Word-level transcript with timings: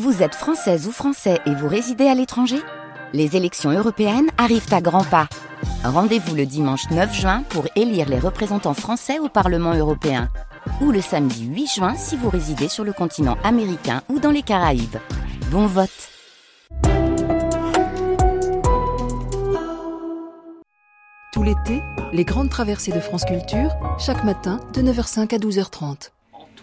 Vous 0.00 0.22
êtes 0.22 0.34
française 0.34 0.88
ou 0.88 0.90
français 0.90 1.38
et 1.44 1.54
vous 1.54 1.68
résidez 1.68 2.06
à 2.06 2.14
l'étranger? 2.14 2.56
Les 3.12 3.36
élections 3.36 3.70
européennes 3.70 4.30
arrivent 4.38 4.72
à 4.72 4.80
grands 4.80 5.04
pas. 5.04 5.28
Rendez-vous 5.84 6.34
le 6.34 6.46
dimanche 6.46 6.88
9 6.90 7.14
juin 7.14 7.42
pour 7.50 7.66
élire 7.76 8.08
les 8.08 8.18
représentants 8.18 8.72
français 8.72 9.18
au 9.18 9.28
Parlement 9.28 9.74
européen. 9.74 10.30
Ou 10.80 10.92
le 10.92 11.02
samedi 11.02 11.44
8 11.44 11.66
juin 11.66 11.94
si 11.94 12.16
vous 12.16 12.30
résidez 12.30 12.68
sur 12.68 12.84
le 12.84 12.94
continent 12.94 13.36
américain 13.44 14.00
ou 14.08 14.18
dans 14.18 14.30
les 14.30 14.40
Caraïbes. 14.40 14.96
Bon 15.50 15.66
vote 15.66 15.90
Tout 21.34 21.42
l'été, 21.42 21.82
les 22.14 22.24
grandes 22.24 22.48
traversées 22.48 22.92
de 22.92 23.00
France 23.00 23.26
Culture, 23.26 23.70
chaque 23.98 24.24
matin 24.24 24.58
de 24.72 24.80
9h05 24.80 25.34
à 25.34 25.38
12h30. 25.38 26.12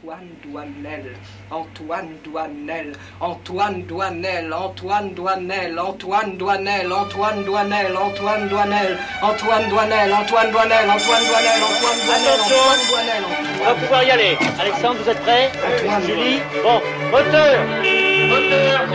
Antoine 0.02 0.30
Douanel, 0.42 1.14
Antoine 1.52 2.10
Douanel, 2.24 2.94
Antoine 3.20 3.84
Douanel, 3.86 4.54
Antoine 4.54 5.14
Douanel, 5.14 5.78
Antoine 5.78 6.36
Douanel, 6.36 6.90
Antoine 6.90 6.90
Douanel, 6.90 6.92
Antoine 6.92 7.44
Douanel, 7.44 7.98
Antoine 7.98 8.48
Douanel, 8.48 8.98
Antoine 9.22 9.68
Douanel, 9.70 10.14
Antoine 10.14 10.50
Douanel, 10.50 10.90
Antoine 10.90 11.26
Douanel, 11.26 11.60
Antoine 12.40 12.80
Douanel. 12.88 13.24
On 13.60 13.66
va 13.66 13.74
pouvoir 13.76 14.04
y 14.04 14.12
aller. 14.12 14.38
Alexandre, 14.62 15.00
vous 15.04 15.10
êtes 15.10 15.20
prêts 15.20 15.52
Julie 16.06 16.40
Bon, 16.64 16.82
moteur 17.12 17.60
Moteur 18.30 18.88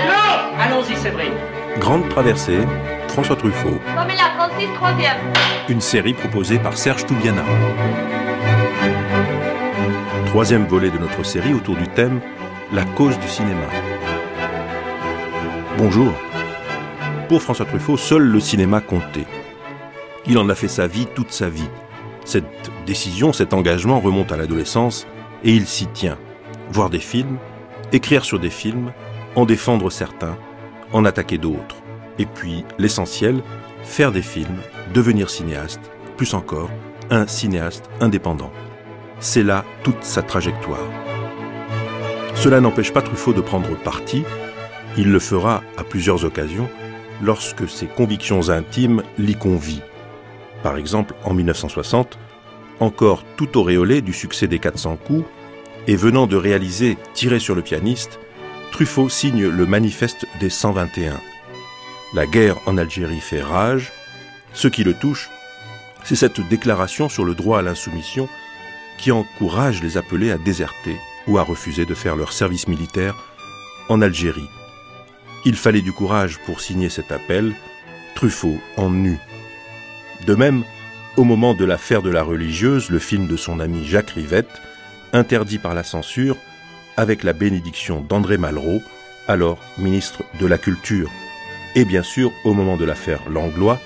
Allons-y, 0.58 0.96
Séverine. 0.96 1.34
Grande 1.80 2.08
traversée, 2.08 2.60
François 3.08 3.36
Truffaut. 3.36 3.78
Pamela 3.94 4.30
Francis, 4.38 4.68
troisième. 4.74 5.18
Une 5.68 5.82
série 5.82 6.14
proposée 6.14 6.58
par 6.58 6.78
Serge 6.78 7.04
Toubiana. 7.04 7.42
Troisième 10.34 10.66
volet 10.66 10.90
de 10.90 10.98
notre 10.98 11.24
série 11.24 11.54
autour 11.54 11.76
du 11.76 11.86
thème 11.86 12.20
La 12.72 12.84
cause 12.84 13.16
du 13.20 13.28
cinéma. 13.28 13.68
Bonjour. 15.78 16.12
Pour 17.28 17.40
François 17.40 17.66
Truffaut, 17.66 17.96
seul 17.96 18.22
le 18.24 18.40
cinéma 18.40 18.80
comptait. 18.80 19.28
Il 20.26 20.38
en 20.38 20.48
a 20.48 20.56
fait 20.56 20.66
sa 20.66 20.88
vie 20.88 21.06
toute 21.14 21.30
sa 21.30 21.48
vie. 21.48 21.68
Cette 22.24 22.72
décision, 22.84 23.32
cet 23.32 23.54
engagement 23.54 24.00
remonte 24.00 24.32
à 24.32 24.36
l'adolescence 24.36 25.06
et 25.44 25.52
il 25.52 25.68
s'y 25.68 25.86
tient. 25.86 26.18
Voir 26.72 26.90
des 26.90 26.98
films, 26.98 27.38
écrire 27.92 28.24
sur 28.24 28.40
des 28.40 28.50
films, 28.50 28.90
en 29.36 29.46
défendre 29.46 29.88
certains, 29.88 30.36
en 30.92 31.04
attaquer 31.04 31.38
d'autres. 31.38 31.76
Et 32.18 32.26
puis, 32.26 32.64
l'essentiel, 32.76 33.40
faire 33.84 34.10
des 34.10 34.22
films, 34.22 34.58
devenir 34.92 35.30
cinéaste, 35.30 35.92
plus 36.16 36.34
encore, 36.34 36.70
un 37.08 37.28
cinéaste 37.28 37.88
indépendant. 38.00 38.50
C'est 39.24 39.42
là 39.42 39.64
toute 39.82 40.04
sa 40.04 40.20
trajectoire. 40.20 40.86
Cela 42.34 42.60
n'empêche 42.60 42.92
pas 42.92 43.00
Truffaut 43.00 43.32
de 43.32 43.40
prendre 43.40 43.74
parti, 43.74 44.22
il 44.98 45.10
le 45.10 45.18
fera 45.18 45.62
à 45.78 45.82
plusieurs 45.82 46.26
occasions 46.26 46.68
lorsque 47.22 47.66
ses 47.66 47.86
convictions 47.86 48.50
intimes 48.50 49.02
l'y 49.16 49.34
convient. 49.34 49.80
Par 50.62 50.76
exemple, 50.76 51.14
en 51.24 51.32
1960, 51.32 52.18
encore 52.80 53.24
tout 53.38 53.56
auréolé 53.56 54.02
du 54.02 54.12
succès 54.12 54.46
des 54.46 54.58
400 54.58 54.96
coups, 54.96 55.24
et 55.86 55.96
venant 55.96 56.26
de 56.26 56.36
réaliser 56.36 56.98
Tirer 57.14 57.38
sur 57.38 57.54
le 57.54 57.62
pianiste, 57.62 58.20
Truffaut 58.72 59.08
signe 59.08 59.48
le 59.48 59.64
manifeste 59.64 60.26
des 60.38 60.50
121. 60.50 61.18
La 62.12 62.26
guerre 62.26 62.58
en 62.66 62.76
Algérie 62.76 63.22
fait 63.22 63.40
rage. 63.40 63.90
Ce 64.52 64.68
qui 64.68 64.84
le 64.84 64.92
touche, 64.92 65.30
c'est 66.04 66.14
cette 66.14 66.46
déclaration 66.46 67.08
sur 67.08 67.24
le 67.24 67.34
droit 67.34 67.60
à 67.60 67.62
l'insoumission 67.62 68.28
qui 68.98 69.12
encourage 69.12 69.82
les 69.82 69.96
appelés 69.96 70.30
à 70.30 70.38
déserter 70.38 70.96
ou 71.26 71.38
à 71.38 71.42
refuser 71.42 71.84
de 71.84 71.94
faire 71.94 72.16
leur 72.16 72.32
service 72.32 72.68
militaire 72.68 73.16
en 73.88 74.00
Algérie. 74.02 74.48
Il 75.44 75.56
fallait 75.56 75.82
du 75.82 75.92
courage 75.92 76.38
pour 76.46 76.60
signer 76.60 76.88
cet 76.88 77.12
appel, 77.12 77.54
Truffaut 78.14 78.58
en 78.76 78.90
nu. 78.90 79.18
De 80.26 80.34
même, 80.34 80.64
au 81.16 81.24
moment 81.24 81.54
de 81.54 81.64
l'affaire 81.64 82.02
de 82.02 82.10
la 82.10 82.22
religieuse, 82.22 82.90
le 82.90 82.98
film 82.98 83.26
de 83.26 83.36
son 83.36 83.60
ami 83.60 83.84
Jacques 83.84 84.10
Rivette, 84.10 84.60
interdit 85.12 85.58
par 85.58 85.74
la 85.74 85.84
censure, 85.84 86.36
avec 86.96 87.22
la 87.22 87.32
bénédiction 87.32 88.00
d'André 88.00 88.38
Malraux, 88.38 88.80
alors 89.28 89.58
ministre 89.78 90.22
de 90.40 90.46
la 90.46 90.58
Culture, 90.58 91.10
et 91.74 91.84
bien 91.84 92.02
sûr 92.02 92.30
au 92.44 92.54
moment 92.54 92.76
de 92.76 92.84
l'affaire 92.84 93.20
Langlois, 93.28 93.80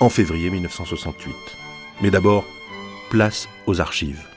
en 0.00 0.08
février 0.08 0.50
1968. 0.50 1.32
Mais 2.02 2.10
d'abord, 2.10 2.44
place 3.10 3.48
aux 3.66 3.80
archives. 3.80 4.33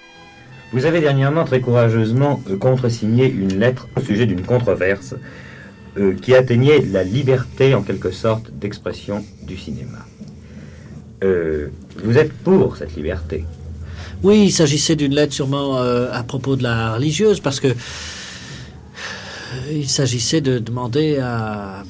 Vous 0.74 0.86
avez 0.86 1.00
dernièrement 1.00 1.46
très 1.46 1.62
courageusement 1.62 2.42
euh, 2.50 2.58
contresigné 2.58 3.30
une 3.30 3.58
lettre 3.60 3.88
au 3.96 4.02
sujet 4.02 4.26
d'une 4.26 4.42
controverse 4.42 5.16
euh, 5.98 6.14
qui 6.22 6.36
atteignait 6.36 6.82
la 6.82 7.04
liberté 7.04 7.74
en 7.74 7.84
quelque 7.84 8.12
sorte 8.12 8.52
d'expression 8.52 9.24
du 9.44 9.58
cinéma. 9.58 10.06
Euh, 11.24 11.70
vous 12.04 12.18
êtes 12.18 12.34
pour 12.34 12.76
cette 12.76 12.96
liberté? 12.96 13.46
Oui, 14.24 14.46
il 14.46 14.52
s'agissait 14.52 14.96
d'une 14.96 15.14
lettre 15.14 15.34
sûrement 15.34 15.78
à 15.78 16.24
propos 16.24 16.56
de 16.56 16.64
la 16.64 16.96
religieuse 16.96 17.40
parce 17.40 17.60
que 17.60 17.68
il 19.72 19.88
s'agissait 19.88 20.42
de 20.42 20.58
demander 20.58 21.20
à 21.20 21.84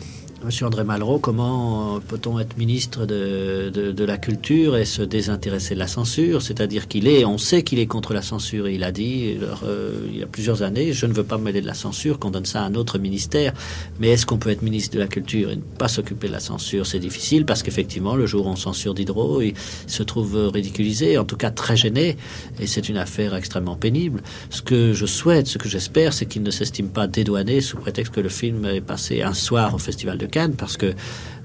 Monsieur 0.45 0.67
André 0.67 0.83
Malraux, 0.83 1.17
comment 1.17 1.99
peut-on 1.99 2.39
être 2.39 2.57
ministre 2.57 3.07
de, 3.07 3.71
de, 3.73 4.03
la 4.05 4.17
culture 4.19 4.77
et 4.77 4.85
se 4.85 5.01
désintéresser 5.01 5.73
de 5.73 5.79
la 5.79 5.87
censure? 5.87 6.43
C'est-à-dire 6.43 6.87
qu'il 6.87 7.07
est, 7.07 7.25
on 7.25 7.39
sait 7.39 7.63
qu'il 7.63 7.79
est 7.79 7.87
contre 7.87 8.13
la 8.13 8.21
censure. 8.21 8.67
Et 8.67 8.75
il 8.75 8.83
a 8.83 8.91
dit, 8.91 9.35
euh, 9.63 9.99
il 10.07 10.19
y 10.19 10.21
a 10.21 10.27
plusieurs 10.27 10.61
années, 10.61 10.93
je 10.93 11.07
ne 11.07 11.13
veux 11.13 11.23
pas 11.23 11.39
me 11.39 11.43
mêler 11.43 11.61
de 11.61 11.65
la 11.65 11.73
censure, 11.73 12.19
qu'on 12.19 12.29
donne 12.29 12.45
ça 12.45 12.61
à 12.61 12.65
un 12.65 12.75
autre 12.75 12.99
ministère. 12.99 13.51
Mais 13.99 14.09
est-ce 14.09 14.27
qu'on 14.27 14.37
peut 14.37 14.51
être 14.51 14.61
ministre 14.61 14.93
de 14.93 14.99
la 14.99 15.07
culture 15.07 15.49
et 15.49 15.55
ne 15.55 15.61
pas 15.61 15.87
s'occuper 15.87 16.27
de 16.27 16.33
la 16.33 16.39
censure? 16.39 16.85
C'est 16.85 16.99
difficile 16.99 17.43
parce 17.43 17.63
qu'effectivement, 17.63 18.15
le 18.15 18.27
jour 18.27 18.45
où 18.45 18.49
on 18.49 18.55
censure 18.55 18.93
Diderot, 18.93 19.41
il 19.41 19.55
se 19.87 20.03
trouve 20.03 20.51
ridiculisé, 20.53 21.17
en 21.17 21.25
tout 21.25 21.37
cas 21.37 21.49
très 21.49 21.75
gêné. 21.75 22.15
Et 22.59 22.67
c'est 22.67 22.89
une 22.89 22.97
affaire 22.97 23.33
extrêmement 23.33 23.75
pénible. 23.75 24.21
Ce 24.51 24.61
que 24.61 24.93
je 24.93 25.07
souhaite, 25.07 25.47
ce 25.47 25.57
que 25.57 25.67
j'espère, 25.67 26.13
c'est 26.13 26.27
qu'il 26.27 26.43
ne 26.43 26.51
s'estime 26.51 26.89
pas 26.89 27.07
dédouané 27.07 27.59
sous 27.59 27.77
prétexte 27.77 28.13
que 28.13 28.21
le 28.21 28.29
film 28.29 28.65
est 28.65 28.81
passé 28.81 29.23
un 29.23 29.33
soir 29.33 29.73
au 29.73 29.79
Festival 29.79 30.19
de 30.19 30.26
Parce 30.57 30.77
que 30.77 30.93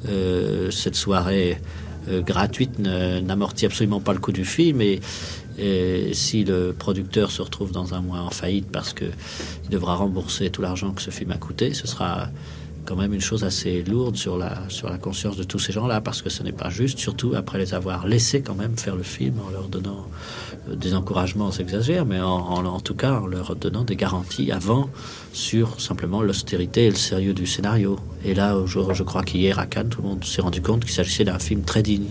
euh, 0.08 0.70
cette 0.70 0.96
soirée 0.96 1.58
euh, 2.08 2.20
gratuite 2.20 2.78
n'amortit 2.78 3.66
absolument 3.66 4.00
pas 4.00 4.12
le 4.12 4.18
coût 4.18 4.32
du 4.32 4.44
film 4.44 4.80
et, 4.80 5.00
et, 5.58 6.14
si 6.14 6.44
le 6.44 6.74
producteur 6.76 7.30
se 7.30 7.42
retrouve 7.42 7.72
dans 7.72 7.94
un 7.94 8.00
mois 8.00 8.20
en 8.20 8.30
faillite 8.30 8.66
parce 8.70 8.92
qu'il 8.92 9.12
devra 9.70 9.94
rembourser 9.94 10.50
tout 10.50 10.62
l'argent 10.62 10.92
que 10.92 11.02
ce 11.02 11.10
film 11.10 11.30
a 11.30 11.36
coûté, 11.36 11.74
ce 11.74 11.86
sera 11.86 12.28
quand 12.84 12.96
même 12.96 13.12
une 13.12 13.20
chose 13.20 13.44
assez 13.44 13.82
lourde 13.82 14.16
sur 14.16 14.36
la, 14.36 14.58
sur 14.68 14.88
la 14.88 14.98
conscience 14.98 15.36
de 15.36 15.44
tous 15.44 15.58
ces 15.58 15.72
gens-là, 15.72 16.00
parce 16.00 16.22
que 16.22 16.30
ce 16.30 16.42
n'est 16.42 16.52
pas 16.52 16.70
juste, 16.70 16.98
surtout 16.98 17.34
après 17.36 17.58
les 17.58 17.74
avoir 17.74 18.06
laissés 18.06 18.42
quand 18.42 18.54
même 18.54 18.76
faire 18.76 18.96
le 18.96 19.02
film 19.02 19.34
en 19.46 19.50
leur 19.50 19.68
donnant 19.68 20.06
euh, 20.68 20.74
des 20.74 20.94
encouragements, 20.94 21.52
s'exagère, 21.52 22.04
mais 22.06 22.20
en, 22.20 22.26
en, 22.26 22.80
tout 22.80 22.94
cas 22.94 23.20
en 23.20 23.26
leur 23.26 23.54
donnant 23.56 23.84
des 23.84 23.96
garanties 23.96 24.50
avant 24.52 24.88
sur 25.32 25.80
simplement 25.80 26.22
l'austérité 26.22 26.86
et 26.86 26.90
le 26.90 26.96
sérieux 26.96 27.34
du 27.34 27.46
scénario. 27.46 27.98
Et 28.24 28.34
là, 28.34 28.56
je, 28.66 28.78
je 28.92 29.02
crois 29.02 29.22
qu'hier 29.22 29.58
à 29.58 29.66
Cannes, 29.66 29.88
tout 29.88 30.02
le 30.02 30.08
monde 30.08 30.24
s'est 30.24 30.42
rendu 30.42 30.60
compte 30.60 30.84
qu'il 30.84 30.92
s'agissait 30.92 31.24
d'un 31.24 31.38
film 31.38 31.62
très 31.62 31.82
digne. 31.82 32.08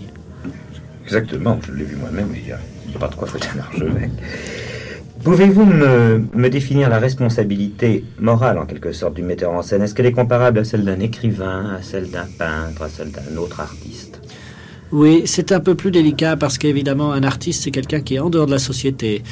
Exactement, 1.04 1.60
je 1.66 1.72
l'ai 1.72 1.84
vu 1.84 1.96
moi-même, 1.96 2.32
il 2.34 2.44
n'y 2.44 2.52
a, 2.52 2.58
a, 2.94 2.98
pas 2.98 3.08
de 3.08 3.14
quoi 3.14 3.26
foutre 3.26 3.48
un 3.54 3.60
archevêque. 3.60 4.10
Pouvez-vous 5.24 5.64
me, 5.64 6.48
définir 6.48 6.88
la 6.88 6.98
responsabilité 6.98 8.04
morale, 8.18 8.58
en 8.58 8.66
quelque 8.66 8.92
sorte, 8.92 9.14
du 9.14 9.22
metteur 9.22 9.52
en 9.52 9.62
scène? 9.62 9.82
Est-ce 9.82 9.94
qu'elle 9.94 10.06
est 10.06 10.12
comparable 10.12 10.58
à 10.58 10.64
celle 10.64 10.84
d'un 10.84 10.98
écrivain, 10.98 11.76
à 11.78 11.82
celle 11.82 12.10
d'un 12.10 12.26
peintre, 12.38 12.82
à 12.82 12.88
celle 12.88 13.12
d'un 13.12 13.36
autre 13.36 13.60
artiste? 13.60 14.20
Oui, 14.90 15.22
c'est 15.24 15.52
un 15.52 15.60
peu 15.60 15.76
plus 15.76 15.92
délicat 15.92 16.36
parce 16.36 16.58
qu'évidemment, 16.58 17.12
un 17.12 17.22
artiste, 17.22 17.62
c'est 17.62 17.70
quelqu'un 17.70 18.00
qui 18.00 18.16
est 18.16 18.18
en 18.18 18.30
dehors 18.30 18.46
de 18.46 18.50
la 18.50 18.58
société. 18.58 19.22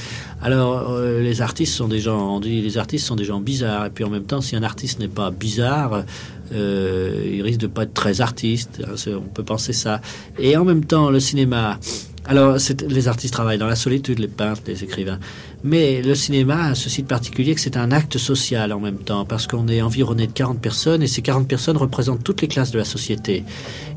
Alors, 0.41 0.91
euh, 0.91 1.21
les 1.21 1.43
artistes 1.43 1.75
sont 1.75 1.89
des 1.89 1.99
gens, 1.99 2.37
on 2.37 2.41
dit, 2.41 2.63
les 2.63 2.79
artistes 2.79 3.05
sont 3.05 3.17
des 3.17 3.25
gens 3.25 3.41
bizarres. 3.41 3.87
Et 3.87 3.91
puis 3.91 4.05
en 4.05 4.11
même 4.11 4.25
temps, 4.25 4.41
si 4.41 4.55
un 4.55 4.63
artiste 4.63 5.01
n'est 5.01 5.09
pas 5.09 5.33
bizarre, 5.33 6.05
euh, 6.53 7.31
il 7.35 7.43
risque 7.43 7.61
de 7.61 7.67
pas 7.67 7.83
être 7.83 7.95
très 7.95 8.21
artiste. 8.21 8.81
On 9.09 9.29
peut 9.29 9.45
penser 9.45 9.73
ça. 9.73 10.01
Et 10.39 10.57
en 10.57 10.65
même 10.65 10.85
temps, 10.85 11.11
le 11.11 11.21
cinéma. 11.21 11.79
Alors, 12.27 12.57
les 12.89 13.09
artistes 13.09 13.33
travaillent 13.35 13.59
dans 13.59 13.67
la 13.67 13.77
solitude, 13.77 14.19
les 14.19 14.29
peintres, 14.29 14.63
les 14.67 14.85
écrivains. 14.85 15.19
Mais 15.63 16.01
le 16.01 16.15
cinéma 16.15 16.69
a 16.69 16.75
ceci 16.75 17.03
de 17.03 17.07
particulier 17.07 17.55
que 17.55 17.61
c'est 17.61 17.77
un 17.77 17.93
acte 17.93 18.17
social 18.17 18.73
en 18.73 18.81
même 18.81 18.97
temps, 18.97 19.27
parce 19.27 19.47
qu'on 19.47 19.69
est 19.69 19.83
environné 19.83 20.27
de 20.27 20.33
40 20.33 20.59
personnes, 20.59 21.03
et 21.03 21.07
ces 21.07 21.21
40 21.21 21.47
personnes 21.47 21.77
représentent 21.77 22.25
toutes 22.25 22.41
les 22.41 22.49
classes 22.49 22.71
de 22.71 22.79
la 22.79 22.85
société. 22.85 23.45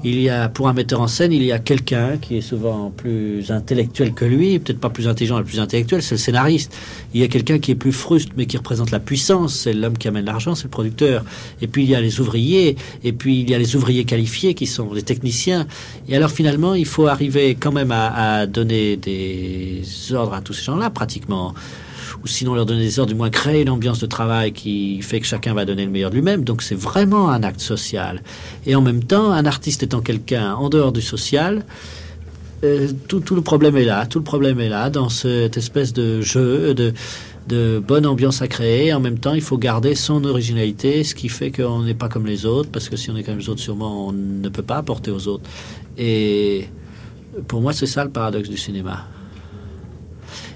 Il 0.03 0.19
y 0.19 0.29
a, 0.29 0.49
pour 0.49 0.67
un 0.67 0.73
metteur 0.73 0.99
en 0.99 1.07
scène, 1.07 1.31
il 1.31 1.43
y 1.43 1.53
a 1.53 1.59
quelqu'un 1.59 2.17
qui 2.17 2.37
est 2.37 2.41
souvent 2.41 2.91
plus 2.95 3.49
intellectuel 3.49 4.13
que 4.13 4.25
lui, 4.25 4.59
peut-être 4.59 4.81
pas 4.81 4.89
plus 4.89 5.07
intelligent, 5.07 5.37
mais 5.37 5.45
plus 5.45 5.61
intellectuel, 5.61 6.01
c'est 6.01 6.15
le 6.15 6.19
scénariste. 6.19 6.75
Il 7.13 7.21
y 7.21 7.23
a 7.23 7.29
quelqu'un 7.29 7.59
qui 7.59 7.71
est 7.71 7.75
plus 7.75 7.93
fruste, 7.93 8.31
mais 8.35 8.45
qui 8.45 8.57
représente 8.57 8.91
la 8.91 8.99
puissance, 8.99 9.55
c'est 9.55 9.71
l'homme 9.71 9.97
qui 9.97 10.09
amène 10.09 10.25
l'argent, 10.25 10.55
c'est 10.55 10.65
le 10.65 10.69
producteur. 10.69 11.23
Et 11.61 11.67
puis 11.67 11.83
il 11.83 11.89
y 11.89 11.95
a 11.95 12.01
les 12.01 12.19
ouvriers, 12.19 12.75
et 13.05 13.13
puis 13.13 13.39
il 13.39 13.49
y 13.49 13.55
a 13.55 13.57
les 13.57 13.77
ouvriers 13.77 14.03
qualifiés 14.03 14.53
qui 14.53 14.65
sont 14.65 14.93
les 14.93 15.03
techniciens. 15.03 15.65
Et 16.09 16.15
alors 16.17 16.31
finalement, 16.31 16.73
il 16.73 16.85
faut 16.85 17.07
arriver 17.07 17.55
quand 17.57 17.71
même 17.71 17.91
à, 17.91 18.39
à 18.39 18.45
donner 18.47 18.97
des 18.97 19.81
ordres 20.11 20.33
à 20.33 20.41
tous 20.41 20.51
ces 20.51 20.63
gens-là, 20.63 20.89
pratiquement 20.89 21.52
ou 22.23 22.27
sinon 22.27 22.53
leur 22.53 22.65
donner 22.65 22.83
des 22.83 22.99
ordres, 22.99 23.11
du 23.11 23.17
moins 23.17 23.29
créer 23.29 23.61
une 23.61 23.69
ambiance 23.69 23.99
de 23.99 24.05
travail 24.05 24.53
qui 24.53 25.01
fait 25.01 25.19
que 25.19 25.25
chacun 25.25 25.53
va 25.53 25.65
donner 25.65 25.85
le 25.85 25.91
meilleur 25.91 26.09
de 26.09 26.15
lui-même. 26.15 26.43
Donc 26.43 26.61
c'est 26.61 26.75
vraiment 26.75 27.29
un 27.29 27.43
acte 27.43 27.59
social. 27.59 28.23
Et 28.65 28.75
en 28.75 28.81
même 28.81 29.03
temps, 29.03 29.31
un 29.31 29.45
artiste 29.45 29.83
étant 29.83 30.01
quelqu'un 30.01 30.53
en 30.53 30.69
dehors 30.69 30.91
du 30.91 31.01
social, 31.01 31.65
euh, 32.63 32.87
tout, 33.09 33.19
tout, 33.19 33.35
le 33.35 33.41
problème 33.41 33.75
est 33.75 33.83
là. 33.83 34.05
Tout 34.05 34.19
le 34.19 34.23
problème 34.23 34.59
est 34.59 34.69
là 34.69 34.89
dans 34.89 35.09
cette 35.09 35.57
espèce 35.57 35.91
de 35.91 36.21
jeu, 36.21 36.73
de, 36.73 36.93
de 37.47 37.83
bonne 37.85 38.05
ambiance 38.05 38.41
à 38.41 38.47
créer. 38.47 38.93
En 38.93 39.01
même 39.01 39.19
temps, 39.19 39.33
il 39.33 39.41
faut 39.41 39.57
garder 39.57 39.95
son 39.95 40.23
originalité, 40.23 41.03
ce 41.03 41.15
qui 41.15 41.27
fait 41.27 41.51
qu'on 41.51 41.83
n'est 41.83 41.93
pas 41.93 42.07
comme 42.07 42.25
les 42.25 42.45
autres, 42.45 42.69
parce 42.71 42.87
que 42.87 42.95
si 42.95 43.11
on 43.11 43.17
est 43.17 43.23
comme 43.23 43.37
les 43.37 43.49
autres, 43.49 43.61
sûrement 43.61 44.07
on 44.07 44.13
ne 44.13 44.47
peut 44.49 44.63
pas 44.63 44.77
apporter 44.77 45.11
aux 45.11 45.27
autres. 45.27 45.43
Et 45.97 46.67
pour 47.47 47.61
moi, 47.61 47.73
c'est 47.73 47.85
ça 47.87 48.05
le 48.05 48.11
paradoxe 48.11 48.49
du 48.49 48.57
cinéma. 48.57 49.07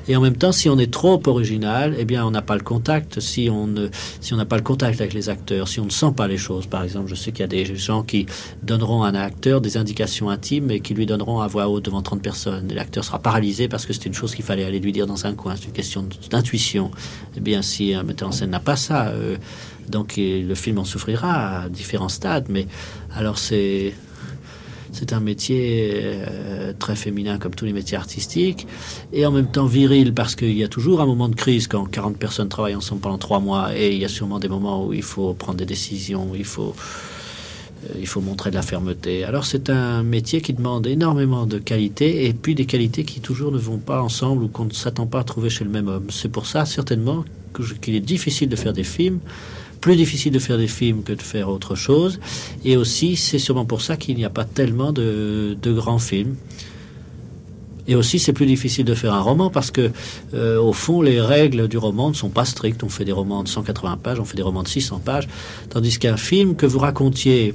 Et 0.08 0.16
en 0.16 0.22
même 0.22 0.38
temps, 0.38 0.52
si 0.52 0.70
on 0.70 0.78
est 0.78 0.92
trop 0.92 1.22
original, 1.28 1.96
eh 1.98 2.06
bien, 2.06 2.26
on 2.26 2.32
n'a 2.32 2.42
pas 2.42 2.56
le 2.56 2.64
contact. 2.64 3.20
Si 3.20 3.50
on 3.52 3.68
ne, 3.68 3.88
si 4.22 4.34
on 4.34 4.38
n'a 4.38 4.46
pas 4.46 4.56
le 4.56 4.64
contact 4.64 5.02
avec 5.02 5.14
les 5.14 5.30
acteurs, 5.30 5.68
si 5.68 5.80
on 5.80 5.86
ne 5.86 5.90
sent 5.90 6.14
pas 6.16 6.28
les 6.28 6.38
choses, 6.38 6.66
par 6.66 6.84
exemple, 6.84 7.10
je 7.10 7.16
sais 7.16 7.32
qu'il 7.32 7.42
y 7.42 7.44
a 7.44 7.48
des 7.48 7.76
gens 7.76 8.04
qui 8.04 8.26
donneront 8.64 9.04
à 9.04 9.10
un 9.10 9.16
acteur 9.16 9.60
des 9.60 9.78
indications 9.78 10.30
intimes 10.30 10.72
et 10.72 10.80
qui 10.80 10.94
lui 10.94 11.06
donneront 11.06 11.42
à 11.42 11.48
voix 11.48 11.68
haute 11.68 11.86
devant 11.86 12.02
30 12.02 12.22
personnes. 12.22 12.72
L'acteur 12.74 13.04
sera 13.04 13.20
paralysé 13.20 13.68
parce 13.68 13.86
que 13.86 13.94
c'est 13.94 14.06
une 14.06 14.14
chose 14.14 14.34
qu'il 14.34 14.46
fallait 14.46 14.64
aller 14.64 14.80
lui 14.80 14.92
dire 14.92 15.08
dans 15.08 15.26
un 15.26 15.34
coin. 15.34 15.56
C'est 15.56 15.66
une 15.66 15.74
question 15.74 16.08
d'intuition. 16.30 16.92
Eh 17.36 17.40
bien, 17.42 17.62
si 17.62 17.94
un 17.94 18.04
metteur 18.04 18.30
en 18.30 18.32
scène 18.32 18.52
n'a 18.52 18.60
pas 18.60 18.78
ça, 18.78 19.08
euh, 19.08 19.36
donc 19.90 20.16
le 20.18 20.56
film 20.56 20.80
en 20.80 20.86
souffrira 20.86 21.62
à 21.62 21.70
différents 21.70 22.10
stades. 22.10 22.48
Mais 22.50 22.68
alors 23.14 23.38
c'est 23.38 23.94
c'est 24.98 25.14
un 25.14 25.20
métier 25.20 25.92
euh, 25.94 26.74
très 26.78 26.96
féminin 26.96 27.38
comme 27.38 27.54
tous 27.54 27.66
les 27.66 27.74
métiers 27.74 27.98
artistiques 27.98 28.66
et 29.14 29.28
en 29.28 29.32
même 29.32 29.46
temps 29.46 29.68
viril 29.68 30.12
parce 30.12 30.36
qu'il 30.36 30.58
y 30.58 30.64
a 30.64 30.68
toujours 30.68 31.02
un 31.02 31.06
moment 31.06 31.30
de 31.30 31.36
crise 31.36 31.68
quand 31.68 31.86
40 31.86 32.18
personnes 32.18 32.50
travaillent 32.50 32.76
ensemble 32.76 33.02
pendant 33.02 33.20
trois 33.20 33.40
mois 33.40 33.78
et 33.78 33.94
il 33.94 34.00
y 34.00 34.06
a 34.06 34.08
sûrement 34.08 34.40
des 34.40 34.48
moments 34.48 34.88
où 34.88 34.94
il 34.94 35.04
faut 35.04 35.34
prendre 35.34 35.60
des 35.60 35.68
décisions, 35.68 36.32
où 36.32 36.36
il 36.36 36.46
faut, 36.46 36.74
euh, 37.92 38.22
montrer 38.22 38.50
de 38.50 38.56
la 38.56 38.64
fermeté. 38.64 39.24
Alors 39.24 39.46
c'est 39.46 39.70
un 39.70 40.02
métier 40.02 40.42
qui 40.42 40.54
demande 40.54 40.88
énormément 40.88 41.46
de 41.46 41.60
qualité 41.60 42.26
et 42.26 42.34
puis 42.34 42.56
des 42.56 42.66
qualités 42.66 43.04
qui 43.04 43.20
toujours 43.20 43.52
ne 43.52 43.60
vont 43.60 43.78
pas 43.78 44.02
ensemble 44.02 44.44
ou 44.46 44.48
qu'on 44.48 44.66
ne 44.66 44.74
s'attend 44.74 45.06
pas 45.06 45.20
à 45.20 45.24
trouver 45.24 45.52
chez 45.52 45.64
le 45.64 45.70
même 45.70 45.88
homme. 45.88 46.08
C'est 46.10 46.32
pour 46.32 46.48
ça 46.48 46.66
certainement 46.66 47.24
qu'il 47.82 47.94
est 47.94 48.00
difficile 48.00 48.50
de 48.50 48.56
faire 48.56 48.74
des 48.74 48.84
films 48.84 49.20
plus 49.80 49.96
difficile 49.96 50.32
de 50.32 50.40
faire 50.40 50.58
des 50.58 50.68
films 50.68 51.04
que 51.04 51.14
de 51.14 51.22
faire 51.22 51.50
autre 51.50 51.76
chose. 51.76 52.20
Et 52.66 52.78
aussi, 52.78 53.16
c'est 53.16 53.40
sûrement 53.40 53.66
pour 53.66 53.82
ça 53.82 53.98
qu'il 53.98 54.16
n'y 54.16 54.26
a 54.26 54.30
pas 54.30 54.46
tellement 54.46 54.92
de, 54.92 55.58
grands 55.66 56.00
films. 56.00 56.36
Et 57.90 57.96
aussi, 57.96 58.20
c'est 58.20 58.34
plus 58.34 58.46
difficile 58.46 58.84
de 58.84 58.94
faire 58.94 59.14
un 59.14 59.22
roman 59.22 59.50
parce 59.50 59.72
que, 59.72 59.92
euh, 60.34 60.60
au 60.60 60.74
fond, 60.74 61.02
les 61.02 61.22
règles 61.22 61.70
du 61.70 61.78
roman 61.78 62.10
ne 62.10 62.16
sont 62.16 62.30
pas 62.30 62.44
strictes. 62.44 62.84
On 62.84 62.90
fait 62.90 63.06
des 63.06 63.14
romans 63.14 63.44
de 63.44 63.48
180 63.48 63.98
pages, 63.98 64.20
on 64.20 64.26
fait 64.26 64.36
des 64.36 64.44
romans 64.44 64.64
de 64.64 64.68
600 64.68 65.00
pages. 65.06 65.30
Tandis 65.70 65.98
qu'un 65.98 66.18
film, 66.18 66.56
que 66.56 66.66
vous 66.66 66.80
racontiez 66.80 67.54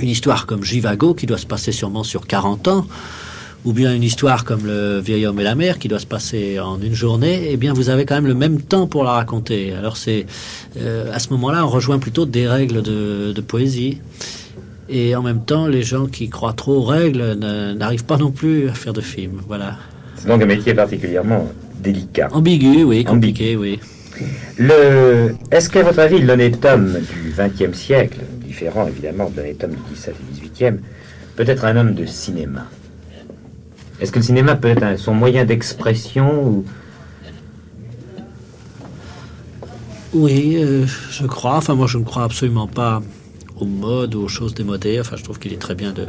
une 0.00 0.08
histoire 0.08 0.46
comme 0.46 0.64
Jivago, 0.64 1.14
qui 1.14 1.26
doit 1.26 1.38
se 1.38 1.46
passer 1.46 1.70
sûrement 1.70 2.02
sur 2.02 2.26
40 2.26 2.68
ans, 2.68 2.86
ou 3.66 3.72
bien 3.72 3.92
une 3.92 4.04
histoire 4.04 4.44
comme 4.44 4.64
le 4.64 5.00
vieil 5.00 5.26
homme 5.26 5.40
et 5.40 5.42
la 5.42 5.56
mer 5.56 5.78
qui 5.78 5.88
doit 5.88 5.98
se 5.98 6.06
passer 6.06 6.60
en 6.60 6.80
une 6.80 6.94
journée, 6.94 7.48
eh 7.50 7.56
bien 7.56 7.72
vous 7.72 7.90
avez 7.90 8.06
quand 8.06 8.14
même 8.14 8.28
le 8.28 8.34
même 8.34 8.62
temps 8.62 8.86
pour 8.86 9.02
la 9.02 9.10
raconter. 9.10 9.72
Alors 9.72 9.96
c'est 9.96 10.24
euh, 10.80 11.12
à 11.12 11.18
ce 11.18 11.30
moment-là, 11.30 11.66
on 11.66 11.68
rejoint 11.68 11.98
plutôt 11.98 12.26
des 12.26 12.46
règles 12.46 12.80
de, 12.80 13.40
poésie. 13.40 14.00
Et 14.88 15.16
en 15.16 15.22
même 15.22 15.44
temps, 15.44 15.66
les 15.66 15.82
gens 15.82 16.06
qui 16.06 16.28
croient 16.28 16.52
trop 16.52 16.76
aux 16.76 16.84
règles 16.84 17.34
n'arrivent 17.34 18.04
pas 18.04 18.18
non 18.18 18.30
plus 18.30 18.68
à 18.68 18.72
faire 18.72 18.92
de 18.92 19.00
films. 19.00 19.40
Voilà. 19.48 19.74
C'est 20.16 20.28
donc 20.28 20.40
un 20.40 20.46
métier 20.46 20.72
particulièrement 20.72 21.50
délicat. 21.80 22.28
Ambigu, 22.32 22.84
oui, 22.84 23.02
compliqué, 23.02 23.56
oui. 23.56 23.80
Le... 24.58 25.34
Est-ce 25.50 25.68
qu'à 25.68 25.82
votre 25.82 25.98
avis, 25.98 26.20
l'honnête 26.20 26.64
homme 26.64 26.98
du 27.00 27.34
XXe 27.36 27.76
siècle, 27.76 28.20
différent 28.44 28.86
évidemment 28.86 29.28
de 29.28 29.36
l'honnête 29.38 29.64
homme 29.64 29.72
du 29.72 29.92
XVIIe 29.92 30.14
et 30.14 30.48
XVIIIe, 30.48 30.78
peut 31.34 31.44
être 31.48 31.64
un 31.64 31.76
homme 31.76 31.94
de 31.94 32.06
cinéma? 32.06 32.68
Est-ce 34.00 34.12
que 34.12 34.18
le 34.18 34.24
cinéma 34.24 34.56
peut 34.56 34.68
être 34.68 34.98
son 34.98 35.14
moyen 35.14 35.44
d'expression 35.44 36.42
ou... 36.44 36.64
Oui, 40.12 40.56
euh, 40.56 40.86
je 41.10 41.26
crois. 41.26 41.56
Enfin, 41.56 41.74
moi, 41.74 41.86
je 41.86 41.98
ne 41.98 42.04
crois 42.04 42.24
absolument 42.24 42.66
pas 42.66 43.02
aux 43.58 43.66
modes 43.66 44.14
ou 44.14 44.22
aux 44.22 44.28
choses 44.28 44.54
démodées. 44.54 44.98
Enfin, 45.00 45.16
je 45.16 45.24
trouve 45.24 45.38
qu'il 45.38 45.52
est 45.52 45.60
très 45.60 45.74
bien 45.74 45.92
de. 45.92 46.06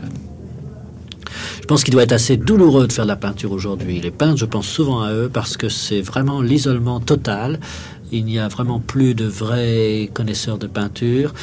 Je 1.61 1.65
pense 1.65 1.83
qu'il 1.83 1.93
doit 1.93 2.03
être 2.03 2.13
assez 2.13 2.37
douloureux 2.37 2.87
de 2.87 2.93
faire 2.93 3.03
de 3.03 3.09
la 3.09 3.17
peinture 3.17 3.51
aujourd'hui. 3.51 3.99
Les 3.99 4.11
peintres, 4.11 4.37
je 4.37 4.45
pense 4.45 4.67
souvent 4.67 5.01
à 5.01 5.11
eux 5.11 5.29
parce 5.31 5.57
que 5.57 5.67
c'est 5.67 6.01
vraiment 6.01 6.41
l'isolement 6.41 7.01
total. 7.01 7.59
Il 8.13 8.23
n'y 8.23 8.39
a 8.39 8.47
vraiment 8.47 8.79
plus 8.79 9.13
de 9.13 9.25
vrais 9.25 10.09
connaisseurs 10.13 10.57
de 10.57 10.67
peinture 10.67 11.33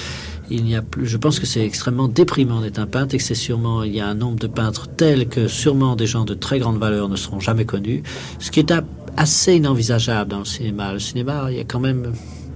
il 0.51 0.65
n'y 0.65 0.77
a 0.77 0.83
plus. 0.83 1.07
Je 1.07 1.17
pense 1.17 1.41
que 1.41 1.47
c'est 1.47 1.65
extrêmement 1.65 2.09
déprimant 2.09 2.61
d'être 2.61 2.79
un 2.79 2.87
peintre 2.87 3.15
et 3.15 3.19
que 3.19 3.25
c'est 3.25 3.35
sûrement 3.35 3.83
il 3.83 3.95
y 3.95 4.01
a 4.01 4.07
un 4.07 4.15
nombre 4.15 4.39
de 4.39 4.47
peintres 4.47 4.89
tels 4.89 5.29
que 5.29 5.49
sûrement 5.49 5.97
des 5.97 6.07
gens 6.07 6.25
de 6.25 6.35
très 6.35 6.59
grande 6.59 6.79
valeur 6.79 7.09
ne 7.09 7.17
seront 7.17 7.41
jamais 7.41 7.65
connus, 7.65 8.03
ce 8.39 8.51
qui 8.51 8.61
est 8.61 8.73
assez 9.17 9.55
inenvisageable 9.55 10.31
dans 10.31 10.41
le 10.41 10.45
cinéma. 10.45 10.93
Le 10.93 10.99
cinéma, 10.99 11.47
il 11.51 11.57
y 11.57 11.61
a 11.61 11.65
quand 11.65 11.81
même 11.81 12.13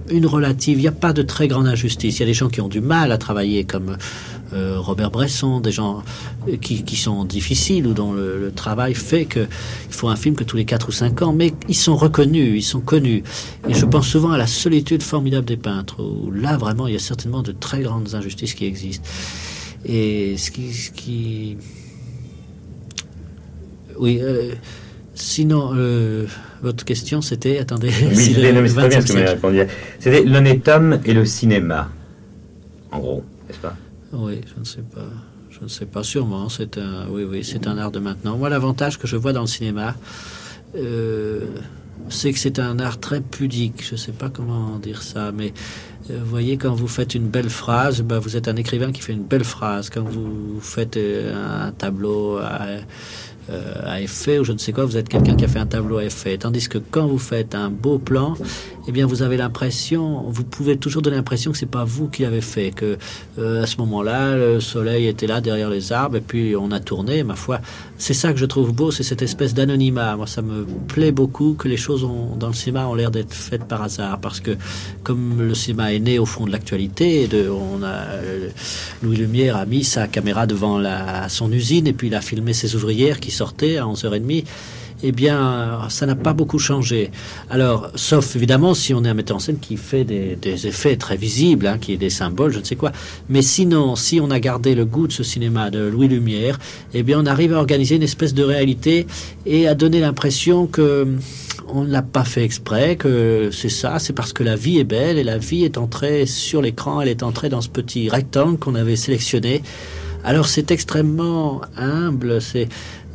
une 0.09 0.25
relative. 0.25 0.77
Il 0.77 0.81
n'y 0.81 0.87
a 0.87 0.91
pas 0.91 1.13
de 1.13 1.21
très 1.21 1.47
grande 1.47 1.67
injustice. 1.67 2.17
Il 2.17 2.19
y 2.21 2.23
a 2.23 2.25
des 2.25 2.33
gens 2.33 2.49
qui 2.49 2.61
ont 2.61 2.67
du 2.67 2.81
mal 2.81 3.11
à 3.11 3.17
travailler 3.17 3.63
comme 3.63 3.97
euh, 4.53 4.79
Robert 4.79 5.11
Bresson, 5.11 5.59
des 5.59 5.71
gens 5.71 6.03
euh, 6.47 6.57
qui, 6.57 6.95
sont 6.95 7.23
difficiles 7.23 7.85
ou 7.85 7.93
dont 7.93 8.13
le, 8.13 8.51
travail 8.55 8.95
fait 8.95 9.25
qu'il 9.25 9.47
faut 9.89 10.09
un 10.09 10.15
film 10.15 10.35
que 10.35 10.43
tous 10.43 10.57
les 10.57 10.65
4 10.65 10.89
ou 10.89 10.91
5 10.91 11.21
ans, 11.21 11.33
mais 11.33 11.53
ils 11.67 11.75
sont 11.75 11.95
reconnus, 11.95 12.53
ils 12.55 12.63
sont 12.63 12.81
connus. 12.81 13.23
Et 13.67 13.73
je 13.73 13.85
pense 13.85 14.07
souvent 14.07 14.31
à 14.31 14.37
la 14.37 14.47
solitude 14.47 15.03
formidable 15.03 15.45
des 15.45 15.57
peintres, 15.57 16.01
où 16.03 16.31
là 16.31 16.57
vraiment 16.57 16.87
il 16.87 16.93
y 16.93 16.97
a 16.97 16.99
certainement 16.99 17.43
de 17.43 17.51
très 17.51 17.81
grandes 17.81 18.15
injustices 18.15 18.55
qui 18.55 18.65
existent. 18.65 19.07
Et 19.85 20.35
ce 20.37 20.51
qui. 20.51 20.73
Ce 20.73 20.91
qui... 20.91 21.57
Oui. 23.97 24.19
Euh, 24.21 24.53
sinon, 25.21 25.73
votre 26.61 26.85
question 26.85 27.21
c'était. 27.21 27.59
Attendez. 27.59 27.91
Oui, 28.01 28.15
c'est 28.15 28.33
très 28.33 28.89
bien 28.89 29.01
ce 29.01 29.07
que 29.07 29.11
vous 29.11 29.13
m'avez 29.13 29.29
répondu. 29.29 29.61
C'était 29.99 30.23
l'honnête 30.23 30.67
homme 30.67 30.99
et 31.05 31.13
le 31.13 31.25
cinéma. 31.25 31.89
En 32.91 32.99
gros, 32.99 33.23
n'est-ce 33.47 33.59
pas? 33.59 33.75
Oui, 34.13 34.41
je 34.53 34.59
ne 34.59 34.65
sais 34.65 34.81
pas. 34.81 35.05
Je 35.51 35.63
ne 35.65 35.69
sais 35.69 35.85
pas, 35.85 36.03
sûrement. 36.03 36.47
C'est 36.49 36.77
un, 36.77 37.07
oui, 37.11 37.23
oui, 37.23 37.43
c'est 37.43 37.67
un 37.67 37.77
art 37.77 37.91
de 37.91 37.99
maintenant. 37.99 38.37
Moi, 38.37 38.49
l'avantage 38.49 38.97
que 38.97 39.07
je 39.07 39.17
vois 39.17 39.33
dans 39.33 39.41
le 39.41 39.47
cinéma, 39.47 39.95
euh, 40.75 41.41
c'est 42.09 42.31
que 42.31 42.39
c'est 42.39 42.59
un 42.59 42.79
art 42.79 42.99
très 42.99 43.19
pudique. 43.19 43.83
Je 43.85 43.93
ne 43.93 43.97
sais 43.97 44.13
pas 44.13 44.29
comment 44.29 44.77
dire 44.77 45.01
ça, 45.01 45.31
mais 45.33 45.53
euh, 46.09 46.17
vous 46.21 46.29
voyez, 46.29 46.57
quand 46.57 46.73
vous 46.73 46.87
faites 46.87 47.13
une 47.13 47.27
belle 47.27 47.49
phrase, 47.49 48.01
ben, 48.01 48.19
vous 48.19 48.37
êtes 48.37 48.47
un 48.47 48.55
écrivain 48.55 48.91
qui 48.91 49.01
fait 49.01 49.13
une 49.13 49.25
belle 49.25 49.43
phrase. 49.43 49.89
Quand 49.89 50.03
vous 50.03 50.59
faites 50.61 50.97
euh, 50.97 51.67
un 51.67 51.71
tableau 51.71 52.39
euh, 52.39 52.79
à 53.83 54.01
effet 54.01 54.39
ou 54.39 54.43
je 54.43 54.51
ne 54.51 54.57
sais 54.57 54.71
quoi, 54.71 54.85
vous 54.85 54.97
êtes 54.97 55.09
quelqu'un 55.09 55.35
qui 55.35 55.45
a 55.45 55.47
fait 55.47 55.59
un 55.59 55.65
tableau 55.65 55.97
à 55.97 56.05
effet. 56.05 56.37
Tandis 56.37 56.67
que 56.67 56.77
quand 56.77 57.07
vous 57.07 57.17
faites 57.17 57.55
un 57.55 57.69
beau 57.69 57.97
plan, 57.97 58.35
eh 58.87 58.91
bien 58.91 59.05
vous 59.05 59.21
avez 59.21 59.37
l'impression, 59.37 60.23
vous 60.27 60.43
pouvez 60.43 60.77
toujours 60.77 61.01
donner 61.01 61.17
l'impression 61.17 61.51
que 61.51 61.57
c'est 61.57 61.65
pas 61.65 61.83
vous 61.83 62.07
qui 62.07 62.23
l'avez 62.23 62.41
fait, 62.41 62.71
que 62.71 62.97
euh, 63.37 63.63
à 63.63 63.67
ce 63.67 63.77
moment-là 63.77 64.35
le 64.35 64.59
soleil 64.59 65.07
était 65.07 65.27
là 65.27 65.41
derrière 65.41 65.69
les 65.69 65.91
arbres 65.91 66.17
et 66.17 66.21
puis 66.21 66.55
on 66.55 66.71
a 66.71 66.79
tourné. 66.79 67.23
Ma 67.23 67.35
foi, 67.35 67.59
c'est 67.97 68.13
ça 68.13 68.31
que 68.33 68.39
je 68.39 68.45
trouve 68.45 68.71
beau, 68.71 68.91
c'est 68.91 69.03
cette 69.03 69.21
espèce 69.21 69.53
d'anonymat. 69.53 70.15
Moi, 70.15 70.27
ça 70.27 70.41
me 70.41 70.65
plaît 70.87 71.11
beaucoup 71.11 71.53
que 71.53 71.67
les 71.67 71.77
choses 71.77 72.07
dans 72.37 72.47
le 72.47 72.53
cinéma 72.53 72.87
ont 72.87 72.95
l'air 72.95 73.11
d'être 73.11 73.33
faites 73.33 73.65
par 73.65 73.81
hasard, 73.81 74.19
parce 74.19 74.39
que 74.39 74.51
comme 75.03 75.41
le 75.41 75.55
cinéma 75.55 75.93
est 75.93 75.99
né 75.99 76.19
au 76.19 76.25
fond 76.25 76.45
de 76.45 76.51
l'actualité, 76.51 77.27
de, 77.27 77.47
euh, 77.49 78.49
Louis 79.03 79.17
Lumière 79.17 79.55
a 79.55 79.65
mis 79.65 79.83
sa 79.83 80.07
caméra 80.07 80.47
devant 80.47 80.81
son 81.27 81.51
usine 81.51 81.87
et 81.87 81.93
puis 81.93 82.07
il 82.07 82.15
a 82.15 82.21
filmé 82.21 82.53
ses 82.53 82.75
ouvrières 82.75 83.19
qui 83.19 83.31
sortait 83.31 83.77
à 83.77 83.85
11h30, 83.85 84.45
eh 85.01 85.11
bien, 85.11 85.87
ça 85.89 86.05
n'a 86.05 86.15
pas 86.15 86.33
beaucoup 86.33 86.59
changé. 86.59 87.11
Alors, 87.49 87.89
sauf 87.95 88.35
évidemment 88.35 88.73
si 88.73 88.93
on 88.93 89.03
est 89.03 89.09
un 89.09 89.13
metteur 89.13 89.37
en 89.37 89.39
scène 89.39 89.59
qui 89.59 89.77
fait 89.77 90.03
des, 90.03 90.67
effets 90.67 90.97
très 90.97 91.15
visibles, 91.15 91.67
hein, 91.67 91.77
qui 91.79 91.93
est 91.93 91.97
des 91.97 92.09
symboles, 92.09 92.51
je 92.51 92.59
ne 92.59 92.63
sais 92.63 92.75
quoi. 92.75 92.91
Mais 93.29 93.41
sinon, 93.41 93.95
si 93.95 94.19
on 94.19 94.29
a 94.29 94.39
gardé 94.39 94.75
le 94.75 94.85
goût 94.85 95.07
de 95.07 95.13
ce 95.13 95.23
cinéma 95.23 95.69
de 95.69 95.79
Louis 95.79 96.07
Lumière, 96.07 96.59
eh 96.93 97.03
bien, 97.03 97.19
on 97.19 97.25
arrive 97.25 97.53
à 97.53 97.57
organiser 97.57 97.95
une 97.95 98.03
espèce 98.03 98.33
de 98.33 98.43
réalité 98.43 99.07
et 99.45 99.67
à 99.67 99.75
donner 99.75 99.99
l'impression 99.99 100.67
que 100.67 101.07
on 101.71 101.83
ne 101.83 101.91
l'a 101.91 102.01
pas 102.01 102.23
fait 102.23 102.43
exprès, 102.43 102.95
que 102.95 103.49
c'est 103.51 103.69
ça, 103.69 103.99
c'est 103.99 104.13
parce 104.13 104.33
que 104.33 104.43
la 104.43 104.55
vie 104.55 104.79
est 104.79 104.83
belle 104.83 105.17
et 105.17 105.23
la 105.23 105.37
vie 105.37 105.63
est 105.63 105.77
entrée 105.77 106.25
sur 106.25 106.61
l'écran, 106.61 106.99
elle 106.99 107.09
est 107.09 107.21
entrée 107.21 107.49
dans 107.49 107.61
ce 107.61 107.69
petit 107.69 108.09
rectangle 108.09 108.57
qu'on 108.57 108.75
avait 108.75 108.95
sélectionné. 108.95 109.61
Alors 110.23 110.47
c'est 110.47 110.71
extrêmement 110.71 111.61
humble, 111.77 112.41
c'est 112.41 112.67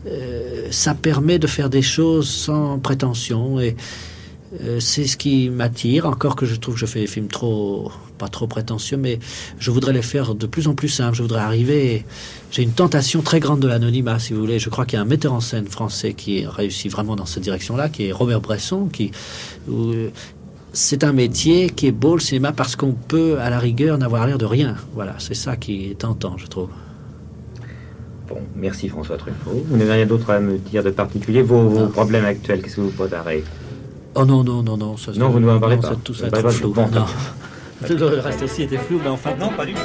euh, 0.06 0.68
ça 0.70 0.94
permet 0.94 1.38
de 1.38 1.46
faire 1.46 1.70
des 1.70 1.82
choses 1.82 2.28
sans 2.28 2.78
prétention 2.78 3.60
et 3.60 3.76
euh, 4.62 4.78
c'est 4.80 5.06
ce 5.06 5.16
qui 5.16 5.48
m'attire. 5.48 6.06
Encore 6.06 6.36
que 6.36 6.46
je 6.46 6.54
trouve 6.54 6.74
que 6.74 6.80
je 6.80 6.86
fais 6.86 7.00
des 7.00 7.06
films 7.06 7.28
trop 7.28 7.90
pas 8.18 8.28
trop 8.28 8.46
prétentieux, 8.46 8.96
mais 8.96 9.18
je 9.58 9.72
voudrais 9.72 9.92
les 9.92 10.02
faire 10.02 10.36
de 10.36 10.46
plus 10.46 10.68
en 10.68 10.74
plus 10.74 10.88
simples. 10.88 11.16
Je 11.16 11.22
voudrais 11.22 11.40
arriver. 11.40 12.04
J'ai 12.52 12.62
une 12.62 12.72
tentation 12.72 13.22
très 13.22 13.40
grande 13.40 13.60
de 13.60 13.66
l'anonymat, 13.66 14.20
si 14.20 14.32
vous 14.32 14.40
voulez. 14.40 14.60
Je 14.60 14.68
crois 14.68 14.86
qu'il 14.86 14.96
y 14.96 15.00
a 15.00 15.02
un 15.02 15.06
metteur 15.06 15.32
en 15.32 15.40
scène 15.40 15.66
français 15.66 16.14
qui 16.14 16.46
réussit 16.46 16.90
vraiment 16.90 17.16
dans 17.16 17.26
cette 17.26 17.42
direction-là, 17.42 17.88
qui 17.88 18.06
est 18.06 18.12
Robert 18.12 18.40
Bresson, 18.40 18.86
qui 18.86 19.10
c'est 20.72 21.04
un 21.04 21.12
métier 21.12 21.70
qui 21.70 21.86
est 21.86 21.92
beau 21.92 22.14
le 22.14 22.20
cinéma 22.20 22.52
parce 22.52 22.76
qu'on 22.76 22.92
peut, 22.92 23.38
à 23.40 23.48
la 23.48 23.58
rigueur, 23.58 23.96
n'avoir 23.96 24.26
l'air 24.26 24.38
de 24.38 24.44
rien. 24.44 24.76
Voilà, 24.94 25.14
c'est 25.18 25.34
ça 25.34 25.56
qui 25.56 25.90
est 25.90 25.98
tentant, 25.98 26.36
je 26.36 26.46
trouve. 26.46 26.68
Bon, 28.28 28.38
merci 28.56 28.88
François 28.88 29.16
Truffaut. 29.16 29.64
Vous 29.66 29.76
n'avez 29.76 29.92
rien 29.92 30.06
d'autre 30.06 30.30
à 30.30 30.40
me 30.40 30.56
dire 30.56 30.82
de 30.82 30.90
particulier 30.90 31.42
Vos, 31.42 31.86
problèmes 31.88 32.24
actuels, 32.24 32.62
qu'est-ce 32.62 32.76
que 32.76 32.80
vous 32.80 32.90
préparez? 32.90 33.44
Oh 34.14 34.24
non, 34.24 34.42
non, 34.44 34.62
non, 34.62 34.76
non. 34.76 34.96
Ça, 34.96 35.12
non, 35.12 35.28
vous 35.28 35.40
ne 35.40 35.46
m'en 35.46 35.58
parlez 35.58 35.76
pas. 35.76 35.94
tout 36.02 36.14
ça 36.14 36.28
est 36.28 36.50
flou. 36.50 36.72
Bon, 36.72 36.88
non. 36.88 37.04
le 37.88 38.20
reste 38.20 38.42
aussi 38.42 38.62
était 38.62 38.78
flou, 38.78 39.00
mais 39.02 39.10
enfin... 39.10 39.34
Non, 39.38 39.50
pas 39.50 39.66
du 39.66 39.74
tout. 39.74 39.80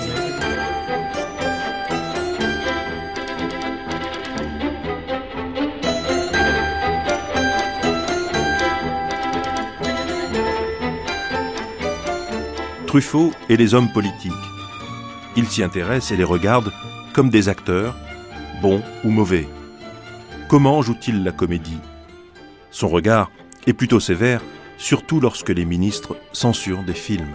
Truffaut 12.89 13.31
et 13.50 13.58
les 13.58 13.75
hommes 13.75 13.91
politiques. 13.93 14.31
Il 15.36 15.48
s'y 15.48 15.62
intéresse 15.62 16.12
et 16.12 16.17
les 16.17 16.24
regarde 16.24 16.72
comme 17.13 17.29
des 17.29 17.48
acteurs, 17.48 17.96
bons 18.62 18.82
ou 19.04 19.10
mauvais. 19.10 19.48
Comment 20.48 20.82
joue-t-il 20.82 21.24
la 21.24 21.32
comédie? 21.32 21.80
Son 22.72 22.88
regard 22.88 23.32
est 23.68 23.74
plutôt 23.74 24.00
sévère, 24.00 24.42
surtout 24.78 25.20
lorsque 25.20 25.50
les 25.50 25.66
ministres 25.66 26.16
censurent 26.34 26.84
des 26.84 26.94
films. 26.94 27.34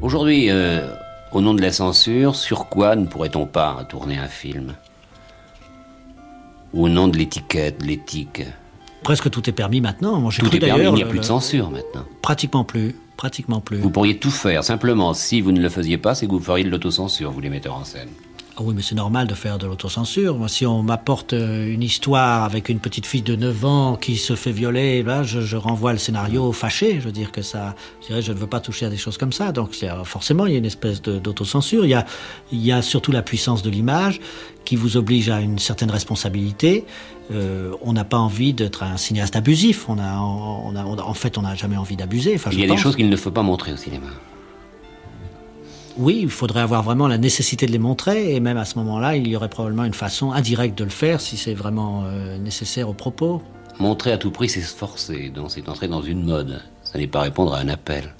Aujourd'hui, 0.00 0.50
euh, 0.50 0.88
au 1.32 1.40
nom 1.40 1.54
de 1.54 1.62
la 1.62 1.72
censure, 1.72 2.36
sur 2.36 2.68
quoi 2.68 2.94
ne 2.94 3.06
pourrait-on 3.06 3.46
pas 3.46 3.84
tourner 3.88 4.18
un 4.18 4.28
film? 4.28 4.74
Au 6.72 6.88
nom 6.88 7.08
de 7.08 7.16
l'étiquette, 7.16 7.80
de 7.80 7.86
l'éthique? 7.86 8.42
Presque 9.02 9.30
tout 9.30 9.48
est 9.48 9.52
permis 9.52 9.80
maintenant. 9.80 10.18
Moi, 10.18 10.32
tout 10.36 10.54
est 10.54 10.58
permis, 10.58 10.84
il 10.84 10.92
n'y 10.92 11.02
a 11.02 11.06
plus 11.06 11.18
de 11.18 11.24
censure 11.24 11.70
maintenant. 11.70 12.04
Pratiquement 12.22 12.64
plus, 12.64 12.96
pratiquement 13.16 13.60
plus. 13.60 13.78
Vous 13.78 13.90
pourriez 13.90 14.18
tout 14.18 14.30
faire, 14.30 14.64
simplement, 14.64 15.14
si 15.14 15.40
vous 15.40 15.52
ne 15.52 15.60
le 15.60 15.68
faisiez 15.68 15.98
pas, 15.98 16.14
c'est 16.14 16.26
que 16.26 16.32
vous 16.32 16.40
feriez 16.40 16.64
de 16.64 16.70
l'autocensure, 16.70 17.30
vous 17.30 17.40
les 17.40 17.50
metteurs 17.50 17.76
en 17.76 17.84
scène. 17.84 18.08
Ah 18.56 18.60
oui, 18.62 18.72
mais 18.76 18.82
c'est 18.82 18.94
normal 18.94 19.26
de 19.26 19.34
faire 19.34 19.58
de 19.58 19.66
l'autocensure. 19.66 20.48
Si 20.48 20.64
on 20.64 20.84
m'apporte 20.84 21.32
euh, 21.32 21.66
une 21.66 21.82
histoire 21.82 22.44
avec 22.44 22.68
une 22.68 22.78
petite 22.78 23.04
fille 23.04 23.22
de 23.22 23.34
9 23.34 23.64
ans 23.64 23.96
qui 23.96 24.16
se 24.16 24.36
fait 24.36 24.52
violer, 24.52 25.02
là, 25.02 25.24
je, 25.24 25.56
renvoie 25.56 25.92
le 25.92 25.98
scénario 25.98 26.52
fâché. 26.52 27.00
Je 27.00 27.06
veux 27.06 27.10
dire 27.10 27.32
que 27.32 27.42
ça, 27.42 27.74
je 28.00 28.06
dirais, 28.06 28.22
je 28.22 28.30
ne 28.30 28.38
veux 28.38 28.46
pas 28.46 28.60
toucher 28.60 28.86
à 28.86 28.90
des 28.90 28.96
choses 28.96 29.18
comme 29.18 29.32
ça. 29.32 29.50
Donc, 29.50 29.74
forcément, 30.04 30.46
il 30.46 30.52
y 30.52 30.54
a 30.54 30.58
une 30.58 30.66
espèce 30.66 31.02
d'autocensure. 31.02 31.84
Il 31.84 31.88
y 31.88 31.94
a, 31.94 32.06
il 32.52 32.64
y 32.64 32.70
a 32.70 32.80
surtout 32.80 33.10
la 33.10 33.22
puissance 33.22 33.64
de 33.64 33.70
l'image 33.70 34.20
qui 34.64 34.76
vous 34.76 34.96
oblige 34.96 35.30
à 35.30 35.40
une 35.40 35.58
certaine 35.58 35.90
responsabilité. 35.90 36.84
Euh, 37.30 37.72
on 37.80 37.92
n'a 37.92 38.04
pas 38.04 38.18
envie 38.18 38.52
d'être 38.52 38.82
un 38.82 38.96
cinéaste 38.96 39.36
abusif. 39.36 39.88
On 39.88 39.98
a, 39.98 40.18
on 40.18 40.76
a, 40.76 40.84
en 40.84 41.14
fait, 41.14 41.38
on 41.38 41.42
n'a 41.42 41.54
jamais 41.54 41.76
envie 41.76 41.96
d'abuser. 41.96 42.38
il 42.52 42.60
y 42.60 42.64
a 42.64 42.66
des 42.66 42.76
choses 42.76 42.96
qu'il 42.96 43.08
ne 43.08 43.16
faut 43.16 43.30
pas 43.30 43.42
montrer 43.42 43.72
au 43.72 43.76
cinéma. 43.76 44.06
Oui, 45.96 46.20
il 46.22 46.28
faudrait 46.28 46.60
avoir 46.60 46.82
vraiment 46.82 47.06
la 47.06 47.18
nécessité 47.18 47.66
de 47.66 47.72
les 47.72 47.78
montrer, 47.78 48.34
et 48.34 48.40
même 48.40 48.56
à 48.56 48.64
ce 48.64 48.76
moment-là, 48.78 49.16
il 49.16 49.28
y 49.28 49.36
aurait 49.36 49.48
probablement 49.48 49.84
une 49.84 49.94
façon 49.94 50.32
indirecte 50.32 50.76
de 50.76 50.84
le 50.84 50.90
faire 50.90 51.20
si 51.20 51.36
c'est 51.36 51.54
vraiment 51.54 52.02
euh, 52.04 52.36
nécessaire 52.36 52.88
au 52.88 52.94
propos. 52.94 53.40
Montrer 53.78 54.10
à 54.10 54.18
tout 54.18 54.32
prix, 54.32 54.48
c'est 54.48 54.60
se 54.60 54.74
forcer, 54.74 55.32
c'est 55.48 55.68
entrer 55.68 55.86
dans 55.86 56.02
une 56.02 56.24
mode. 56.24 56.60
Ça 56.82 56.98
n'est 56.98 57.06
pas 57.06 57.20
répondre 57.22 57.54
à 57.54 57.58
un 57.58 57.68
appel. 57.68 58.12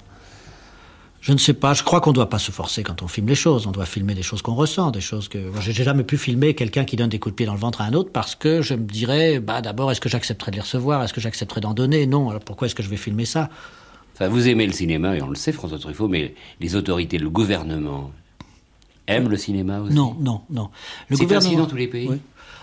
Je 1.25 1.33
ne 1.33 1.39
sais 1.39 1.55
pas. 1.55 1.73
Je 1.73 1.81
crois 1.81 2.01
qu'on 2.01 2.11
ne 2.11 2.15
doit 2.15 2.29
pas 2.29 2.37
se 2.37 2.51
forcer 2.51 2.83
quand 2.83 3.01
on 3.01 3.07
filme 3.07 3.27
les 3.27 3.33
choses. 3.33 3.65
On 3.65 3.71
doit 3.71 3.87
filmer 3.87 4.13
des 4.13 4.21
choses 4.21 4.43
qu'on 4.43 4.53
ressent, 4.53 4.91
des 4.91 5.01
choses 5.01 5.27
que. 5.27 5.39
J'ai 5.59 5.83
jamais 5.83 6.03
pu 6.03 6.19
filmer 6.19 6.53
quelqu'un 6.53 6.85
qui 6.85 6.97
donne 6.97 7.09
des 7.09 7.17
coups 7.17 7.33
de 7.33 7.35
pied 7.37 7.47
dans 7.47 7.55
le 7.55 7.59
ventre 7.59 7.81
à 7.81 7.85
un 7.85 7.93
autre 7.93 8.11
parce 8.11 8.35
que 8.35 8.61
je 8.61 8.75
me 8.75 8.85
dirais, 8.85 9.39
bah 9.39 9.61
d'abord, 9.61 9.91
est-ce 9.91 9.99
que 9.99 10.07
j'accepterais 10.07 10.51
de 10.51 10.57
les 10.57 10.61
recevoir? 10.61 11.01
Est-ce 11.01 11.13
que 11.13 11.21
j'accepterais 11.21 11.61
d'en 11.61 11.73
donner? 11.73 12.05
Non. 12.05 12.29
Alors 12.29 12.41
pourquoi 12.41 12.67
est-ce 12.67 12.75
que 12.75 12.83
je 12.83 12.89
vais 12.89 12.97
filmer 12.97 13.25
ça? 13.25 13.49
Enfin, 14.13 14.27
vous 14.27 14.47
aimez 14.47 14.67
le 14.67 14.73
cinéma 14.73 15.17
et 15.17 15.23
on 15.23 15.29
le 15.29 15.35
sait, 15.35 15.51
François 15.51 15.79
Truffaut, 15.79 16.07
mais 16.07 16.35
les 16.59 16.75
autorités, 16.75 17.17
le 17.17 17.31
gouvernement 17.31 18.11
aiment 19.07 19.29
le 19.29 19.37
cinéma 19.37 19.79
aussi? 19.79 19.95
Non, 19.95 20.15
non, 20.19 20.41
non. 20.51 20.69
Le 21.09 21.15
C'est 21.15 21.33
ainsi 21.33 21.55
dans 21.55 21.65
tous 21.65 21.75
les 21.75 21.87
pays. 21.87 22.07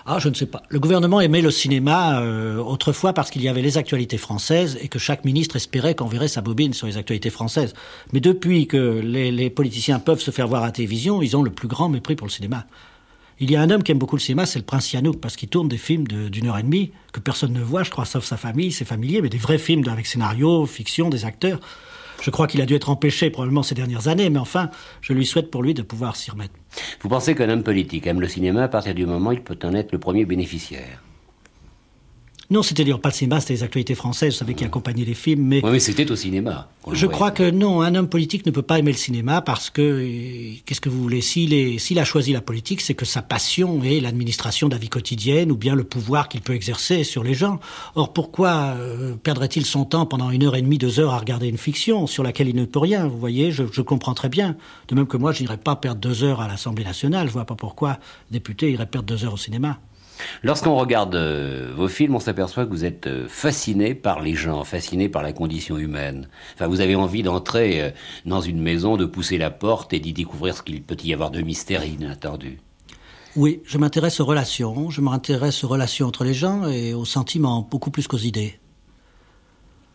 Ah, 0.05 0.19
je 0.19 0.27
ne 0.27 0.33
sais 0.33 0.47
pas. 0.47 0.63
Le 0.67 0.81
gouvernement 0.81 1.21
aimait 1.21 1.41
le 1.41 1.51
cinéma 1.51 2.19
euh, 2.19 2.57
autrefois 2.57 3.13
parce 3.13 3.31
qu'il 3.31 3.41
y 3.41 3.47
avait 3.47 3.61
les 3.61 3.77
actualités 3.77 4.17
françaises 4.17 4.77
et 4.81 4.89
que 4.89 4.99
chaque 4.99 5.23
ministre 5.23 5.55
espérait 5.55 5.95
qu'on 5.95 6.07
verrait 6.07 6.27
sa 6.27 6.41
bobine 6.41 6.73
sur 6.73 6.87
les 6.87 6.97
actualités 6.97 7.29
françaises. 7.29 7.73
Mais 8.11 8.19
depuis 8.19 8.67
que 8.67 8.99
les, 9.01 9.49
politiciens 9.49 9.99
peuvent 9.99 10.19
se 10.19 10.31
faire 10.31 10.49
voir 10.49 10.63
à 10.63 10.65
la 10.65 10.71
télévision, 10.73 11.21
ils 11.21 11.37
ont 11.37 11.43
le 11.43 11.51
plus 11.51 11.69
grand 11.69 11.87
mépris 11.87 12.17
pour 12.17 12.27
le 12.27 12.31
cinéma. 12.31 12.65
Il 13.39 13.49
y 13.49 13.55
a 13.55 13.61
un 13.61 13.69
homme 13.69 13.81
qui 13.81 13.93
aime 13.93 13.97
beaucoup 13.97 14.17
le 14.17 14.21
cinéma, 14.21 14.45
c'est 14.45 14.59
le 14.59 14.65
prince 14.65 14.91
Yanouk, 14.91 15.19
parce 15.21 15.37
qu'il 15.37 15.49
tourne 15.49 15.69
des 15.69 15.77
films 15.77 16.05
d'une 16.07 16.47
heure 16.47 16.57
et 16.57 16.63
demie 16.63 16.91
que 17.13 17.19
personne 17.19 17.53
ne 17.53 17.61
voit, 17.61 17.83
je 17.83 17.89
crois, 17.89 18.05
sauf 18.05 18.25
sa 18.25 18.37
famille, 18.37 18.71
ses 18.71 18.85
familiers, 18.85 19.21
mais 19.21 19.29
des 19.29 19.37
vrais 19.37 19.57
films 19.57 19.87
avec 19.87 20.05
scénario, 20.05 20.65
fiction, 20.65 21.09
des 21.09 21.23
acteurs. 21.23 21.59
Je 22.23 22.29
crois 22.29 22.47
qu'il 22.47 22.61
a 22.61 22.65
dû 22.65 22.73
être 22.73 22.89
empêché 22.89 23.29
probablement 23.29 23.63
ces 23.63 23.75
dernières 23.75 24.07
années, 24.07 24.29
mais 24.29 24.39
enfin, 24.39 24.69
je 25.01 25.11
lui 25.11 25.25
souhaite 25.25 25.51
pour 25.51 25.61
lui 25.61 25.73
de 25.73 25.81
pouvoir 25.81 26.15
s'y 26.15 26.31
remettre. 26.31 26.53
Vous 27.01 27.09
pensez 27.09 27.35
qu'un 27.35 27.49
homme 27.49 27.63
politique 27.63 28.07
aime 28.07 28.21
le 28.21 28.29
cinéma 28.29 28.63
à 28.63 28.67
partir 28.69 28.95
du 28.95 29.05
moment 29.05 29.31
où 29.31 29.33
il 29.33 29.41
peut 29.41 29.59
en 29.63 29.73
être 29.73 29.91
le 29.91 29.99
premier 29.99 30.23
bénéficiaire? 30.23 31.03
Non, 32.49 32.61
c'était 32.61 32.83
dire 32.83 32.99
pas 32.99 33.09
le 33.09 33.13
cinéma, 33.13 33.39
c'était 33.39 33.53
les 33.53 33.63
actualités 33.63 33.95
françaises, 33.95 34.33
vous 34.33 34.39
savez, 34.39 34.53
qui 34.53 34.65
accompagnaient 34.65 35.05
les 35.05 35.13
films. 35.13 35.43
Mais, 35.43 35.61
oui, 35.63 35.71
mais 35.71 35.79
c'était 35.79 36.09
au 36.11 36.15
cinéma. 36.15 36.67
Je 36.91 37.07
crois 37.07 37.31
que 37.31 37.49
non, 37.49 37.81
un 37.81 37.95
homme 37.95 38.09
politique 38.09 38.45
ne 38.45 38.51
peut 38.51 38.61
pas 38.61 38.79
aimer 38.79 38.91
le 38.91 38.97
cinéma 38.97 39.41
parce 39.41 39.69
que, 39.69 39.81
euh, 39.81 40.55
qu'est-ce 40.65 40.81
que 40.81 40.89
vous 40.89 41.01
voulez, 41.01 41.21
s'il 41.21 41.99
a 41.99 42.03
choisi 42.03 42.33
la 42.33 42.41
politique, 42.41 42.81
c'est 42.81 42.93
que 42.93 43.05
sa 43.05 43.21
passion 43.21 43.81
est 43.83 44.01
l'administration 44.01 44.67
de 44.67 44.73
la 44.73 44.79
vie 44.79 44.89
quotidienne 44.89 45.51
ou 45.51 45.55
bien 45.55 45.73
le 45.75 45.85
pouvoir 45.85 46.27
qu'il 46.27 46.41
peut 46.41 46.53
exercer 46.53 47.05
sur 47.05 47.23
les 47.23 47.33
gens. 47.33 47.59
Or, 47.95 48.11
pourquoi 48.11 48.75
euh, 48.77 49.15
perdrait-il 49.15 49.65
son 49.65 49.85
temps 49.85 50.05
pendant 50.05 50.29
une 50.29 50.43
heure 50.43 50.55
et 50.55 50.61
demie, 50.61 50.77
deux 50.77 50.99
heures 50.99 51.13
à 51.13 51.19
regarder 51.19 51.47
une 51.47 51.57
fiction 51.57 52.07
sur 52.07 52.23
laquelle 52.23 52.49
il 52.49 52.55
ne 52.55 52.65
peut 52.65 52.79
rien 52.79 53.07
Vous 53.07 53.17
voyez, 53.17 53.51
je, 53.51 53.63
je 53.71 53.81
comprends 53.81 54.13
très 54.13 54.29
bien. 54.29 54.57
De 54.89 54.95
même 54.95 55.07
que 55.07 55.17
moi, 55.17 55.31
je 55.31 55.41
n'irais 55.41 55.57
pas 55.57 55.77
perdre 55.77 56.01
deux 56.01 56.23
heures 56.23 56.41
à 56.41 56.49
l'Assemblée 56.49 56.83
nationale. 56.83 57.27
Je 57.27 57.33
vois 57.33 57.45
pas 57.45 57.55
pourquoi 57.55 57.99
député 58.31 58.71
irait 58.71 58.85
perdre 58.85 59.07
deux 59.07 59.23
heures 59.23 59.33
au 59.33 59.37
cinéma. 59.37 59.79
Lorsqu'on 60.43 60.75
regarde 60.75 61.15
euh, 61.15 61.73
vos 61.75 61.87
films, 61.87 62.15
on 62.15 62.19
s'aperçoit 62.19 62.65
que 62.65 62.71
vous 62.71 62.85
êtes 62.85 63.07
euh, 63.07 63.27
fasciné 63.27 63.95
par 63.95 64.21
les 64.21 64.35
gens, 64.35 64.63
fasciné 64.63 65.09
par 65.09 65.23
la 65.23 65.33
condition 65.33 65.77
humaine. 65.77 66.27
Enfin, 66.53 66.67
vous 66.67 66.81
avez 66.81 66.95
envie 66.95 67.23
d'entrer 67.23 67.81
euh, 67.81 67.89
dans 68.25 68.41
une 68.41 68.61
maison, 68.61 68.97
de 68.97 69.05
pousser 69.05 69.37
la 69.37 69.51
porte 69.51 69.93
et 69.93 69.99
d'y 69.99 70.13
découvrir 70.13 70.55
ce 70.55 70.63
qu'il 70.63 70.81
peut 70.83 70.97
y 71.03 71.13
avoir 71.13 71.31
de 71.31 71.41
mystère 71.41 71.85
inattendu. 71.85 72.59
Oui, 73.35 73.61
je 73.65 73.77
m'intéresse 73.77 74.19
aux 74.19 74.25
relations. 74.25 74.89
Je 74.89 75.01
m'intéresse 75.01 75.63
aux 75.63 75.67
relations 75.67 76.07
entre 76.07 76.23
les 76.23 76.35
gens 76.35 76.67
et 76.67 76.93
aux 76.93 77.05
sentiments, 77.05 77.67
beaucoup 77.69 77.89
plus 77.89 78.07
qu'aux 78.07 78.17
idées. 78.17 78.59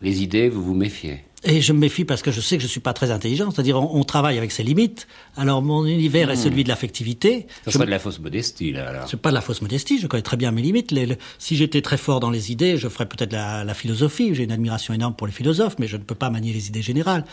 Les 0.01 0.23
idées, 0.23 0.49
vous 0.49 0.63
vous 0.63 0.73
méfiez 0.73 1.23
et 1.43 1.61
je 1.61 1.71
me 1.71 1.79
méfie 1.79 2.03
parce 2.03 2.21
que 2.21 2.31
je 2.31 2.41
sais 2.41 2.57
que 2.57 2.63
je 2.63 2.67
suis 2.67 2.81
pas 2.81 2.91
très 2.91 3.11
intelligent, 3.11 3.49
c'est-à-dire 3.49 3.81
on, 3.81 4.03
travaille 4.03 4.37
avec 4.37 4.51
ses 4.51 4.63
limites. 4.63 5.07
Alors 5.37 5.61
mon 5.61 5.85
univers 5.85 6.29
est 6.29 6.35
celui 6.35 6.63
de 6.63 6.69
l'affectivité. 6.69 7.47
Ça 7.63 7.71
serait 7.71 7.85
de 7.85 7.91
la 7.91 7.99
fausse 7.99 8.19
modestie 8.19 8.71
là. 8.71 8.89
Alors. 8.89 9.09
C'est 9.09 9.21
pas 9.21 9.29
de 9.29 9.35
la 9.35 9.41
fausse 9.41 9.61
modestie. 9.61 9.99
Je 9.99 10.07
connais 10.07 10.21
très 10.21 10.35
bien 10.35 10.51
mes 10.51 10.61
limites. 10.61 10.93
si 11.37 11.55
j'étais 11.55 11.81
très 11.81 11.97
fort 11.97 12.19
dans 12.19 12.29
les 12.29 12.51
idées, 12.51 12.77
je 12.77 12.89
ferais 12.89 13.07
peut-être 13.07 13.31
la, 13.31 13.63
la 13.63 13.73
philosophie. 13.73 14.35
J'ai 14.35 14.43
une 14.43 14.51
admiration 14.51 14.93
énorme 14.93 15.15
pour 15.15 15.27
les 15.27 15.33
philosophes, 15.33 15.75
mais 15.79 15.87
je 15.87 15.95
ne 15.95 16.03
peux 16.03 16.15
pas 16.15 16.29
manier 16.29 16.51
les 16.51 16.67
idées 16.67 16.81
générales. 16.81 17.23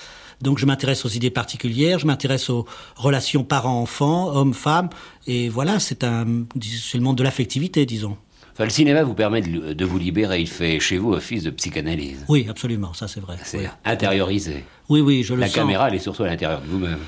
Donc 0.41 0.59
je 0.59 0.67
m'intéresse 0.67 1.05
aux 1.05 1.09
idées 1.09 1.31
particulières, 1.31 1.99
je 1.99 2.07
m'intéresse 2.07 2.51
aux 2.51 2.67
relations 2.97 3.43
parents-enfants, 3.43 4.29
hommes-femmes, 4.35 4.91
et 5.27 5.49
voilà, 5.49 5.81
c'est 5.81 6.05
un, 6.05 6.45
c'est 6.61 6.99
le 6.99 7.05
monde 7.05 7.17
de 7.17 7.23
l'affectivité, 7.23 7.87
disons 7.87 8.19
le 8.65 8.71
cinéma 8.71 9.03
vous 9.03 9.15
permet 9.15 9.43
de, 9.43 9.85
vous 9.85 9.99
libérer. 9.99 10.41
Il 10.41 10.49
fait 10.49 10.81
chez 10.81 10.99
vous 10.99 11.13
office 11.13 11.43
de 11.43 11.51
psychanalyse. 11.51 12.25
Oui, 12.29 12.47
absolument, 12.49 12.95
ça 12.95 13.09
c'est 13.09 13.21
vrai. 13.21 13.37
C'est 13.43 13.69
intériorisé. 13.85 14.65
Oui, 14.89 15.01
oui, 15.01 15.23
je 15.23 15.35
le 15.35 15.41
La 15.41 15.47
sens. 15.47 15.57
La 15.57 15.63
caméra, 15.63 15.89
elle 15.89 15.97
est 15.97 16.01
surtout 16.01 16.23
à 16.23 16.27
l'intérieur 16.29 16.61
de 16.61 16.67
vous-même. 16.67 16.99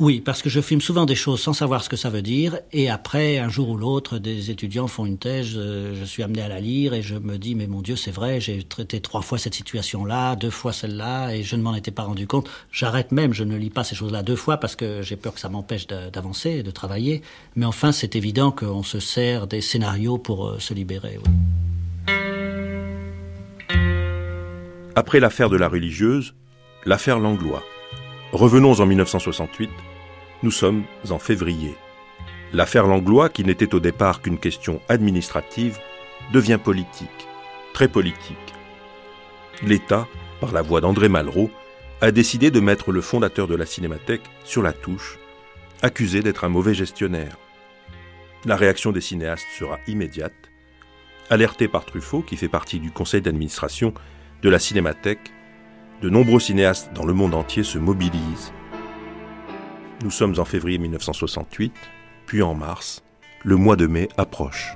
Oui, 0.00 0.20
parce 0.20 0.42
que 0.42 0.48
je 0.48 0.60
filme 0.60 0.80
souvent 0.80 1.06
des 1.06 1.16
choses 1.16 1.40
sans 1.40 1.52
savoir 1.52 1.82
ce 1.82 1.88
que 1.88 1.96
ça 1.96 2.08
veut 2.08 2.22
dire, 2.22 2.60
et 2.72 2.88
après, 2.88 3.38
un 3.38 3.48
jour 3.48 3.70
ou 3.70 3.76
l'autre, 3.76 4.18
des 4.18 4.52
étudiants 4.52 4.86
font 4.86 5.04
une 5.04 5.18
thèse, 5.18 5.54
euh, 5.56 5.96
je 5.98 6.04
suis 6.04 6.22
amené 6.22 6.40
à 6.40 6.46
la 6.46 6.60
lire, 6.60 6.94
et 6.94 7.02
je 7.02 7.16
me 7.16 7.36
dis, 7.36 7.56
mais 7.56 7.66
mon 7.66 7.82
Dieu, 7.82 7.96
c'est 7.96 8.12
vrai, 8.12 8.40
j'ai 8.40 8.62
traité 8.62 9.00
trois 9.00 9.22
fois 9.22 9.38
cette 9.38 9.54
situation-là, 9.54 10.36
deux 10.36 10.50
fois 10.50 10.72
celle-là, 10.72 11.32
et 11.34 11.42
je 11.42 11.56
ne 11.56 11.62
m'en 11.62 11.74
étais 11.74 11.90
pas 11.90 12.04
rendu 12.04 12.28
compte. 12.28 12.48
J'arrête 12.70 13.10
même, 13.10 13.32
je 13.32 13.42
ne 13.42 13.56
lis 13.56 13.70
pas 13.70 13.82
ces 13.82 13.96
choses-là 13.96 14.22
deux 14.22 14.36
fois, 14.36 14.58
parce 14.58 14.76
que 14.76 15.02
j'ai 15.02 15.16
peur 15.16 15.34
que 15.34 15.40
ça 15.40 15.48
m'empêche 15.48 15.88
d'avancer 15.88 16.50
et 16.50 16.62
de 16.62 16.70
travailler. 16.70 17.22
Mais 17.56 17.66
enfin, 17.66 17.90
c'est 17.90 18.14
évident 18.14 18.52
qu'on 18.52 18.84
se 18.84 19.00
sert 19.00 19.48
des 19.48 19.60
scénarios 19.60 20.18
pour 20.18 20.46
euh, 20.46 20.58
se 20.60 20.74
libérer. 20.74 21.18
Après 24.94 25.18
l'affaire 25.18 25.50
de 25.50 25.56
la 25.56 25.68
religieuse, 25.68 26.34
l'affaire 26.86 27.18
Langlois. 27.18 27.64
Revenons 28.32 28.78
en 28.78 28.86
1968 28.86 29.70
nous 30.42 30.50
sommes 30.50 30.84
en 31.10 31.18
février. 31.18 31.74
L'affaire 32.52 32.86
Langlois, 32.86 33.28
qui 33.28 33.44
n'était 33.44 33.74
au 33.74 33.80
départ 33.80 34.22
qu'une 34.22 34.38
question 34.38 34.80
administrative, 34.88 35.78
devient 36.32 36.58
politique, 36.62 37.28
très 37.74 37.88
politique. 37.88 38.36
l'État, 39.62 40.06
par 40.40 40.52
la 40.52 40.62
voix 40.62 40.80
d'André 40.80 41.08
Malraux, 41.08 41.50
a 42.00 42.12
décidé 42.12 42.52
de 42.52 42.60
mettre 42.60 42.92
le 42.92 43.00
fondateur 43.00 43.48
de 43.48 43.56
la 43.56 43.66
Cinémathèque 43.66 44.22
sur 44.44 44.62
la 44.62 44.72
touche, 44.72 45.18
accusé 45.82 46.22
d'être 46.22 46.44
un 46.44 46.48
mauvais 46.48 46.74
gestionnaire. 46.74 47.36
La 48.44 48.54
réaction 48.54 48.92
des 48.92 49.00
cinéastes 49.00 49.46
sera 49.58 49.80
immédiate. 49.88 50.32
Alerté 51.28 51.66
par 51.66 51.84
Truffaut, 51.84 52.22
qui 52.22 52.36
fait 52.36 52.48
partie 52.48 52.78
du 52.78 52.92
conseil 52.92 53.20
d'administration 53.20 53.92
de 54.42 54.48
la 54.48 54.60
Cinémathèque, 54.60 55.32
de 56.00 56.08
nombreux 56.08 56.40
cinéastes 56.40 56.92
dans 56.94 57.04
le 57.04 57.12
monde 57.12 57.34
entier 57.34 57.64
se 57.64 57.78
mobilisent. 57.78 58.52
Nous 60.00 60.12
sommes 60.12 60.38
en 60.38 60.44
février 60.44 60.78
1968, 60.78 61.72
puis 62.26 62.40
en 62.40 62.54
mars. 62.54 63.02
Le 63.42 63.56
mois 63.56 63.74
de 63.74 63.88
mai 63.88 64.08
approche. 64.16 64.72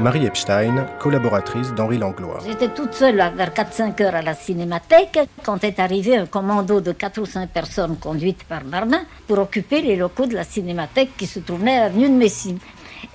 Marie 0.00 0.24
Epstein, 0.24 0.86
collaboratrice 0.98 1.74
d'Henri 1.74 1.98
Langlois. 1.98 2.38
J'étais 2.46 2.72
toute 2.72 2.94
seule 2.94 3.16
vers 3.16 3.52
4-5 3.52 4.02
heures 4.02 4.14
à 4.14 4.22
la 4.22 4.32
cinémathèque 4.32 5.18
quand 5.44 5.64
est 5.64 5.80
arrivé 5.80 6.16
un 6.16 6.24
commando 6.24 6.80
de 6.80 6.92
4 6.92 7.20
ou 7.20 7.26
5 7.26 7.50
personnes 7.50 7.98
conduites 7.98 8.44
par 8.44 8.64
Barbin 8.64 9.02
pour 9.26 9.38
occuper 9.38 9.82
les 9.82 9.96
locaux 9.96 10.26
de 10.26 10.34
la 10.34 10.44
cinémathèque 10.44 11.10
qui 11.18 11.26
se 11.26 11.40
trouvaient 11.40 11.76
à 11.76 11.80
l'avenue 11.80 12.08
de 12.08 12.14
Messine. 12.14 12.58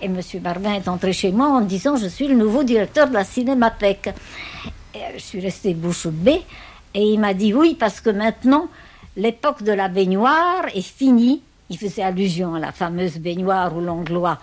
Et 0.03 0.05
M. 0.05 0.19
Barbin 0.39 0.73
est 0.73 0.87
entré 0.87 1.13
chez 1.13 1.31
moi 1.31 1.47
en 1.47 1.61
disant 1.61 1.95
Je 1.95 2.07
suis 2.07 2.27
le 2.27 2.35
nouveau 2.35 2.63
directeur 2.63 3.07
de 3.07 3.13
la 3.13 3.23
cinémathèque. 3.23 4.09
Et 4.93 4.99
je 5.15 5.19
suis 5.19 5.39
restée 5.39 5.73
bouche 5.73 6.05
bée 6.05 6.41
et 6.93 7.01
il 7.01 7.19
m'a 7.19 7.33
dit 7.33 7.55
Oui, 7.55 7.75
parce 7.79 8.01
que 8.01 8.11
maintenant, 8.11 8.67
l'époque 9.15 9.63
de 9.63 9.71
la 9.71 9.87
baignoire 9.87 10.65
est 10.73 10.81
finie 10.81 11.41
il 11.73 11.77
faisait 11.77 12.03
allusion 12.03 12.53
à 12.53 12.59
la 12.59 12.71
fameuse 12.71 13.17
baignoire 13.17 13.75
où 13.75 13.79
Langlois 13.79 14.37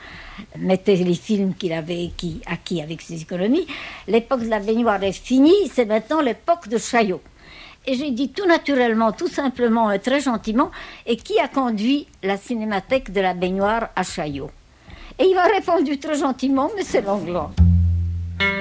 mettait 0.59 0.97
les 0.97 1.15
films 1.15 1.55
qu'il 1.55 1.73
avait 1.73 2.11
acquis 2.47 2.83
avec 2.83 3.03
ses 3.03 3.23
économies. 3.23 3.67
L'époque 4.09 4.43
de 4.43 4.49
la 4.49 4.59
baignoire 4.59 5.03
est 5.05 5.13
finie, 5.13 5.69
c'est 5.73 5.85
maintenant 5.85 6.23
l'époque 6.23 6.69
de 6.69 6.77
Chaillot. 6.79 7.21
Et 7.87 7.95
j'ai 7.95 8.11
dit 8.11 8.31
tout 8.31 8.47
naturellement, 8.47 9.13
tout 9.13 9.29
simplement 9.29 9.93
et 9.93 10.01
très 10.01 10.21
gentiment, 10.21 10.71
et 11.07 11.17
qui 11.17 11.39
a 11.39 11.47
conduit 11.47 12.09
la 12.23 12.37
cinémathèque 12.37 13.13
de 13.13 13.21
la 13.21 13.35
baignoire 13.35 13.91
à 13.95 14.03
Chaillot? 14.03 14.51
Et 15.19 15.25
il 15.25 15.35
m'a 15.35 15.45
répondu 15.45 15.99
très 15.99 16.19
gentiment, 16.19 16.69
mais 16.77 16.83
c'est 16.83 17.03
Langlois. 17.03 17.53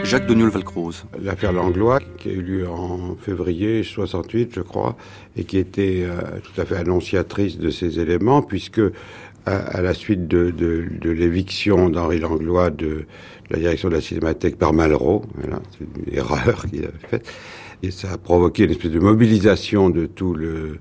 Jacques 0.03 0.25
Doniol 0.25 0.49
Valcroze. 0.49 1.05
L'affaire 1.21 1.53
Langlois, 1.53 1.99
qui 2.17 2.29
a 2.29 2.31
eu 2.31 2.41
lieu 2.41 2.67
en 2.67 3.15
février 3.15 3.83
68, 3.83 4.55
je 4.55 4.61
crois, 4.61 4.97
et 5.37 5.43
qui 5.43 5.57
était 5.57 6.03
euh, 6.03 6.39
tout 6.43 6.59
à 6.59 6.65
fait 6.65 6.77
annonciatrice 6.77 7.59
de 7.59 7.69
ces 7.69 7.99
éléments, 7.99 8.41
puisque 8.41 8.81
à, 9.45 9.81
la 9.81 9.93
suite 9.93 10.27
de, 10.27 10.53
l'éviction 11.03 11.89
d'Henri 11.89 12.19
Langlois 12.19 12.69
de 12.69 13.05
la 13.49 13.59
direction 13.59 13.89
de 13.89 13.95
la 13.95 14.01
Cinémathèque 14.01 14.57
par 14.57 14.73
Malraux, 14.73 15.23
c'est 15.77 15.85
une 15.85 16.17
erreur 16.17 16.65
qu'il 16.67 16.85
avait 16.85 17.07
faite, 17.09 17.27
et 17.81 17.91
ça 17.91 18.11
a 18.11 18.17
provoqué 18.17 18.63
une 18.63 18.71
espèce 18.71 18.91
de 18.91 18.99
mobilisation 18.99 19.89
de 19.89 20.05
tout 20.05 20.33
le, 20.33 20.79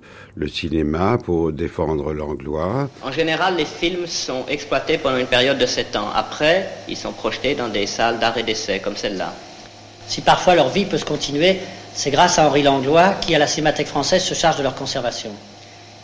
cinéma 0.48 1.18
pour 1.18 1.52
défendre 1.52 2.12
l'anglois. 2.12 2.88
En 3.02 3.12
général, 3.12 3.56
les 3.56 3.64
films 3.64 4.06
sont 4.06 4.44
exploités 4.48 4.98
pendant 4.98 5.18
une 5.18 5.26
période 5.26 5.58
de 5.58 5.66
7 5.66 5.96
ans. 5.96 6.08
Après, 6.14 6.68
ils 6.88 6.96
sont 6.96 7.12
projetés 7.12 7.54
dans 7.54 7.68
des 7.68 7.86
salles 7.86 8.18
d'art 8.18 8.36
et 8.38 8.42
d'essai 8.42 8.80
comme 8.80 8.96
celle-là. 8.96 9.34
Si 10.06 10.22
parfois 10.22 10.54
leur 10.54 10.70
vie 10.70 10.86
peut 10.86 10.98
se 10.98 11.04
continuer, 11.04 11.58
c'est 11.92 12.10
grâce 12.10 12.38
à 12.38 12.46
Henri 12.46 12.62
Langlois 12.62 13.14
qui, 13.20 13.34
à 13.34 13.38
la 13.38 13.46
Cinémathèque 13.46 13.88
française, 13.88 14.22
se 14.22 14.34
charge 14.34 14.56
de 14.56 14.62
leur 14.62 14.74
conservation. 14.74 15.30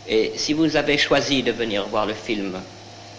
Et 0.09 0.33
si 0.37 0.53
vous 0.53 0.77
avez 0.77 0.99
choisi 0.99 1.43
de 1.43 1.53
venir 1.53 1.87
voir 1.89 2.07
le 2.07 2.15
film 2.15 2.53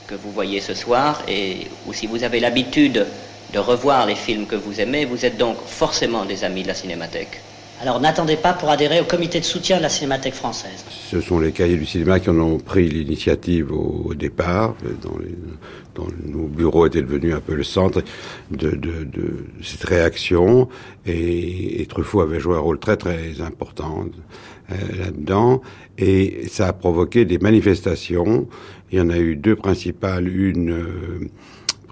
que 0.07 0.15
vous 0.15 0.31
voyez 0.31 0.61
ce 0.61 0.73
soir, 0.75 1.23
et, 1.27 1.67
ou 1.87 1.93
si 1.93 2.05
vous 2.07 2.23
avez 2.23 2.39
l'habitude 2.39 3.05
de 3.53 3.59
revoir 3.59 4.05
les 4.05 4.15
films 4.15 4.45
que 4.45 4.55
vous 4.55 4.79
aimez, 4.79 5.05
vous 5.05 5.25
êtes 5.25 5.37
donc 5.37 5.57
forcément 5.65 6.25
des 6.25 6.43
amis 6.43 6.63
de 6.63 6.67
la 6.67 6.75
Cinémathèque. 6.75 7.41
Alors 7.81 7.99
n'attendez 7.99 8.37
pas 8.37 8.53
pour 8.53 8.69
adhérer 8.69 9.01
au 9.01 9.03
comité 9.03 9.39
de 9.39 9.45
soutien 9.45 9.77
de 9.77 9.83
la 9.83 9.89
Cinémathèque 9.89 10.33
française. 10.33 10.85
Ce 10.89 11.19
sont 11.19 11.39
les 11.39 11.51
cahiers 11.51 11.75
du 11.75 11.85
cinéma 11.85 12.19
qui 12.19 12.29
en 12.29 12.39
ont 12.39 12.57
pris 12.57 12.87
l'initiative 12.87 13.71
au, 13.71 14.13
départ. 14.13 14.75
Dans, 15.01 16.07
nos 16.25 16.47
bureaux 16.47 16.87
étaient 16.87 17.01
devenus 17.01 17.33
un 17.33 17.39
peu 17.39 17.53
le 17.55 17.63
centre 17.63 18.01
de, 18.51 18.79
cette 19.61 19.83
réaction. 19.83 20.69
Et, 21.05 21.85
Truffaut 21.89 22.21
avait 22.21 22.39
joué 22.39 22.55
un 22.55 22.59
rôle 22.59 22.79
très 22.79 22.97
très 22.97 23.41
important 23.41 24.05
euh, 24.71 24.75
là-dedans. 24.97 25.61
Et 25.97 26.47
ça 26.47 26.67
a 26.67 26.73
provoqué 26.73 27.25
des 27.25 27.37
manifestations. 27.37 28.47
Il 28.91 28.99
y 28.99 29.01
en 29.01 29.09
a 29.09 29.17
eu 29.17 29.35
deux 29.35 29.55
principales. 29.55 30.27
Une... 30.27 30.71
Euh, 30.71 31.29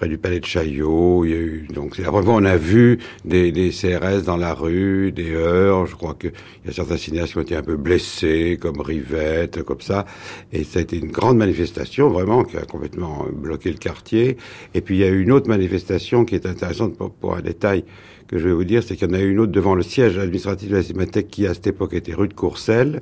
du 0.07 0.17
palais 0.17 0.39
de 0.39 0.45
Chaillot. 0.45 1.25
Il 1.25 1.31
y 1.31 1.33
a 1.33 1.37
eu, 1.37 1.67
donc 1.73 1.95
c'est 1.95 2.03
la 2.03 2.09
première 2.09 2.33
on 2.33 2.45
a 2.45 2.57
vu 2.57 2.99
des, 3.25 3.51
des, 3.51 3.69
CRS 3.69 4.23
dans 4.23 4.37
la 4.37 4.53
rue, 4.53 5.11
des 5.11 5.31
heurts. 5.31 5.87
Je 5.87 5.95
crois 5.95 6.15
qu'il 6.15 6.31
y 6.65 6.69
a 6.69 6.71
certains 6.71 6.97
cinéastes 6.97 7.33
qui 7.33 7.37
ont 7.37 7.41
été 7.41 7.55
un 7.55 7.63
peu 7.63 7.77
blessés, 7.77 8.57
comme 8.59 8.81
Rivette, 8.81 9.63
comme 9.63 9.81
ça. 9.81 10.05
Et 10.51 10.63
ça 10.63 10.79
a 10.79 10.81
été 10.81 10.97
une 10.97 11.11
grande 11.11 11.37
manifestation, 11.37 12.09
vraiment, 12.09 12.43
qui 12.43 12.57
a 12.57 12.61
complètement 12.65 13.25
bloqué 13.31 13.71
le 13.71 13.77
quartier. 13.77 14.37
Et 14.73 14.81
puis 14.81 14.95
il 14.95 14.99
y 14.99 15.03
a 15.03 15.09
eu 15.09 15.21
une 15.21 15.31
autre 15.31 15.47
manifestation 15.47 16.25
qui 16.25 16.35
est 16.35 16.45
intéressante 16.45 16.97
pour, 16.97 17.11
pour 17.11 17.35
un 17.35 17.41
détail 17.41 17.83
que 18.27 18.37
je 18.37 18.47
vais 18.47 18.53
vous 18.53 18.63
dire, 18.63 18.83
c'est 18.83 18.95
qu'il 18.95 19.07
y 19.07 19.11
en 19.11 19.13
a 19.13 19.19
eu 19.19 19.31
une 19.31 19.39
autre 19.39 19.51
devant 19.51 19.75
le 19.75 19.83
siège 19.83 20.17
administratif 20.17 20.69
de 20.69 20.75
la 20.75 20.83
Cinémathèque 20.83 21.27
qui, 21.27 21.47
à 21.47 21.53
cette 21.53 21.67
époque, 21.67 21.93
était 21.93 22.13
rue 22.13 22.27
de 22.27 22.33
Courcelles. 22.33 23.01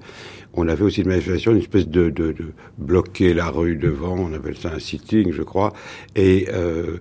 On 0.54 0.68
avait 0.68 0.84
aussi 0.84 1.02
une 1.02 1.08
manifestation, 1.08 1.52
une 1.52 1.60
espèce 1.60 1.88
de, 1.88 2.10
de, 2.10 2.34
de 2.34 2.46
bloquer 2.78 3.34
la 3.34 3.48
rue 3.48 3.78
devant, 3.78 4.18
on 4.18 4.34
appelle 4.34 4.58
ça 4.58 4.72
un 4.74 4.80
sitting, 4.80 5.32
je 5.32 5.44
crois. 5.44 5.72
Et 6.16 6.48
euh, 6.54 6.98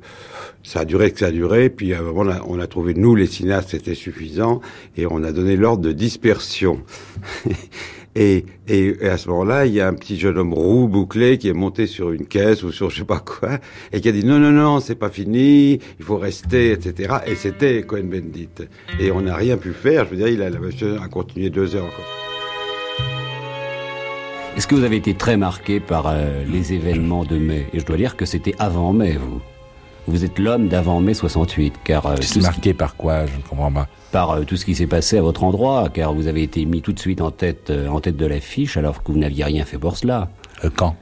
ça 0.63 0.81
a 0.81 0.85
duré 0.85 1.11
que 1.11 1.19
ça 1.19 1.27
a 1.27 1.31
duré. 1.33 1.69
Puis 1.69 1.93
à 1.93 1.99
un 1.99 2.03
moment, 2.03 2.21
on 2.21 2.29
a, 2.29 2.43
on 2.47 2.61
a 2.61 2.67
trouvé, 2.67 2.95
nous, 2.95 3.15
les 3.15 3.27
cinéastes, 3.27 3.71
c'était 3.71 3.95
suffisant. 3.95 4.61
Et 4.97 5.07
on 5.07 5.25
a 5.25 5.33
donné 5.33 5.57
l'ordre 5.57 5.83
de 5.83 5.93
dispersion. 5.93 6.83
Et, 8.17 8.45
et, 8.67 8.97
à 9.09 9.17
ce 9.17 9.29
moment-là, 9.29 9.67
il 9.67 9.73
y 9.73 9.81
a 9.81 9.87
un 9.87 9.95
petit 9.95 10.19
jeune 10.19 10.37
homme 10.37 10.53
roux 10.53 10.89
bouclé 10.89 11.39
qui 11.39 11.49
est 11.49 11.53
monté 11.53 11.87
sur 11.87 12.11
une 12.11 12.27
caisse 12.27 12.65
ou 12.65 12.73
sur 12.73 12.91
je 12.91 12.99
sais 12.99 13.05
pas 13.05 13.21
quoi 13.21 13.59
et 13.93 14.01
qui 14.01 14.09
a 14.09 14.13
dit 14.13 14.25
non 14.25 14.41
non 14.41 14.51
non 14.51 14.81
c'est 14.81 14.97
pas 14.97 15.11
fini, 15.11 15.79
il 15.99 16.05
faut 16.05 16.19
rester 16.19 16.73
etc. 16.73 17.19
Et 17.27 17.37
c'était 17.37 17.83
Cohen 17.83 18.05
Bendit 18.05 18.49
et 18.99 19.13
on 19.13 19.21
n'a 19.21 19.37
rien 19.37 19.57
pu 19.57 19.73
faire. 19.73 20.07
Je 20.07 20.11
veux 20.11 20.17
dire, 20.17 20.29
il 20.29 20.43
a, 20.43 21.09
continué 21.09 21.51
deux 21.51 21.77
heures 21.77 21.85
encore. 21.85 22.05
Est-ce 24.57 24.67
que 24.67 24.75
vous 24.75 24.85
avez 24.85 24.97
été 24.97 25.15
très 25.15 25.37
marqué 25.37 25.79
par 25.79 26.09
euh, 26.09 26.45
les 26.45 26.73
événements 26.73 27.25
de 27.25 27.39
mai? 27.39 27.67
Et 27.73 27.79
je 27.79 27.87
dois 27.87 27.97
dire 27.97 28.17
que 28.17 28.27
c'était 28.27 28.55
avant 28.59 28.93
mai, 28.93 29.17
vous. 29.17 29.41
Vous 30.11 30.25
êtes 30.25 30.41
l'homme 30.41 30.67
d'avant 30.67 30.99
mai 31.01 31.15
68, 31.15 31.75
car... 31.85 32.05
Euh, 32.07 32.17
marqué 32.43 32.75
par 32.75 32.97
quoi 32.97 33.27
Je 33.27 33.37
ne 33.37 33.43
comprends 33.43 33.71
pas. 33.71 33.87
Par 34.11 34.31
euh, 34.33 34.43
tout 34.43 34.57
ce 34.57 34.65
qui 34.65 34.75
s'est 34.75 34.89
passé 34.89 35.19
à 35.19 35.23
votre 35.23 35.45
endroit, 35.45 35.89
car 35.89 36.13
vous 36.13 36.27
avez 36.27 36.43
été 36.43 36.65
mis 36.65 36.83
tout 36.83 36.93
de 36.93 36.99
suite 36.99 37.21
en 37.21 37.31
tête, 37.31 37.71
euh, 37.71 37.87
en 37.87 38.01
tête 38.01 38.17
de 38.17 38.27
l'affiche, 38.27 38.77
alors 38.77 39.05
que 39.05 39.13
vous 39.13 39.19
n'aviez 39.19 39.45
rien 39.45 39.65
fait 39.65 39.79
pour 39.79 39.97
cela. 39.97 40.29
quand? 40.75 40.97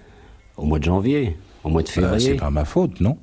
Au 0.58 0.66
mois 0.66 0.78
de 0.78 0.84
janvier, 0.84 1.38
au 1.64 1.70
mois 1.70 1.82
de 1.82 1.88
février. 1.88 2.32
c'est 2.32 2.34
pas 2.34 2.50
ma 2.50 2.66
faute, 2.66 3.00
non? 3.00 3.16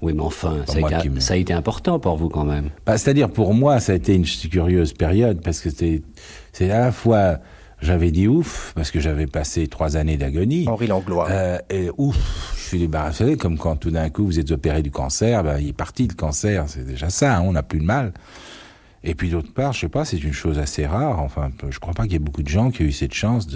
Oui, 0.00 0.12
mais 0.14 0.22
enfin, 0.22 0.58
ça 0.66 0.78
a, 0.78 1.00
été, 1.00 1.20
ça 1.20 1.34
a, 1.34 1.36
été, 1.36 1.52
important 1.52 1.98
pour 1.98 2.16
vous 2.16 2.28
quand 2.28 2.44
même. 2.44 2.70
Bah, 2.86 2.96
C'est-à-dire, 2.96 3.28
pour 3.28 3.52
moi, 3.52 3.80
ça 3.80 3.92
a 3.92 3.94
été 3.96 4.14
une 4.14 4.24
curieuse 4.24 4.92
période, 4.92 5.40
parce 5.42 5.58
que 5.58 5.70
c'est 5.70 6.70
à 6.70 6.78
la 6.78 6.92
fois 6.92 7.38
j'avais 7.82 8.10
dit 8.10 8.28
ouf, 8.28 8.72
parce 8.74 8.90
que 8.90 9.00
j'avais 9.00 9.26
passé 9.26 9.66
trois 9.66 9.96
années 9.96 10.16
d'agonie. 10.16 10.66
Henri 10.68 10.86
Langlois. 10.86 11.28
Euh, 11.30 11.58
et 11.68 11.90
ouf, 11.98 12.54
je 12.56 12.68
suis 12.68 12.78
débarrassé, 12.78 13.36
comme 13.36 13.58
quand 13.58 13.76
tout 13.76 13.90
d'un 13.90 14.08
coup 14.08 14.24
vous 14.24 14.38
êtes 14.38 14.50
opéré 14.52 14.82
du 14.82 14.90
cancer, 14.90 15.42
ben, 15.42 15.58
il 15.58 15.68
est 15.68 15.72
parti 15.72 16.06
le 16.06 16.14
cancer, 16.14 16.64
c'est 16.68 16.86
déjà 16.86 17.10
ça, 17.10 17.36
hein, 17.36 17.42
on 17.44 17.52
n'a 17.52 17.62
plus 17.62 17.80
de 17.80 17.84
mal. 17.84 18.12
Et 19.04 19.14
puis 19.16 19.30
d'autre 19.30 19.52
part, 19.52 19.72
je 19.72 19.80
sais 19.80 19.88
pas, 19.88 20.04
c'est 20.04 20.22
une 20.22 20.32
chose 20.32 20.60
assez 20.60 20.86
rare. 20.86 21.18
Enfin, 21.18 21.50
je 21.68 21.78
crois 21.80 21.92
pas 21.92 22.04
qu'il 22.04 22.12
y 22.12 22.16
ait 22.16 22.20
beaucoup 22.20 22.44
de 22.44 22.48
gens 22.48 22.70
qui 22.70 22.84
aient 22.84 22.86
eu 22.86 22.92
cette 22.92 23.14
chance 23.14 23.48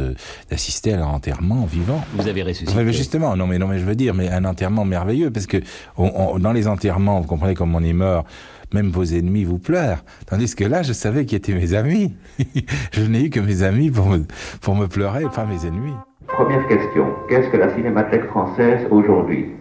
d'assister 0.51 0.93
à 0.93 0.97
leur 0.97 1.09
enterrement 1.09 1.65
vivant. 1.67 2.05
Vous 2.15 2.27
avez 2.27 2.43
ressuscité. 2.43 2.93
justement, 2.93 3.37
non 3.37 3.47
mais 3.47 3.59
non 3.59 3.69
mais 3.69 3.79
je 3.79 3.85
veux 3.85 3.95
dire, 3.95 4.13
mais 4.13 4.29
un 4.29 4.45
enterrement 4.45 4.85
merveilleux 4.85 5.31
parce 5.31 5.47
que 5.47 5.59
dans 5.97 6.53
les 6.53 6.67
enterrements, 6.67 7.21
vous 7.21 7.29
comprenez 7.29 7.55
comme 7.55 7.75
on 7.77 7.85
est 7.85 7.93
mort, 7.93 8.25
même 8.73 8.91
vos 8.91 9.05
ennemis 9.05 9.45
vous 9.45 9.59
pleurent. 9.59 10.05
Tandis 10.27 10.55
que 10.55 10.65
là, 10.65 10.83
je 10.83 10.93
savais 10.93 11.27
qui 11.27 11.37
étaient 11.37 11.55
mes 11.55 11.75
amis. 11.75 12.17
je 12.93 13.03
n'ai 13.03 13.27
eu 13.27 13.31
que 13.31 13.41
mes 13.41 13.63
amis 13.63 13.91
pour 13.91 14.07
me, 14.07 14.25
pour 14.61 14.75
me 14.75 14.87
pleurer, 14.87 15.25
pas 15.35 15.45
mes 15.45 15.67
ennemis. 15.67 15.95
Première 16.27 16.67
question. 16.67 17.07
Qu'est-ce 17.29 17.49
que 17.49 17.57
la 17.57 17.75
Cinémathèque 17.75 18.25
française 18.27 18.87
aujourd'hui? 18.91 19.53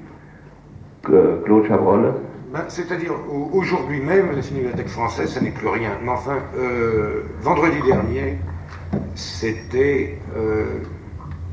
Claude 1.04 1.68
Chabrol? 1.68 2.14
Ben, 2.52 2.64
C'est-à-dire, 2.68 3.14
aujourd'hui 3.54 4.02
même, 4.02 4.36
la 4.36 4.42
Cinémathèque 4.42 4.88
française, 4.88 5.30
ça 5.30 5.42
n'est 5.42 5.52
plus 5.52 5.68
rien. 5.68 5.92
Mais 6.04 6.10
enfin, 6.10 6.38
euh, 6.58 7.24
vendredi 7.42 7.78
dernier, 7.86 8.38
c'était 9.14 10.18
euh, 10.36 10.80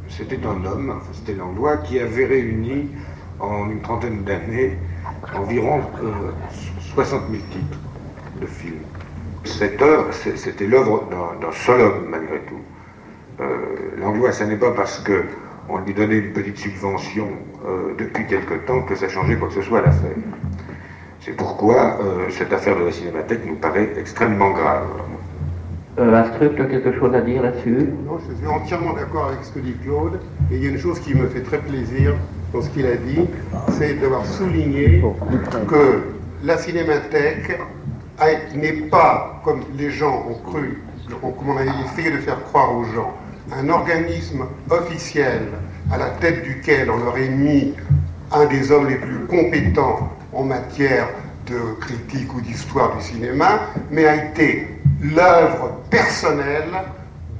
c'était 0.09 0.38
un 0.45 0.65
homme, 0.65 0.93
enfin, 0.97 1.11
c'était 1.12 1.35
Langlois, 1.35 1.79
qui 1.79 1.99
avait 1.99 2.27
réuni 2.27 2.91
en 3.41 3.71
une 3.71 3.81
trentaine 3.81 4.23
d'années 4.25 4.77
environ 5.35 5.81
euh, 6.03 6.33
60 6.94 7.22
000 7.31 7.42
titres 7.50 7.78
de 8.40 8.46
films. 8.46 8.83
Cette 9.44 9.81
œuvre, 9.81 10.09
c'était 10.12 10.66
l'œuvre 10.66 11.09
d'un 11.40 11.52
seul 11.52 11.81
homme, 11.81 12.07
malgré 12.11 12.38
tout. 12.40 12.61
Euh, 13.40 13.46
L'angoisse, 13.98 14.38
ce 14.38 14.44
n'est 14.44 14.57
pas 14.57 14.72
parce 14.72 14.98
que 15.00 15.24
on 15.68 15.78
lui 15.78 15.94
donnait 15.94 16.18
une 16.18 16.33
petite 16.33 16.59
subvention 16.59 17.28
euh, 17.66 17.94
depuis 17.98 18.26
quelque 18.26 18.55
temps 18.66 18.83
que 18.83 18.94
ça 18.94 19.09
changeait 19.09 19.37
quoi 19.37 19.48
que 19.48 19.55
ce 19.55 19.62
soit 19.62 19.78
à 19.78 19.83
l'affaire. 19.83 20.16
C'est 21.20 21.37
pourquoi 21.37 21.98
euh, 22.00 22.28
cette 22.31 22.52
affaire 22.52 22.78
de 22.78 22.85
la 22.85 22.92
cinémathèque 22.92 23.46
nous 23.46 23.55
paraît 23.55 23.90
extrêmement 23.96 24.50
grave. 24.50 24.88
Euh, 25.98 26.14
Astruc, 26.14 26.57
tu 26.57 26.62
as 26.62 26.66
quelque 26.66 26.98
chose 26.98 27.14
à 27.14 27.20
dire 27.20 27.42
là-dessus? 27.42 27.88
Non, 28.07 28.18
je 28.28 28.35
suis 28.35 28.46
entièrement 28.46 28.92
d'accord 28.94 29.26
avec 29.28 29.44
ce 29.44 29.52
que 29.52 29.61
dit 29.61 29.74
Claude. 29.85 30.18
Et 30.50 30.57
il 30.57 30.64
y 30.64 30.66
a 30.66 30.70
une 30.70 30.78
chose 30.78 30.98
qui 31.00 31.14
me 31.14 31.26
fait 31.28 31.42
très 31.42 31.59
plaisir 31.59 32.14
dans 32.52 32.61
ce 32.61 32.68
qu'il 32.70 32.87
a 32.87 32.96
dit, 32.96 33.28
c'est 33.68 33.94
d'avoir 33.94 34.26
souligné 34.26 35.02
que 35.68 36.02
la 36.42 36.59
cinémathèque 36.59 37.59
n'est 38.55 38.88
pas, 38.90 39.40
comme 39.44 39.62
les 39.76 39.90
gens 39.90 40.26
ont 40.28 40.50
cru, 40.50 40.83
comme 41.20 41.48
on 41.48 41.57
a 41.57 41.64
essayé 41.64 42.11
de 42.11 42.18
faire 42.18 42.42
croire 42.44 42.76
aux 42.76 42.85
gens, 42.85 43.14
un 43.52 43.68
organisme 43.68 44.46
officiel 44.70 45.42
à 45.92 45.98
la 45.98 46.11
tête 46.11 46.42
duquel 46.42 46.90
on 46.90 47.07
aurait 47.07 47.28
mis 47.28 47.74
un 48.33 48.46
des 48.46 48.70
hommes 48.70 48.88
les 48.88 48.96
plus 48.96 49.26
compétents 49.26 50.09
en 50.33 50.44
matière 50.44 51.09
de 51.46 51.74
critique 51.81 52.33
ou 52.35 52.40
d'histoire 52.40 52.96
du 52.96 53.02
cinéma, 53.02 53.61
mais 53.90 54.07
a 54.07 54.24
été 54.26 54.68
l'œuvre 55.00 55.72
personnelle 55.90 56.70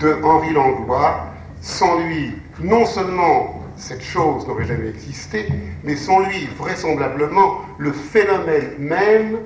de 0.01 0.17
Henri 0.23 0.53
Langlois. 0.53 1.29
Sans 1.61 2.01
lui, 2.01 2.35
non 2.61 2.85
seulement 2.85 3.62
cette 3.83 4.03
chose 4.03 4.47
n'aurait 4.47 4.65
jamais 4.65 4.89
existé, 4.91 5.47
mais 5.83 5.97
sans 5.97 6.21
lui, 6.21 6.49
vraisemblablement, 6.57 7.63
le 7.79 7.91
phénomène 7.91 8.71
même 8.79 9.39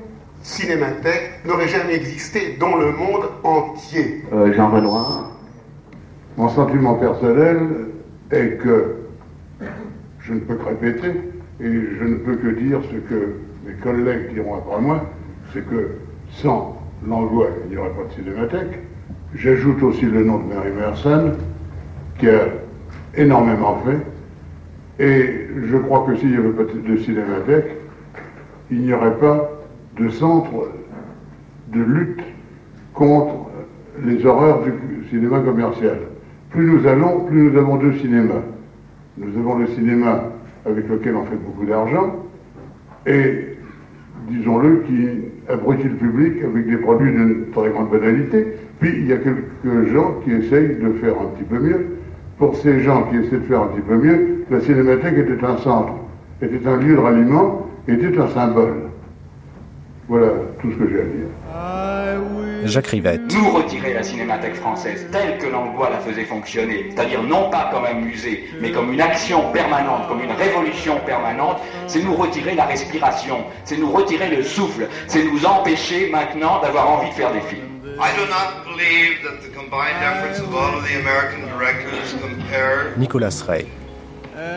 cinémathèque 0.42 1.40
n'aurait 1.46 1.68
jamais 1.68 1.94
existé 1.94 2.56
dans 2.60 2.76
le 2.76 2.92
monde 2.92 3.30
entier. 3.44 4.22
Euh, 4.34 4.52
Jean 4.52 4.70
Renoir 4.70 5.30
Mon 6.36 6.50
sentiment 6.50 6.96
personnel 6.96 7.58
est 8.30 8.58
que 8.62 8.96
je 10.20 10.34
ne 10.34 10.40
peux 10.40 10.56
que 10.56 10.64
répéter 10.64 11.12
et 11.60 11.72
je 11.98 12.04
ne 12.04 12.16
peux 12.16 12.36
que 12.36 12.48
dire 12.48 12.80
ce 12.90 12.96
que 12.96 13.36
mes 13.66 13.74
collègues 13.82 14.34
diront 14.34 14.56
après 14.56 14.80
moi, 14.82 15.06
c'est 15.54 15.66
que 15.66 15.92
sans 16.30 16.76
Langlois, 17.06 17.48
il 17.64 17.70
n'y 17.70 17.76
aurait 17.78 17.90
pas 17.90 18.04
de 18.04 18.22
cinémathèque. 18.22 18.80
J'ajoute 19.34 19.82
aussi 19.82 20.04
le 20.04 20.24
nom 20.24 20.38
de 20.40 20.54
Mary 20.54 20.72
Merson, 20.72 21.32
qui 22.18 22.28
a 22.28 22.48
énormément 23.16 23.80
fait. 23.86 24.15
Et 24.98 25.48
je 25.70 25.76
crois 25.76 26.06
que 26.06 26.16
s'il 26.16 26.30
n'y 26.30 26.36
avait 26.36 26.50
pas 26.50 26.64
de 26.64 26.96
cinémathèque, 26.96 27.76
il 28.70 28.80
n'y 28.80 28.92
aurait 28.92 29.18
pas 29.18 29.50
de 29.98 30.08
centre 30.08 30.70
de 31.72 31.82
lutte 31.82 32.22
contre 32.94 33.46
les 34.04 34.24
horreurs 34.24 34.62
du 34.62 34.72
cinéma 35.10 35.40
commercial. 35.40 35.98
Plus 36.50 36.66
nous 36.66 36.86
allons, 36.86 37.20
plus 37.26 37.50
nous 37.50 37.58
avons 37.58 37.76
de 37.76 37.92
cinéma. 37.92 38.42
Nous 39.18 39.38
avons 39.38 39.58
le 39.58 39.66
cinéma 39.68 40.24
avec 40.64 40.88
lequel 40.88 41.16
on 41.16 41.24
fait 41.24 41.36
beaucoup 41.36 41.66
d'argent 41.66 42.16
et, 43.06 43.56
disons-le, 44.30 44.82
qui 44.86 45.08
abrutit 45.48 45.88
le 45.88 45.96
public 45.96 46.42
avec 46.42 46.66
des 46.66 46.76
produits 46.78 47.12
d'une 47.12 47.50
très 47.52 47.70
grande 47.70 47.90
banalité. 47.90 48.46
Puis 48.80 48.90
il 48.96 49.06
y 49.06 49.12
a 49.12 49.18
quelques 49.18 49.88
gens 49.92 50.20
qui 50.24 50.32
essayent 50.32 50.76
de 50.76 50.92
faire 50.94 51.14
un 51.20 51.26
petit 51.36 51.44
peu 51.44 51.58
mieux. 51.58 51.86
Pour 52.38 52.54
ces 52.56 52.80
gens 52.82 53.04
qui 53.04 53.16
essaient 53.16 53.38
de 53.38 53.46
faire 53.46 53.62
un 53.62 53.68
petit 53.68 53.80
peu 53.80 53.96
mieux, 53.96 54.44
la 54.50 54.60
cinémathèque 54.60 55.16
était 55.16 55.44
un 55.44 55.56
centre, 55.56 55.92
était 56.42 56.68
un 56.68 56.76
lieu 56.76 56.94
de 56.94 57.00
ralliement, 57.00 57.66
était 57.88 58.18
un 58.18 58.28
symbole. 58.28 58.90
Voilà 60.08 60.28
tout 60.60 60.70
ce 60.70 60.76
que 60.76 60.88
j'ai 60.88 61.00
à 61.00 61.04
dire. 61.04 62.68
Jacques 62.68 62.88
Rivette. 62.88 63.34
Nous 63.34 63.50
retirer 63.50 63.94
la 63.94 64.02
cinémathèque 64.02 64.56
française 64.56 65.06
telle 65.12 65.38
que 65.38 65.46
Langlois 65.46 65.88
la 65.90 65.98
faisait 65.98 66.24
fonctionner, 66.24 66.90
c'est-à-dire 66.90 67.22
non 67.22 67.48
pas 67.50 67.70
comme 67.72 67.84
un 67.84 68.00
musée, 68.00 68.44
mais 68.60 68.70
comme 68.70 68.92
une 68.92 69.00
action 69.00 69.50
permanente, 69.52 70.08
comme 70.08 70.22
une 70.22 70.32
révolution 70.32 70.96
permanente, 71.06 71.58
c'est 71.86 72.02
nous 72.02 72.14
retirer 72.14 72.54
la 72.54 72.66
respiration, 72.66 73.44
c'est 73.64 73.78
nous 73.78 73.90
retirer 73.90 74.34
le 74.34 74.42
souffle, 74.42 74.88
c'est 75.06 75.24
nous 75.24 75.46
empêcher 75.46 76.10
maintenant 76.10 76.60
d'avoir 76.60 76.90
envie 76.90 77.08
de 77.08 77.14
faire 77.14 77.32
des 77.32 77.40
films. 77.40 77.75
I 77.98 78.14
do 78.14 78.28
not 78.28 78.64
believe 78.64 79.22
that 79.22 79.40
the 79.40 79.48
combined 79.48 79.96
efforts 80.04 80.38
of 80.38 80.54
all 80.54 80.76
of 80.76 80.84
the 80.84 81.00
American 81.00 81.48
directors 81.48 82.12
compare 82.20 82.94
Nicolas 82.98 83.42
Rey. 83.48 83.70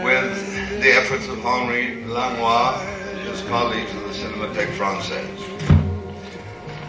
with 0.03 0.81
the 0.81 0.91
efforts 0.91 1.25
of 1.29 1.39
Henri 1.39 2.03
Langlois 2.03 2.81
and 2.81 3.19
his 3.19 3.41
colleagues 3.43 3.91
of 3.93 4.03
the 4.03 4.09
Cinémathèque 4.09 4.75
Française. 4.75 5.39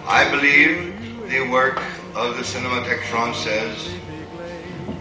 I 0.08 0.28
believe 0.28 1.30
the 1.30 1.48
work 1.48 1.80
of 2.16 2.36
the 2.36 2.42
Cinémathèque 2.42 3.02
Française 3.12 3.96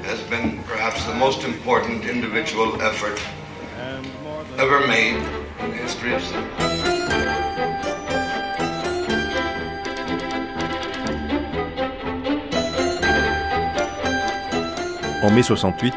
has 0.04 0.22
been 0.30 0.62
perhaps 0.66 1.04
the 1.06 1.16
most 1.16 1.44
important 1.44 2.06
individual 2.06 2.80
effort 2.80 3.20
ever 4.60 4.86
made 4.86 5.16
in 5.62 5.72
the 5.72 5.78
history 5.78 6.14
En 15.22 15.32
mai 15.32 15.44
68, 15.44 15.94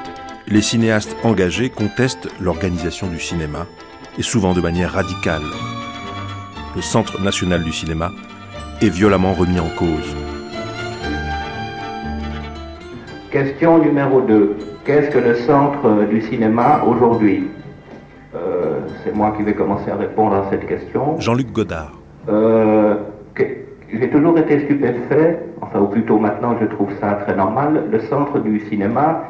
les 0.49 0.61
cinéastes 0.63 1.17
engagés 1.23 1.71
contestent 1.71 2.29
l'organisation 2.41 3.07
du 3.07 3.21
cinéma, 3.21 3.67
et 4.19 4.23
souvent 4.23 4.53
de 4.53 4.61
manière 4.61 4.93
radicale. 4.93 5.43
Le 6.75 6.83
Centre 6.83 7.23
national 7.23 7.63
du 7.63 7.73
cinéma 7.73 8.11
est 8.81 8.89
violemment 8.89 9.33
remis 9.33 9.61
en 9.61 9.69
cause. 9.79 10.17
Question 13.31 13.79
numéro 13.79 14.23
2. 14.23 14.57
Qu'est-ce 14.85 15.11
que 15.11 15.19
le 15.19 15.37
centre 15.37 16.05
du 16.11 16.21
cinéma 16.23 16.83
aujourd'hui? 16.85 17.49
Euh, 18.35 18.81
C'est 19.05 19.15
moi 19.15 19.33
qui 19.37 19.45
vais 19.45 19.55
commencer 19.55 19.89
à 19.91 19.97
répondre 19.97 20.35
à 20.35 20.51
cette 20.51 20.67
question. 20.67 21.21
Jean-Luc 21.21 21.53
Godard. 21.53 21.93
Euh, 22.29 22.97
J'ai 23.93 24.09
toujours 24.09 24.39
été 24.39 24.61
stupéfait, 24.61 25.39
enfin 25.61 25.81
ou 25.81 25.87
plutôt 25.87 26.19
maintenant 26.19 26.57
je 26.59 26.65
trouve 26.65 26.91
ça 26.99 27.13
très 27.25 27.37
normal, 27.37 27.89
le 27.91 28.01
centre 28.01 28.39
du 28.39 28.61
cinéma 28.61 29.25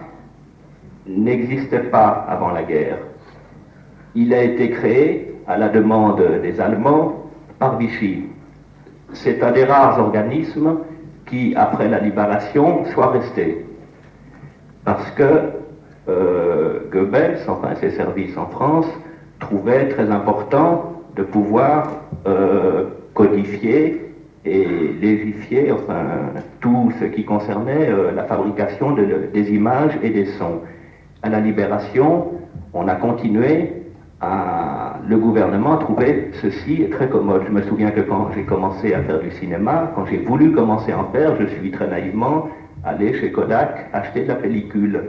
n'existait 1.04 1.90
pas 1.90 2.24
avant 2.28 2.52
la 2.52 2.62
guerre. 2.62 2.98
Il 4.14 4.32
a 4.32 4.42
été 4.44 4.70
créé 4.70 5.34
à 5.48 5.56
la 5.56 5.68
demande 5.68 6.22
des 6.42 6.60
Allemands 6.60 7.24
par 7.58 7.76
Vichy. 7.76 8.26
C'est 9.12 9.42
un 9.42 9.50
des 9.50 9.64
rares 9.64 9.98
organismes 9.98 10.78
qui, 11.26 11.54
après 11.56 11.88
la 11.88 11.98
libération, 11.98 12.84
soit 12.92 13.10
resté. 13.10 13.66
Parce 14.84 15.10
que 15.12 15.50
euh, 16.08 16.88
Goebbels, 16.92 17.38
enfin 17.48 17.74
ses 17.80 17.90
services 17.90 18.36
en 18.36 18.46
France, 18.46 18.86
trouvaient 19.40 19.88
très 19.88 20.08
important 20.08 21.02
de 21.16 21.24
pouvoir 21.24 21.88
euh, 22.26 22.84
codifier 23.14 24.11
et 24.44 24.64
légifier 25.00 25.70
enfin, 25.72 26.04
tout 26.60 26.92
ce 26.98 27.04
qui 27.04 27.24
concernait 27.24 27.88
euh, 27.90 28.12
la 28.12 28.24
fabrication 28.24 28.92
de- 28.92 29.28
des 29.32 29.52
images 29.54 29.98
et 30.02 30.10
des 30.10 30.24
sons. 30.24 30.60
À 31.22 31.28
la 31.28 31.40
libération, 31.40 32.32
on 32.74 32.88
a 32.88 32.94
continué 32.96 33.72
à... 34.20 34.96
Le 35.06 35.16
gouvernement 35.16 35.76
trouvait 35.78 36.28
ceci 36.40 36.88
très 36.90 37.08
commode. 37.08 37.42
Je 37.46 37.52
me 37.52 37.62
souviens 37.62 37.90
que 37.90 38.00
quand 38.00 38.30
j'ai 38.34 38.44
commencé 38.44 38.94
à 38.94 39.02
faire 39.02 39.20
du 39.20 39.30
cinéma, 39.30 39.92
quand 39.94 40.06
j'ai 40.06 40.18
voulu 40.18 40.52
commencer 40.52 40.92
à 40.92 40.98
en 40.98 41.04
faire, 41.12 41.36
je 41.40 41.46
suis 41.46 41.70
très 41.70 41.86
naïvement 41.88 42.48
allé 42.84 43.12
chez 43.14 43.30
Kodak 43.30 43.88
acheter 43.92 44.22
de 44.22 44.28
la 44.28 44.34
pellicule. 44.36 45.04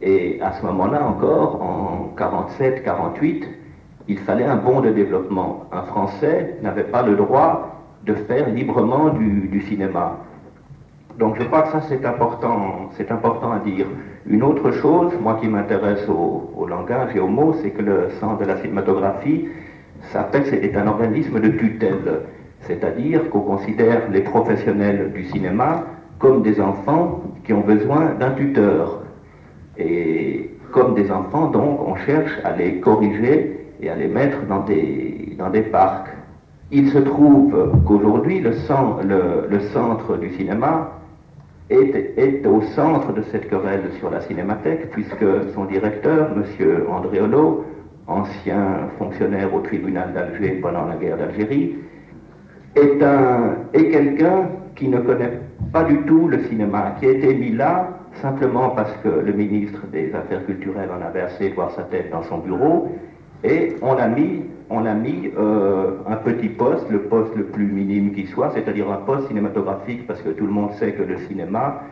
Et 0.00 0.38
à 0.40 0.52
ce 0.52 0.64
moment-là 0.66 1.04
encore, 1.06 1.60
en 1.62 2.14
47-48, 2.16 3.44
il 4.08 4.18
fallait 4.18 4.44
un 4.44 4.56
bond 4.56 4.80
de 4.80 4.90
développement. 4.90 5.64
Un 5.72 5.82
Français 5.82 6.56
n'avait 6.62 6.84
pas 6.84 7.02
le 7.02 7.14
droit 7.16 7.67
de 8.04 8.14
faire 8.14 8.48
librement 8.50 9.10
du, 9.10 9.60
cinéma. 9.62 10.18
Donc 11.18 11.36
je 11.38 11.44
crois 11.44 11.62
que 11.62 11.72
ça 11.72 11.82
c'est 11.88 12.04
important, 12.04 12.90
c'est 12.96 13.10
important 13.10 13.52
à 13.52 13.58
dire. 13.58 13.86
Une 14.26 14.42
autre 14.42 14.70
chose, 14.70 15.12
moi 15.20 15.38
qui 15.40 15.48
m'intéresse 15.48 16.08
au, 16.08 16.66
langage 16.66 17.16
et 17.16 17.20
aux 17.20 17.28
mots, 17.28 17.54
c'est 17.62 17.70
que 17.70 17.82
le 17.82 18.10
centre 18.20 18.38
de 18.38 18.44
la 18.44 18.56
cinématographie 18.58 19.48
s'appelle, 20.12 20.44
c'est 20.46 20.76
un 20.76 20.86
organisme 20.86 21.40
de 21.40 21.48
tutelle. 21.48 22.20
C'est-à-dire 22.60 23.30
qu'on 23.30 23.40
considère 23.40 24.10
les 24.10 24.20
professionnels 24.20 25.12
du 25.12 25.24
cinéma 25.24 25.84
comme 26.18 26.42
des 26.42 26.60
enfants 26.60 27.22
qui 27.44 27.52
ont 27.52 27.60
besoin 27.60 28.14
d'un 28.18 28.32
tuteur. 28.32 29.02
Et 29.78 30.50
comme 30.72 30.94
des 30.94 31.10
enfants, 31.10 31.46
donc, 31.46 31.80
on 31.86 31.96
cherche 31.96 32.32
à 32.44 32.54
les 32.54 32.80
corriger 32.80 33.66
et 33.80 33.88
à 33.88 33.94
les 33.94 34.08
mettre 34.08 34.38
dans 34.46 34.60
des 34.60 35.62
parcs. 35.72 36.17
Il 36.70 36.88
se 36.90 36.98
trouve 36.98 37.72
qu'aujourd'hui, 37.86 38.40
le, 38.40 38.52
cen- 38.52 39.02
le- 39.02 39.46
le 39.48 39.60
centre 39.60 40.16
du 40.18 40.30
cinéma 40.34 40.90
est, 41.70 42.46
au 42.46 42.60
centre 42.62 43.12
de 43.12 43.22
cette 43.22 43.48
querelle 43.48 43.90
sur 43.98 44.10
la 44.10 44.20
cinémathèque, 44.20 44.90
puisque 44.90 45.24
son 45.54 45.64
directeur, 45.64 46.30
M. 46.36 46.44
Andréolo, 46.90 47.64
ancien 48.06 48.88
fonctionnaire 48.98 49.52
au 49.54 49.60
tribunal 49.60 50.12
d'Alger 50.12 50.60
pendant 50.62 50.86
la 50.86 50.96
guerre 50.96 51.16
d'Algérie, 51.16 51.76
est, 52.76 53.02
est 53.72 53.90
quelqu'un 53.90 54.48
qui 54.76 54.88
ne 54.88 54.98
connaît 55.00 55.40
pas 55.72 55.84
du 55.84 55.98
tout 56.02 56.28
le 56.28 56.38
cinéma, 56.44 56.94
qui 57.00 57.06
a 57.06 57.10
été 57.12 57.34
mis 57.34 57.52
là 57.52 57.88
simplement 58.20 58.70
parce 58.70 58.92
que 59.02 59.08
le 59.08 59.32
ministre 59.32 59.86
des 59.92 60.14
Affaires 60.14 60.44
culturelles 60.46 60.88
en 60.90 61.04
avait 61.04 61.20
assez 61.22 61.50
de 61.50 61.54
voir 61.54 61.70
sa 61.72 61.82
tête 61.82 62.10
dans 62.10 62.22
son 62.22 62.38
bureau, 62.38 62.88
Et 63.44 63.76
on 63.82 63.96
a 63.96 64.08
mis, 64.08 64.42
on 64.68 64.84
a 64.84 64.94
mis 64.94 65.30
euh, 65.38 65.92
un 66.08 66.16
petit 66.16 66.48
poste, 66.48 66.90
le 66.90 67.02
poste 67.02 67.36
le 67.36 67.44
plus 67.44 67.66
minime 67.66 68.12
qui 68.12 68.26
soit, 68.26 68.50
c'est-à-dire 68.52 68.90
un 68.90 68.96
poste 68.96 69.28
cinématographique, 69.28 70.06
parce 70.08 70.20
que 70.22 70.30
tout 70.30 70.44
le 70.44 70.52
monde 70.52 70.72
sait 70.72 70.92
que 70.92 71.02
le 71.02 71.18
cinéma, 71.18 71.82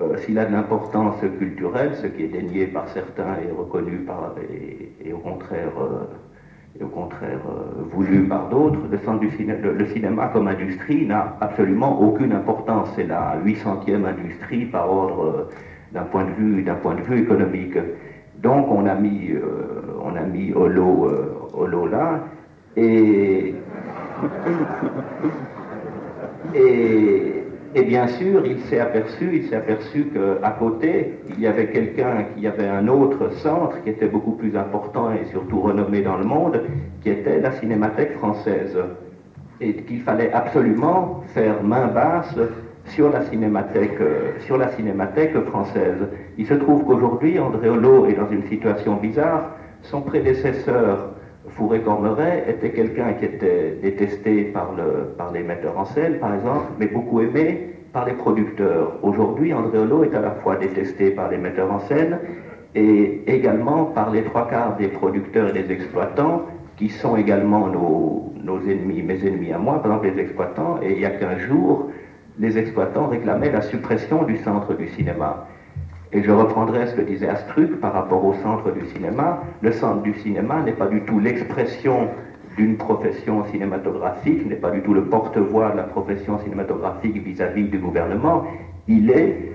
euh, 0.00 0.16
s'il 0.18 0.38
a 0.38 0.46
de 0.46 0.52
l'importance 0.52 1.16
culturelle, 1.38 1.94
ce 1.96 2.06
qui 2.06 2.22
est 2.22 2.28
dénié 2.28 2.66
par 2.66 2.88
certains 2.88 3.36
et 3.46 3.52
reconnu 3.52 3.98
par, 3.98 4.34
et, 5.04 5.12
au 5.12 5.18
contraire, 5.18 5.72
euh, 5.78 6.82
au 6.82 6.88
contraire 6.88 7.40
voulu 7.90 8.24
par 8.24 8.48
d'autres, 8.48 8.80
le, 8.90 9.86
cinéma 9.86 10.28
comme 10.28 10.48
industrie 10.48 11.06
n'a 11.06 11.36
absolument 11.40 12.00
aucune 12.00 12.32
importance. 12.32 12.88
C'est 12.96 13.06
la 13.06 13.38
800e 13.44 14.04
industrie 14.04 14.66
par 14.66 14.90
ordre 14.90 15.48
d'un 15.92 16.02
point 16.02 16.24
de 16.24 16.32
vue, 16.32 16.62
d'un 16.62 16.74
point 16.74 16.94
de 16.94 17.00
vue 17.02 17.20
économique. 17.20 17.78
Donc 18.46 18.70
on 18.70 18.86
a 18.86 18.94
mis, 18.94 19.32
on 20.04 20.14
a 20.14 20.22
mis 20.22 20.50
lot, 20.50 21.86
là, 21.90 22.20
et, 22.76 23.54
et 26.54 27.46
et 27.76 27.82
bien 27.82 28.06
sûr, 28.06 28.46
il 28.46 28.58
s'est 28.60 28.80
aperçu, 28.80 29.28
il 29.34 29.48
s'est 29.48 29.56
aperçu 29.56 30.06
qu'à 30.06 30.50
côté, 30.52 31.18
il 31.28 31.40
y 31.40 31.46
avait 31.46 31.66
quelqu'un 31.66 32.24
qui 32.34 32.46
avait 32.46 32.68
un 32.68 32.88
autre 32.88 33.30
centre 33.42 33.82
qui 33.82 33.90
était 33.90 34.06
beaucoup 34.06 34.32
plus 34.32 34.56
important 34.56 35.10
et 35.12 35.26
surtout 35.26 35.60
renommé 35.60 36.00
dans 36.00 36.16
le 36.16 36.24
monde, 36.24 36.62
qui 37.02 37.10
était 37.10 37.38
la 37.38 37.52
Cinémathèque 37.52 38.14
française. 38.14 38.78
Et 39.60 39.74
qu'il 39.74 40.00
fallait 40.00 40.32
absolument 40.32 41.22
faire 41.34 41.62
main 41.62 41.88
basse 41.88 42.38
sur 42.86 43.10
la 43.10 43.22
cinémathèque, 43.22 43.98
sur 44.40 44.56
la 44.56 44.68
cinémathèque 44.68 45.38
française. 45.46 46.08
Il 46.38 46.46
se 46.46 46.54
trouve 46.54 46.84
qu'aujourd'hui, 46.84 47.38
André 47.38 47.68
Holo 47.68 48.06
est 48.06 48.14
dans 48.14 48.30
une 48.30 48.44
situation 48.44 48.96
bizarre. 48.96 49.50
Son 49.82 50.02
prédécesseur, 50.02 51.10
Fourré-Cormeret, 51.48 52.44
était 52.48 52.70
quelqu'un 52.70 53.12
qui 53.14 53.24
était 53.24 53.78
détesté 53.82 54.44
par, 54.44 54.72
le, 54.74 55.14
par 55.16 55.32
les 55.32 55.42
metteurs 55.42 55.78
en 55.78 55.84
scène, 55.84 56.18
par 56.18 56.34
exemple, 56.34 56.66
mais 56.78 56.86
beaucoup 56.86 57.20
aimé 57.20 57.70
par 57.92 58.04
les 58.04 58.12
producteurs. 58.14 58.98
Aujourd'hui, 59.02 59.52
André 59.54 59.78
Holo 59.78 60.04
est 60.04 60.14
à 60.14 60.20
la 60.20 60.32
fois 60.32 60.56
détesté 60.56 61.10
par 61.10 61.30
les 61.30 61.38
metteurs 61.38 61.72
en 61.72 61.78
scène 61.80 62.18
et 62.74 63.22
également 63.26 63.86
par 63.86 64.10
les 64.10 64.22
trois 64.22 64.48
quarts 64.48 64.76
des 64.76 64.88
producteurs 64.88 65.48
et 65.48 65.62
des 65.62 65.72
exploitants 65.72 66.42
qui 66.76 66.90
sont 66.90 67.16
également 67.16 67.68
nos, 67.68 68.34
nos 68.42 68.60
ennemis, 68.60 69.02
mes 69.02 69.26
ennemis 69.26 69.52
à 69.52 69.58
moi, 69.58 69.82
par 69.82 69.92
exemple 69.92 70.14
les 70.14 70.22
exploitants, 70.22 70.78
et 70.82 70.92
il 70.92 71.00
y 71.00 71.06
a 71.06 71.10
qu'un 71.10 71.38
jour, 71.38 71.90
les 72.38 72.58
exploitants 72.58 73.08
réclamaient 73.08 73.50
la 73.50 73.62
suppression 73.62 74.24
du 74.24 74.36
centre 74.38 74.74
du 74.74 74.88
cinéma. 74.88 75.46
Et 76.12 76.22
je 76.22 76.30
reprendrai 76.30 76.86
ce 76.86 76.94
que 76.94 77.02
disait 77.02 77.28
Astruc 77.28 77.80
par 77.80 77.92
rapport 77.92 78.24
au 78.24 78.34
centre 78.34 78.70
du 78.70 78.86
cinéma. 78.86 79.42
Le 79.60 79.72
centre 79.72 80.02
du 80.02 80.14
cinéma 80.14 80.62
n'est 80.62 80.72
pas 80.72 80.86
du 80.86 81.00
tout 81.02 81.18
l'expression 81.18 82.08
d'une 82.56 82.76
profession 82.76 83.44
cinématographique, 83.46 84.46
n'est 84.46 84.56
pas 84.56 84.70
du 84.70 84.82
tout 84.82 84.94
le 84.94 85.04
porte-voix 85.04 85.72
de 85.72 85.76
la 85.76 85.82
profession 85.82 86.38
cinématographique 86.38 87.22
vis-à-vis 87.22 87.64
du 87.64 87.78
gouvernement. 87.78 88.44
Il 88.88 89.10
est 89.10 89.52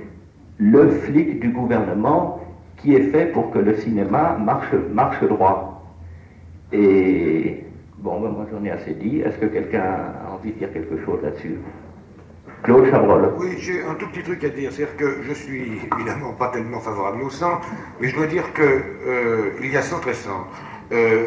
le 0.57 0.89
flic 0.89 1.39
du 1.39 1.49
gouvernement 1.49 2.39
qui 2.77 2.95
est 2.95 3.09
fait 3.11 3.27
pour 3.27 3.51
que 3.51 3.59
le 3.59 3.75
cinéma 3.75 4.37
marche, 4.39 4.73
marche 4.93 5.23
droit. 5.23 5.83
Et 6.71 7.63
bon, 7.97 8.19
ben, 8.21 8.29
moi 8.29 8.45
j'en 8.51 8.63
ai 8.63 8.71
assez 8.71 8.93
dit. 8.93 9.21
Est-ce 9.21 9.37
que 9.37 9.45
quelqu'un 9.47 9.83
a 9.83 10.33
envie 10.33 10.51
de 10.51 10.59
dire 10.59 10.73
quelque 10.73 10.97
chose 11.05 11.19
là-dessus? 11.23 11.57
Claude 12.63 12.89
Chabrol. 12.89 13.33
Oui, 13.37 13.55
j'ai 13.57 13.83
un 13.83 13.95
tout 13.95 14.07
petit 14.07 14.23
truc 14.23 14.43
à 14.43 14.49
dire. 14.49 14.71
C'est-à-dire 14.71 14.95
que 14.95 15.17
je 15.23 15.33
suis 15.33 15.81
évidemment 15.95 16.33
pas 16.33 16.49
tellement 16.49 16.79
favorable 16.79 17.23
au 17.23 17.29
centre, 17.29 17.67
mais 17.99 18.07
je 18.07 18.15
dois 18.15 18.27
dire 18.27 18.53
qu'il 18.53 18.63
euh, 18.63 19.51
y 19.61 19.75
a 19.75 19.81
centre 19.81 20.07
et 20.09 20.13
centre. 20.13 20.47
Euh, 20.91 21.25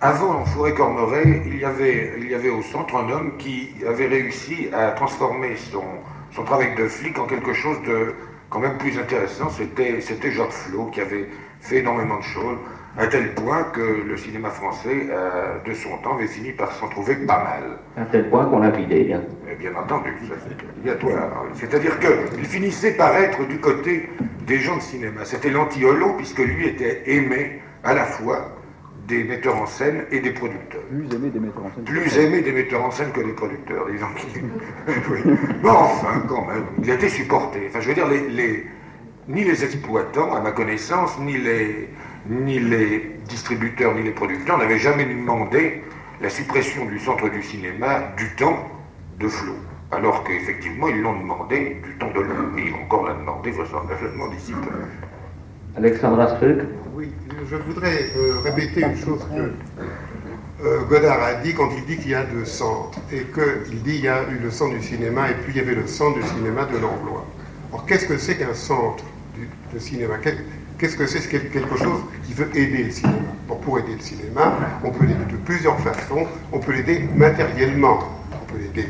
avant 0.00 0.44
forêt 0.46 0.72
cormeret 0.72 1.42
il 1.44 1.58
y, 1.58 1.64
avait, 1.64 2.14
il 2.18 2.30
y 2.30 2.34
avait 2.34 2.48
au 2.48 2.62
centre 2.62 2.96
un 2.96 3.10
homme 3.10 3.36
qui 3.36 3.70
avait 3.86 4.06
réussi 4.06 4.68
à 4.72 4.92
transformer 4.92 5.56
son, 5.56 5.84
son 6.32 6.42
travail 6.42 6.74
de 6.74 6.86
flic 6.86 7.18
en 7.18 7.26
quelque 7.26 7.52
chose 7.52 7.76
de 7.82 8.14
quand 8.48 8.60
même 8.60 8.78
plus 8.78 8.98
intéressant. 8.98 9.50
C'était, 9.50 10.00
c'était 10.00 10.30
Georges 10.30 10.54
Flo 10.54 10.86
qui 10.86 11.00
avait 11.00 11.28
fait 11.60 11.78
énormément 11.78 12.16
de 12.16 12.22
choses 12.22 12.58
à 12.98 13.06
tel 13.06 13.34
point 13.34 13.64
que 13.72 13.80
le 13.80 14.16
cinéma 14.16 14.50
français, 14.50 15.06
euh, 15.10 15.58
de 15.64 15.72
son 15.74 15.96
temps, 15.98 16.14
avait 16.14 16.26
fini 16.26 16.52
par 16.52 16.72
s'en 16.72 16.88
trouver 16.88 17.14
pas 17.16 17.38
mal. 17.38 17.78
À 17.96 18.04
tel 18.04 18.28
point 18.28 18.46
qu'on 18.46 18.62
a 18.62 18.70
vidé, 18.70 19.04
bien. 19.04 19.22
Bien 19.54 19.74
entendu, 19.74 20.10
c'est 20.28 20.68
obligatoire. 20.78 21.44
C'est-à-dire 21.54 21.98
qu'il 21.98 22.44
finissait 22.44 22.92
par 22.92 23.16
être 23.16 23.46
du 23.46 23.58
côté 23.58 24.08
des 24.46 24.58
gens 24.58 24.76
de 24.76 24.82
cinéma. 24.82 25.24
C'était 25.24 25.50
l'anti-holo, 25.50 26.14
puisque 26.16 26.38
lui 26.38 26.66
était 26.68 27.02
aimé 27.06 27.60
à 27.84 27.94
la 27.94 28.04
fois 28.04 28.56
des 29.08 29.24
metteurs 29.24 29.56
en 29.56 29.66
scène 29.66 30.04
et 30.12 30.20
des 30.20 30.30
producteurs. 30.30 30.82
Plus 30.82 31.16
aimé 31.16 31.30
des 31.30 31.40
metteurs 31.40 31.64
en 31.64 31.70
scène. 31.74 31.84
Plus 31.84 32.18
aimé 32.18 32.42
des 32.42 32.52
metteurs 32.52 32.84
en 32.84 32.90
scène 32.90 33.10
que 33.12 33.20
des 33.20 33.32
producteurs, 33.32 33.86
disons. 33.90 34.06
oui. 34.88 35.20
Mais 35.62 35.70
enfin, 35.70 36.22
quand 36.28 36.46
même, 36.46 36.64
il 36.82 36.90
a 36.90 36.94
été 36.94 37.08
supporté. 37.08 37.66
Enfin, 37.68 37.80
je 37.80 37.88
veux 37.88 37.94
dire, 37.94 38.06
les, 38.08 38.66
ni 39.28 39.44
les 39.44 39.64
exploitants, 39.64 40.34
à 40.34 40.40
ma 40.40 40.52
connaissance, 40.52 41.18
ni 41.18 41.38
les, 41.38 41.88
ni 42.28 42.60
les 42.60 43.16
distributeurs, 43.28 43.94
ni 43.94 44.02
les 44.02 44.12
producteurs 44.12 44.58
n'avaient 44.58 44.78
jamais 44.78 45.04
demandé 45.04 45.82
la 46.20 46.28
suppression 46.28 46.84
du 46.84 46.98
centre 46.98 47.28
du 47.28 47.42
cinéma 47.42 48.12
du 48.16 48.28
temps 48.36 48.79
de 49.20 49.28
Flot. 49.28 49.56
Alors 49.92 50.24
qu'effectivement, 50.24 50.88
ils 50.88 51.00
l'ont 51.00 51.18
demandé 51.18 51.80
du 51.84 51.96
temps 51.98 52.10
de 52.10 52.20
l'homme. 52.20 52.56
Et 52.58 52.72
encore 52.72 53.06
l'a 53.06 53.14
demandé 53.14 53.50
vraisemblablement 53.50 54.28
d'ici 54.28 54.52
peu. 54.52 54.70
Alexandre 55.76 56.20
Astruc 56.20 56.60
Oui, 56.94 57.10
je 57.48 57.56
voudrais 57.56 58.10
euh, 58.16 58.38
répéter 58.42 58.82
une 58.82 58.96
chose 58.96 59.20
que 59.34 59.52
euh, 60.64 60.84
Godard 60.88 61.22
a 61.22 61.34
dit 61.34 61.54
quand 61.54 61.70
il 61.76 61.84
dit 61.86 61.96
qu'il 61.96 62.10
y 62.10 62.14
a 62.14 62.24
deux 62.24 62.44
centres. 62.44 62.98
Et 63.12 63.24
qu'il 63.24 63.82
dit 63.82 63.96
qu'il 63.96 64.04
y 64.04 64.08
a 64.08 64.22
eu 64.30 64.38
le 64.42 64.50
centre 64.50 64.74
du 64.74 64.82
cinéma 64.82 65.30
et 65.30 65.34
puis 65.34 65.52
il 65.54 65.56
y 65.56 65.60
avait 65.60 65.74
le 65.74 65.86
centre 65.86 66.18
du 66.18 66.26
cinéma 66.26 66.64
de 66.66 66.78
l'emploi. 66.78 67.26
Alors 67.72 67.86
qu'est-ce 67.86 68.06
que 68.06 68.16
c'est 68.16 68.36
qu'un 68.36 68.54
centre 68.54 69.04
de 69.72 69.78
cinéma? 69.78 70.14
Qu'est-ce 70.78 70.96
que 70.96 71.06
c'est? 71.06 71.28
Quelque 71.28 71.76
chose 71.76 72.00
qui 72.24 72.32
veut 72.32 72.48
aider 72.56 72.84
le 72.84 72.90
cinéma 72.90 73.18
Pour 73.62 73.78
aider 73.78 73.94
le 73.94 74.00
cinéma, 74.00 74.56
on 74.84 74.90
peut 74.90 75.04
l'aider 75.04 75.24
de 75.30 75.36
plusieurs 75.36 75.78
façons. 75.80 76.26
On 76.52 76.58
peut 76.58 76.72
l'aider 76.72 77.08
matériellement. 77.16 77.98
On 78.32 78.52
peut 78.52 78.58
l'aider 78.58 78.88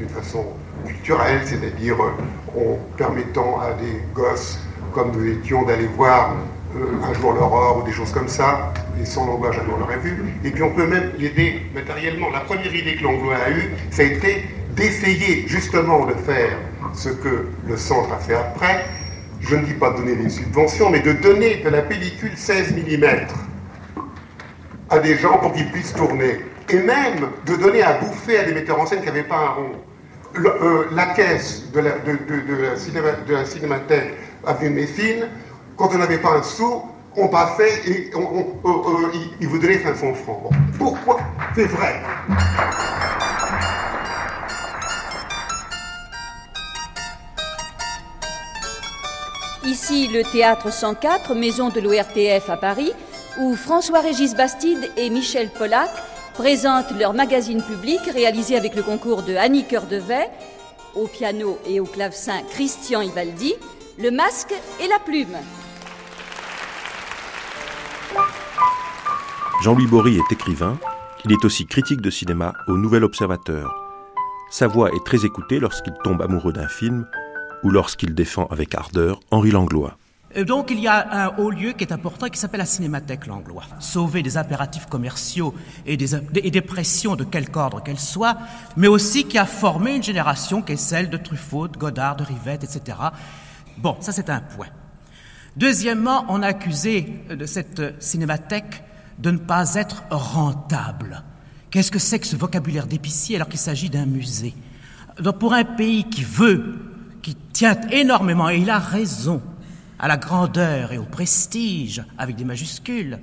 d'une 0.00 0.08
façon 0.08 0.44
culturelle, 0.86 1.40
c'est-à-dire 1.44 1.96
euh, 2.02 2.58
en 2.58 2.78
permettant 2.96 3.60
à 3.60 3.74
des 3.74 4.00
gosses 4.14 4.58
comme 4.94 5.12
nous 5.12 5.26
étions 5.26 5.62
d'aller 5.64 5.86
voir 5.86 6.36
euh, 6.76 7.08
un 7.08 7.12
jour 7.14 7.32
l'aurore 7.34 7.78
ou 7.78 7.82
des 7.86 7.92
choses 7.92 8.10
comme 8.10 8.28
ça, 8.28 8.72
et 9.00 9.04
sans 9.04 9.26
langage 9.26 9.56
on 9.72 9.78
l'aurait 9.78 9.98
vu. 9.98 10.16
Et 10.42 10.50
puis 10.50 10.62
on 10.62 10.70
peut 10.70 10.86
même 10.86 11.12
l'aider 11.18 11.60
matériellement. 11.74 12.30
La 12.30 12.40
première 12.40 12.74
idée 12.74 12.96
que 12.96 13.04
l'Anglois 13.04 13.36
a 13.36 13.50
eue, 13.50 13.72
ça 13.90 14.02
a 14.02 14.06
été 14.06 14.44
d'essayer 14.74 15.46
justement 15.46 16.06
de 16.06 16.14
faire 16.14 16.56
ce 16.94 17.10
que 17.10 17.48
le 17.66 17.76
centre 17.76 18.12
a 18.12 18.18
fait 18.18 18.34
après, 18.34 18.84
je 19.40 19.54
ne 19.54 19.64
dis 19.64 19.74
pas 19.74 19.90
donner 19.90 20.16
des 20.16 20.30
subventions, 20.30 20.90
mais 20.90 21.00
de 21.00 21.12
donner 21.12 21.56
de 21.56 21.68
la 21.68 21.82
pellicule 21.82 22.32
16 22.34 22.74
mm 22.74 23.04
à 24.88 24.98
des 24.98 25.16
gens 25.16 25.38
pour 25.38 25.52
qu'ils 25.52 25.70
puissent 25.70 25.92
tourner. 25.92 26.40
Et 26.70 26.78
même 26.78 27.30
de 27.46 27.56
donner 27.56 27.82
à 27.82 27.94
bouffer 27.94 28.38
à 28.38 28.44
des 28.44 28.52
metteurs 28.52 28.80
en 28.80 28.86
scène 28.86 29.00
qui 29.00 29.06
n'avaient 29.06 29.24
pas 29.24 29.38
un 29.38 29.48
rond. 29.48 29.72
Euh, 30.36 30.84
la 30.92 31.06
caisse 31.06 31.70
de 31.72 31.80
la, 31.80 31.90
de, 31.98 32.12
de, 32.12 33.36
avenue 34.46 34.70
Messine, 34.70 35.26
quand 35.76 35.90
on 35.92 35.98
n'avait 35.98 36.18
pas 36.18 36.36
un 36.36 36.42
sou, 36.42 36.82
on 37.16 37.28
passait 37.28 37.82
et 37.86 38.10
on, 38.14 38.46
on, 38.62 39.10
ils 39.40 39.48
vous 39.48 39.58
donnaient 39.58 39.82
500 39.82 40.14
francs. 40.14 40.52
Pourquoi? 40.78 41.18
C'est 41.56 41.66
vrai. 41.66 42.00
Ici, 49.64 50.08
le 50.08 50.22
théâtre 50.22 50.72
104, 50.72 51.34
maison 51.34 51.70
de 51.70 51.80
l'ORTF 51.80 52.48
à 52.48 52.56
Paris, 52.56 52.92
où 53.40 53.56
François-Régis 53.56 54.36
Bastide 54.36 54.90
et 54.96 55.10
Michel 55.10 55.48
Pollack 55.50 55.90
présentent 56.40 56.98
leur 56.98 57.12
magazine 57.12 57.62
public 57.62 58.00
réalisé 58.14 58.56
avec 58.56 58.74
le 58.74 58.82
concours 58.82 59.22
de 59.22 59.34
Annie 59.34 59.66
Cœur 59.66 59.86
de 59.86 60.00
au 60.94 61.06
piano 61.06 61.58
et 61.66 61.80
au 61.80 61.84
clavecin 61.84 62.40
Christian 62.48 63.02
Ivaldi, 63.02 63.52
le 63.98 64.10
masque 64.10 64.54
et 64.82 64.88
la 64.88 64.98
plume. 64.98 65.36
Jean-Louis 69.62 69.86
Bory 69.86 70.16
est 70.16 70.32
écrivain, 70.32 70.78
il 71.26 71.32
est 71.32 71.44
aussi 71.44 71.66
critique 71.66 72.00
de 72.00 72.08
cinéma 72.08 72.54
au 72.68 72.78
Nouvel 72.78 73.04
Observateur. 73.04 73.74
Sa 74.50 74.66
voix 74.66 74.88
est 74.92 75.04
très 75.04 75.26
écoutée 75.26 75.60
lorsqu'il 75.60 75.92
tombe 76.02 76.22
amoureux 76.22 76.54
d'un 76.54 76.68
film 76.68 77.06
ou 77.64 77.70
lorsqu'il 77.70 78.14
défend 78.14 78.46
avec 78.46 78.74
ardeur 78.74 79.20
Henri 79.30 79.50
Langlois. 79.50 79.99
Euh, 80.36 80.44
donc 80.44 80.70
il 80.70 80.80
y 80.80 80.86
a 80.86 81.26
un 81.26 81.36
haut 81.38 81.50
lieu 81.50 81.72
qui 81.72 81.84
est 81.84 81.92
important 81.92 82.28
qui 82.28 82.38
s'appelle 82.38 82.60
la 82.60 82.66
Cinémathèque 82.66 83.26
Langlois. 83.26 83.64
Sauver 83.78 84.22
des 84.22 84.36
impératifs 84.36 84.86
commerciaux 84.86 85.54
et 85.86 85.96
des, 85.96 86.14
et 86.14 86.50
des 86.50 86.60
pressions 86.60 87.16
de 87.16 87.24
quelque 87.24 87.56
ordre 87.56 87.82
qu'elles 87.82 87.98
soient, 87.98 88.38
mais 88.76 88.88
aussi 88.88 89.24
qui 89.24 89.38
a 89.38 89.46
formé 89.46 89.96
une 89.96 90.02
génération 90.02 90.62
qui 90.62 90.72
est 90.72 90.76
celle 90.76 91.10
de 91.10 91.16
Truffaut, 91.16 91.68
de 91.68 91.76
Godard, 91.76 92.16
de 92.16 92.24
Rivette, 92.24 92.64
etc. 92.64 92.98
Bon, 93.78 93.96
ça 94.00 94.12
c'est 94.12 94.30
un 94.30 94.40
point. 94.40 94.68
Deuxièmement, 95.56 96.24
on 96.28 96.42
a 96.42 96.48
accusé 96.48 97.24
de 97.28 97.44
cette 97.44 98.00
cinémathèque 98.00 98.84
de 99.18 99.32
ne 99.32 99.38
pas 99.38 99.74
être 99.74 100.04
rentable. 100.10 101.22
Qu'est-ce 101.70 101.90
que 101.90 101.98
c'est 101.98 102.18
que 102.18 102.26
ce 102.26 102.36
vocabulaire 102.36 102.86
d'épicier 102.86 103.36
alors 103.36 103.48
qu'il 103.48 103.58
s'agit 103.58 103.90
d'un 103.90 104.06
musée? 104.06 104.54
Donc 105.20 105.38
pour 105.38 105.52
un 105.52 105.64
pays 105.64 106.04
qui 106.04 106.24
veut, 106.24 106.76
qui 107.22 107.34
tient 107.34 107.78
énormément, 107.90 108.48
et 108.48 108.58
il 108.58 108.70
a 108.70 108.78
raison, 108.78 109.42
à 110.00 110.08
la 110.08 110.16
grandeur 110.16 110.92
et 110.92 110.98
au 110.98 111.04
prestige, 111.04 112.02
avec 112.16 112.34
des 112.34 112.44
majuscules, 112.44 113.18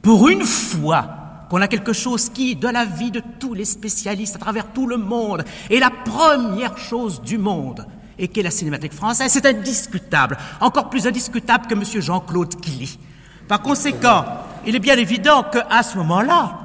pour 0.00 0.28
une 0.28 0.44
fois 0.44 1.06
qu'on 1.50 1.60
a 1.60 1.68
quelque 1.68 1.92
chose 1.92 2.30
qui, 2.30 2.56
de 2.56 2.68
la 2.68 2.86
vie 2.86 3.10
de 3.10 3.22
tous 3.38 3.52
les 3.52 3.66
spécialistes 3.66 4.36
à 4.36 4.38
travers 4.38 4.72
tout 4.72 4.86
le 4.86 4.96
monde, 4.96 5.44
est 5.70 5.78
la 5.78 5.90
première 5.90 6.78
chose 6.78 7.20
du 7.20 7.36
monde, 7.36 7.86
et 8.18 8.28
qu'est 8.28 8.42
la 8.42 8.50
cinémathèque 8.50 8.94
française, 8.94 9.30
c'est 9.30 9.44
indiscutable, 9.44 10.38
encore 10.60 10.88
plus 10.88 11.06
indiscutable 11.06 11.66
que 11.66 11.74
M. 11.74 11.84
Jean-Claude 12.00 12.58
Killy. 12.60 12.98
Par 13.46 13.60
conséquent, 13.60 14.24
il 14.66 14.74
est 14.74 14.80
bien 14.80 14.96
évident 14.96 15.44
qu'à 15.44 15.82
ce 15.82 15.98
moment-là, 15.98 16.61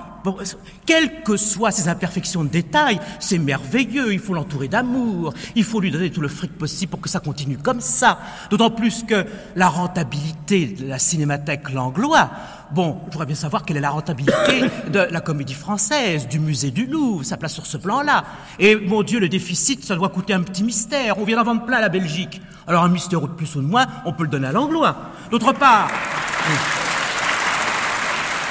quelles 0.86 1.22
que 1.24 1.38
soient 1.38 1.72
ses 1.72 1.90
imperfections 1.90 2.44
de 2.44 2.50
détail, 2.50 3.00
c'est 3.20 3.38
merveilleux, 3.38 4.14
il 4.14 4.20
faut 4.20 4.34
l'entourer 4.34 4.68
d'amour, 4.68 5.34
il 5.56 5.64
faut 5.64 5.80
lui 5.80 5.92
donner 5.92 6.12
tout 6.12 6.22
le 6.22 6.28
fric 6.28 6.58
possible 6.58 6.92
pour 6.92 7.02
que 7.02 7.10
ça 7.10 7.20
continue 7.20 7.58
comme 7.58 7.82
ça. 7.82 8.20
D'autant 8.50 8.72
plus 8.72 9.04
que 9.04 9.26
la 9.56 9.68
rentabilité 9.68 10.68
de 10.68 10.88
la 10.88 11.00
cinémathèque 11.00 11.70
Langlois, 11.72 12.30
bon, 12.72 12.98
je 13.08 13.12
voudrais 13.12 13.26
bien 13.26 13.36
savoir 13.36 13.64
quelle 13.64 13.78
est 13.78 13.82
la 13.82 13.90
rentabilité 13.90 14.62
de 14.92 15.00
la 15.00 15.22
comédie 15.22 15.54
française, 15.54 16.28
du 16.28 16.40
musée 16.40 16.72
du 16.72 16.86
Louvre, 16.86 17.24
ça 17.24 17.38
place 17.38 17.54
sur 17.54 17.66
ce 17.66 17.78
plan-là. 17.78 18.24
Et 18.60 18.76
mon 18.76 19.04
Dieu, 19.04 19.20
le 19.20 19.30
déficit, 19.30 19.84
ça 19.84 19.96
doit 19.96 20.10
coûter 20.10 20.34
un 20.34 20.42
petit 20.42 20.64
mystère, 20.64 21.18
on 21.18 21.24
vient 21.24 21.38
d'en 21.38 21.44
vendre 21.44 21.66
plein 21.66 21.78
à 21.78 21.82
la 21.82 21.90
Belgique. 21.90 22.42
Alors 22.68 22.84
un 22.84 22.90
mystère 22.90 23.22
de 23.22 23.28
plus 23.28 23.56
ou 23.56 23.62
de 23.62 23.68
moins, 23.68 23.88
on 24.06 24.14
peut 24.14 24.24
le 24.24 24.30
donner 24.30 24.48
à 24.48 24.52
Langlois. 24.52 24.96
D'autre 25.32 25.54
part, 25.54 25.90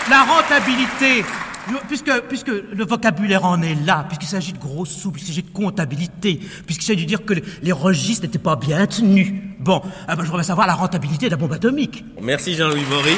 la 0.08 0.22
rentabilité 0.22 1.24
puisque, 2.28 2.48
le 2.48 2.84
vocabulaire 2.84 3.44
en 3.44 3.62
est 3.62 3.74
là, 3.74 4.04
puisqu'il 4.08 4.28
s'agit 4.28 4.52
de 4.52 4.58
gros 4.58 4.84
sous, 4.84 5.10
puisqu'il 5.10 5.32
s'agit 5.32 5.42
de 5.42 5.50
comptabilité, 5.50 6.40
puisqu'il 6.64 6.84
s'agit 6.84 7.02
de 7.02 7.08
dire 7.08 7.24
que 7.24 7.34
les 7.62 7.72
registres 7.72 8.24
n'étaient 8.24 8.38
pas 8.38 8.56
bien 8.56 8.86
tenus. 8.86 9.32
Bon, 9.58 9.82
ah 10.06 10.16
ben, 10.16 10.22
je 10.22 10.28
voudrais 10.28 10.44
savoir 10.44 10.66
la 10.66 10.74
rentabilité 10.74 11.26
de 11.26 11.32
la 11.32 11.36
bombe 11.36 11.52
atomique. 11.52 12.04
Merci 12.20 12.54
Jean-Louis 12.54 12.84
Maury. 12.88 13.16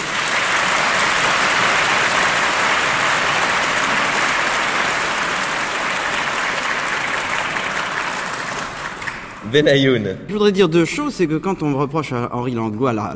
Benayoun. 9.49 10.17
Je 10.29 10.33
voudrais 10.33 10.53
dire 10.53 10.69
deux 10.69 10.85
choses. 10.85 11.15
C'est 11.15 11.27
que 11.27 11.37
quand 11.37 11.63
on 11.63 11.77
reproche 11.77 12.13
à 12.13 12.31
Henri 12.33 12.53
Langlois 12.53 12.93
la, 12.93 13.15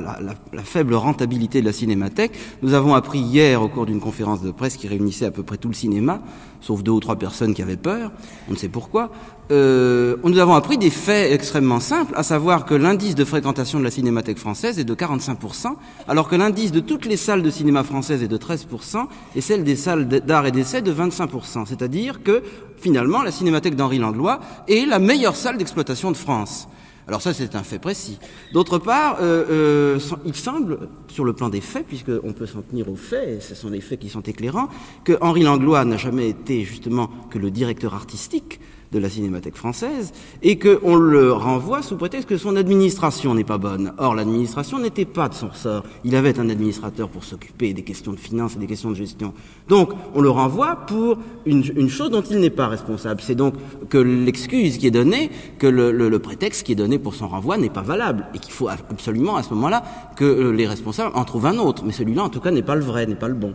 faible 0.64 0.94
rentabilité 0.94 1.60
de 1.60 1.66
la 1.66 1.72
cinémathèque, 1.72 2.32
nous 2.62 2.74
avons 2.74 2.94
appris 2.94 3.18
hier 3.18 3.62
au 3.62 3.68
cours 3.68 3.86
d'une 3.86 4.00
conférence 4.00 4.42
de 4.42 4.50
presse 4.50 4.76
qui 4.76 4.88
réunissait 4.88 5.26
à 5.26 5.30
peu 5.30 5.42
près 5.42 5.56
tout 5.56 5.68
le 5.68 5.74
cinéma, 5.74 6.20
sauf 6.60 6.82
deux 6.82 6.92
ou 6.92 7.00
trois 7.00 7.16
personnes 7.16 7.54
qui 7.54 7.62
avaient 7.62 7.76
peur, 7.76 8.12
on 8.48 8.52
ne 8.52 8.56
sait 8.56 8.68
pourquoi, 8.68 9.10
euh, 9.50 10.16
nous 10.24 10.38
avons 10.38 10.54
appris 10.54 10.78
des 10.78 10.88
faits 10.88 11.32
extrêmement 11.32 11.80
simples, 11.80 12.14
à 12.16 12.22
savoir 12.22 12.64
que 12.64 12.74
l'indice 12.74 13.14
de 13.14 13.24
fréquentation 13.24 13.78
de 13.78 13.84
la 13.84 13.90
cinémathèque 13.90 14.38
française 14.38 14.78
est 14.78 14.84
de 14.84 14.94
45%, 14.94 15.74
alors 16.08 16.28
que 16.28 16.36
l'indice 16.36 16.72
de 16.72 16.80
toutes 16.80 17.04
les 17.04 17.16
salles 17.18 17.42
de 17.42 17.50
cinéma 17.50 17.82
françaises 17.82 18.22
est 18.22 18.28
de 18.28 18.38
13%, 18.38 19.06
et 19.36 19.40
celle 19.40 19.64
des 19.64 19.76
salles 19.76 20.06
d'art 20.06 20.46
et 20.46 20.52
d'essai 20.52 20.80
de 20.80 20.92
25%. 20.92 21.66
C'est-à-dire 21.66 22.22
que, 22.22 22.42
finalement, 22.82 23.22
la 23.22 23.30
cinémathèque 23.30 23.76
d'Henri 23.76 23.98
Langlois 23.98 24.40
est 24.68 24.86
la 24.86 24.98
meilleure 24.98 25.36
salle 25.36 25.56
d'exploitation 25.56 26.10
de 26.10 26.16
France. 26.16 26.68
Alors 27.08 27.22
ça, 27.22 27.32
c'est 27.32 27.56
un 27.56 27.62
fait 27.62 27.78
précis. 27.78 28.18
D'autre 28.52 28.78
part, 28.78 29.18
euh, 29.20 29.44
euh, 29.96 30.16
il 30.24 30.34
semble, 30.34 30.78
sur 31.08 31.24
le 31.24 31.32
plan 31.32 31.48
des 31.48 31.60
faits, 31.60 31.86
puisqu'on 31.86 32.32
peut 32.32 32.46
s'en 32.46 32.62
tenir 32.62 32.88
aux 32.88 32.96
faits, 32.96 33.28
et 33.28 33.40
ce 33.40 33.54
sont 33.54 33.70
des 33.70 33.80
faits 33.80 33.98
qui 33.98 34.08
sont 34.08 34.20
éclairants, 34.20 34.68
que 35.04 35.16
Henri 35.20 35.42
Langlois 35.42 35.84
n'a 35.84 35.96
jamais 35.96 36.28
été 36.28 36.62
justement 36.64 37.10
que 37.30 37.38
le 37.38 37.50
directeur 37.50 37.94
artistique 37.94 38.60
de 38.92 38.98
la 38.98 39.08
Cinémathèque 39.08 39.56
française, 39.56 40.12
et 40.42 40.58
qu'on 40.58 40.96
le 40.96 41.32
renvoie 41.32 41.82
sous 41.82 41.96
prétexte 41.96 42.28
que 42.28 42.36
son 42.36 42.56
administration 42.56 43.34
n'est 43.34 43.42
pas 43.42 43.58
bonne. 43.58 43.92
Or, 43.98 44.14
l'administration 44.14 44.78
n'était 44.78 45.06
pas 45.06 45.28
de 45.28 45.34
son 45.34 45.48
ressort. 45.48 45.84
Il 46.04 46.14
avait 46.14 46.38
un 46.38 46.50
administrateur 46.50 47.08
pour 47.08 47.24
s'occuper 47.24 47.72
des 47.72 47.82
questions 47.82 48.12
de 48.12 48.18
finances 48.18 48.56
et 48.56 48.58
des 48.58 48.66
questions 48.66 48.90
de 48.90 48.94
gestion. 48.94 49.32
Donc, 49.68 49.90
on 50.14 50.20
le 50.20 50.30
renvoie 50.30 50.76
pour 50.86 51.18
une, 51.46 51.88
chose 51.88 52.10
dont 52.10 52.22
il 52.22 52.38
n'est 52.38 52.50
pas 52.50 52.68
responsable. 52.68 53.22
C'est 53.22 53.34
donc 53.34 53.54
que 53.88 53.98
l'excuse 53.98 54.76
qui 54.76 54.86
est 54.86 54.92
donnée, 54.92 55.30
que 55.58 55.66
le, 55.66 56.18
prétexte 56.18 56.64
qui 56.64 56.72
est 56.72 56.76
donné 56.76 56.98
pour 56.98 57.14
son 57.14 57.28
renvoi 57.28 57.56
n'est 57.56 57.70
pas 57.70 57.82
valable, 57.82 58.26
et 58.34 58.38
qu'il 58.38 58.52
faut 58.52 58.68
absolument 58.68 59.36
à 59.36 59.42
ce 59.42 59.50
moment-là 59.54 59.82
que 60.16 60.50
les 60.50 60.66
responsables 60.66 61.16
en 61.16 61.24
trouvent 61.24 61.46
un 61.46 61.58
autre. 61.58 61.82
Mais 61.84 61.92
celui-là, 61.92 62.24
en 62.24 62.28
tout 62.28 62.40
cas, 62.40 62.50
n'est 62.50 62.62
pas 62.62 62.76
le 62.76 62.82
vrai, 62.82 63.06
n'est 63.06 63.14
pas 63.14 63.28
le 63.28 63.34
bon. 63.34 63.54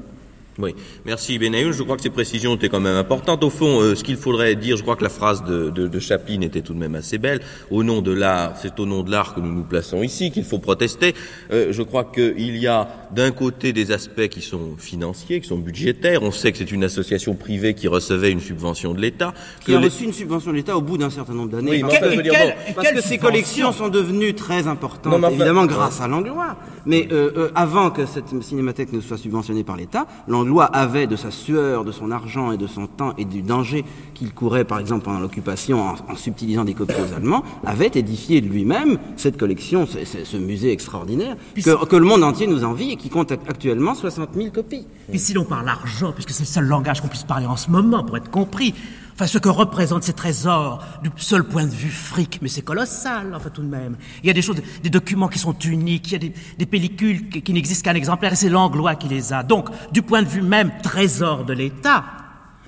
Oui, 0.60 0.74
merci 1.06 1.38
Benayoun. 1.38 1.72
Je 1.72 1.84
crois 1.84 1.98
que 1.98 2.02
ces 2.02 2.10
précisions 2.10 2.56
étaient 2.56 2.70
quand 2.70 2.80
même 2.80 2.96
importantes. 2.96 3.44
Au 3.44 3.52
fond, 3.52 3.80
euh, 3.80 3.94
ce 3.94 4.04
qu'il 4.04 4.18
faudrait 4.18 4.56
dire, 4.56 4.76
je 4.76 4.82
crois 4.82 4.96
que 4.96 5.04
la 5.04 5.10
phrase 5.10 5.44
de, 5.44 5.70
de, 5.70 5.88
de, 5.88 6.00
Chaplin 6.00 6.42
était 6.42 6.62
tout 6.62 6.74
de 6.74 6.80
même 6.80 6.96
assez 6.96 7.20
belle. 7.20 7.42
Au 7.70 7.84
nom 7.84 8.02
de 8.02 8.12
l'art, 8.12 8.54
c'est 8.60 8.80
au 8.80 8.88
nom 8.88 9.04
de 9.04 9.12
l'art 9.12 9.36
que 9.36 9.40
nous 9.40 9.54
nous 9.54 9.64
plaçons 9.64 10.02
ici 10.02 10.32
qu'il 10.32 10.44
faut 10.44 10.58
protester. 10.58 11.14
Euh, 11.52 11.68
je 11.72 11.84
crois 11.84 12.06
qu'il 12.06 12.58
y 12.58 12.66
a 12.66 12.88
d'un 13.12 13.30
côté 13.30 13.72
des 13.72 13.92
aspects 13.92 14.28
qui 14.30 14.42
sont 14.42 14.78
financiers, 14.80 15.42
qui 15.42 15.48
sont 15.48 15.60
budgétaires. 15.60 16.24
On 16.24 16.32
sait 16.32 16.52
que 16.52 16.58
c'est 16.58 16.72
une 16.72 16.84
association 16.84 17.36
privée 17.36 17.76
qui 17.76 17.88
recevait 17.88 18.32
une 18.32 18.40
subvention 18.40 18.96
de 18.96 19.00
l'État. 19.00 19.36
Qui 19.64 19.76
a 19.76 19.80
reçu 19.80 20.06
une 20.06 20.14
subvention 20.14 20.50
de 20.52 20.56
l'État 20.56 20.76
au 20.76 20.82
bout 20.82 20.98
d'un 20.98 21.12
certain 21.12 21.34
nombre 21.34 21.52
d'années. 21.52 21.70
Oui, 21.70 21.82
parce, 21.82 22.00
que, 22.00 22.22
quelle, 22.22 22.56
parce 22.76 22.92
que 22.92 23.02
ces 23.02 23.20
collections 23.20 23.72
sont 23.74 23.90
devenues 23.90 24.34
très 24.34 24.68
importantes, 24.68 25.14
non, 25.14 25.20
enfin, 25.20 25.30
évidemment 25.30 25.68
grâce 25.68 26.02
à 26.02 26.08
Langlois. 26.08 26.56
Mais 26.88 27.08
euh, 27.12 27.32
euh, 27.38 27.52
avant 27.54 27.92
que 27.92 28.06
cette 28.06 28.42
cinémathèque 28.42 28.94
ne 28.94 29.02
soit 29.02 29.18
subventionnée 29.18 29.64
par 29.64 29.76
l'État, 29.76 30.08
Langlois 30.28 30.47
avait 30.72 31.08
de 31.08 31.16
sa 31.16 31.32
sueur, 31.32 31.84
de 31.84 31.92
son 31.92 32.12
argent 32.12 32.52
et 32.52 32.58
de 32.58 32.68
son 32.68 32.88
temps 32.88 33.14
et 33.18 33.26
du 33.26 33.42
danger 33.42 33.86
qu'il 34.14 34.34
courait, 34.34 34.64
par 34.64 34.80
exemple, 34.80 35.06
pendant 35.06 35.20
l'occupation 35.20 35.82
en, 35.82 35.96
en, 36.10 36.16
subtilisant 36.16 36.66
des 36.66 36.74
copies 36.74 36.96
aux 36.96 37.16
Allemands, 37.16 37.44
avait 37.66 37.92
édifié 37.94 38.42
lui-même 38.42 38.98
cette 39.16 39.38
collection, 39.38 39.86
ce, 39.86 40.24
ce 40.24 40.38
musée 40.38 40.72
extraordinaire, 40.72 41.36
que, 41.56 41.86
que, 41.86 41.96
le 41.96 42.06
monde 42.06 42.24
entier 42.24 42.48
nous 42.48 42.64
envie 42.64 42.92
et 42.92 42.96
qui 42.96 43.10
compte 43.10 43.32
actuellement 43.32 43.96
60 43.96 44.30
000 44.36 44.50
copies. 44.52 44.88
Puis 45.10 45.20
si 45.20 45.34
l'on 45.34 45.46
parle 45.46 45.68
argent, 45.70 46.12
puisque 46.12 46.32
c'est 46.32 46.44
le 46.44 46.48
seul 46.48 46.66
langage 46.66 47.02
qu'on 47.02 47.08
puisse 47.08 47.24
parler 47.24 47.46
en 47.46 47.58
ce 47.58 47.70
moment 47.70 48.04
pour 48.04 48.18
être 48.18 48.30
compris, 48.30 48.74
Enfin, 49.18 49.26
ce 49.26 49.40
que 49.40 49.50
représentent 49.50 50.04
ces 50.04 50.14
trésors, 50.14 50.84
du 51.02 51.10
seul 51.16 51.44
point 51.44 51.66
de 51.66 51.72
vue 51.72 51.90
fric, 51.90 52.38
mais 52.44 52.50
c'est 52.50 52.62
colossal, 52.62 53.34
enfin, 53.34 53.50
tout 53.50 53.64
de 53.64 53.68
même. 53.68 53.98
Il 54.22 54.28
y 54.28 54.30
a 54.30 54.34
des 54.34 54.44
choses, 54.44 54.58
des 54.84 54.92
documents 54.92 55.28
qui 55.28 55.40
sont 55.40 55.58
uniques, 55.58 56.12
il 56.12 56.24
y 56.24 56.28
a 56.28 56.34
des, 56.56 56.66
pellicules 56.68 57.28
qui, 57.28 57.42
qui 57.42 57.52
n'existent 57.52 57.90
qu'un 57.90 57.96
exemplaire, 57.96 58.34
et 58.34 58.36
c'est 58.36 58.50
l'anglois 58.50 58.94
qui 58.94 59.08
les 59.08 59.34
a. 59.34 59.42
Donc, 59.42 59.70
du 59.92 60.04
point 60.04 60.22
de 60.22 60.28
vue 60.28 60.44
même 60.44 60.72
trésor 60.84 61.46
de 61.46 61.54
l'État, 61.54 62.06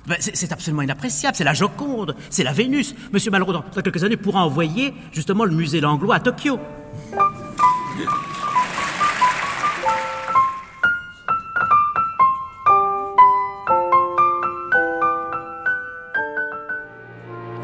ben, 0.08 0.16
c'est 0.18 0.50
absolument 0.50 0.82
inappréciable, 0.82 1.36
c'est 1.36 1.44
la 1.44 1.54
Joconde, 1.54 2.16
c'est 2.30 2.42
la 2.42 2.52
Vénus. 2.52 2.96
Monsieur 3.12 3.30
Malraux, 3.30 3.52
dans 3.52 3.62
quelques 3.62 4.02
années, 4.02 4.16
pourra 4.16 4.44
envoyer, 4.44 4.92
justement, 5.12 5.44
le 5.44 5.54
musée 5.54 5.80
Langlois 5.80 6.16
à 6.16 6.20
Tokyo. 6.20 6.58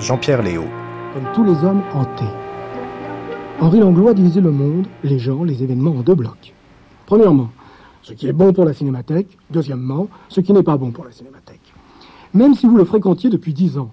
Jean-Pierre 0.07 0.41
Léo. 0.41 0.63
Comme 1.15 1.27
tous 1.35 1.43
les 1.43 1.65
hommes 1.65 1.83
hantés. 1.93 2.33
Henri 3.61 3.81
Langlois 3.81 4.15
divisait 4.15 4.41
le 4.41 4.53
monde, 4.53 4.87
les 5.03 5.19
gens, 5.19 5.43
les 5.43 5.65
événements 5.65 5.91
en 5.91 6.03
deux 6.03 6.15
blocs. 6.15 6.55
Premièrement, 7.07 7.49
ce 8.03 8.13
qui 8.13 8.29
est 8.29 8.33
bon 8.33 8.53
pour 8.53 8.65
la 8.65 8.73
cinémathèque. 8.73 9.37
Deuxièmement, 9.51 10.07
ce 10.29 10.41
qui 10.41 10.53
n'est 10.53 10.63
pas 10.63 10.77
bon 10.77 10.93
pour 10.93 11.05
la 11.05 11.11
cinémathèque. 11.11 11.73
Même 12.35 12.55
si 12.55 12.67
vous 12.67 12.77
le 12.77 12.85
fréquentiez 12.85 13.31
depuis 13.31 13.53
dix 13.53 13.79
ans, 13.79 13.91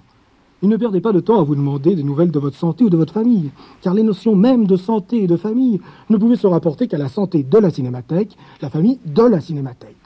il 0.61 0.69
ne 0.69 0.77
perdez 0.77 1.01
pas 1.01 1.13
de 1.13 1.19
temps 1.19 1.39
à 1.39 1.43
vous 1.43 1.55
demander 1.55 1.95
des 1.95 2.03
nouvelles 2.03 2.29
de 2.29 2.37
votre 2.37 2.57
santé 2.57 2.83
ou 2.83 2.91
de 2.91 2.97
votre 2.97 3.13
famille, 3.13 3.49
car 3.81 3.95
les 3.95 4.03
notions 4.03 4.35
même 4.35 4.67
de 4.67 4.77
santé 4.77 5.23
et 5.23 5.27
de 5.27 5.35
famille 5.35 5.81
ne 6.11 6.17
pouvaient 6.17 6.35
se 6.35 6.45
rapporter 6.45 6.87
qu'à 6.87 6.99
la 6.99 7.09
santé 7.09 7.41
de 7.41 7.57
la 7.57 7.71
cinémathèque, 7.71 8.37
la 8.61 8.69
famille 8.69 8.99
de 9.03 9.23
la 9.23 9.41
cinémathèque. 9.41 9.97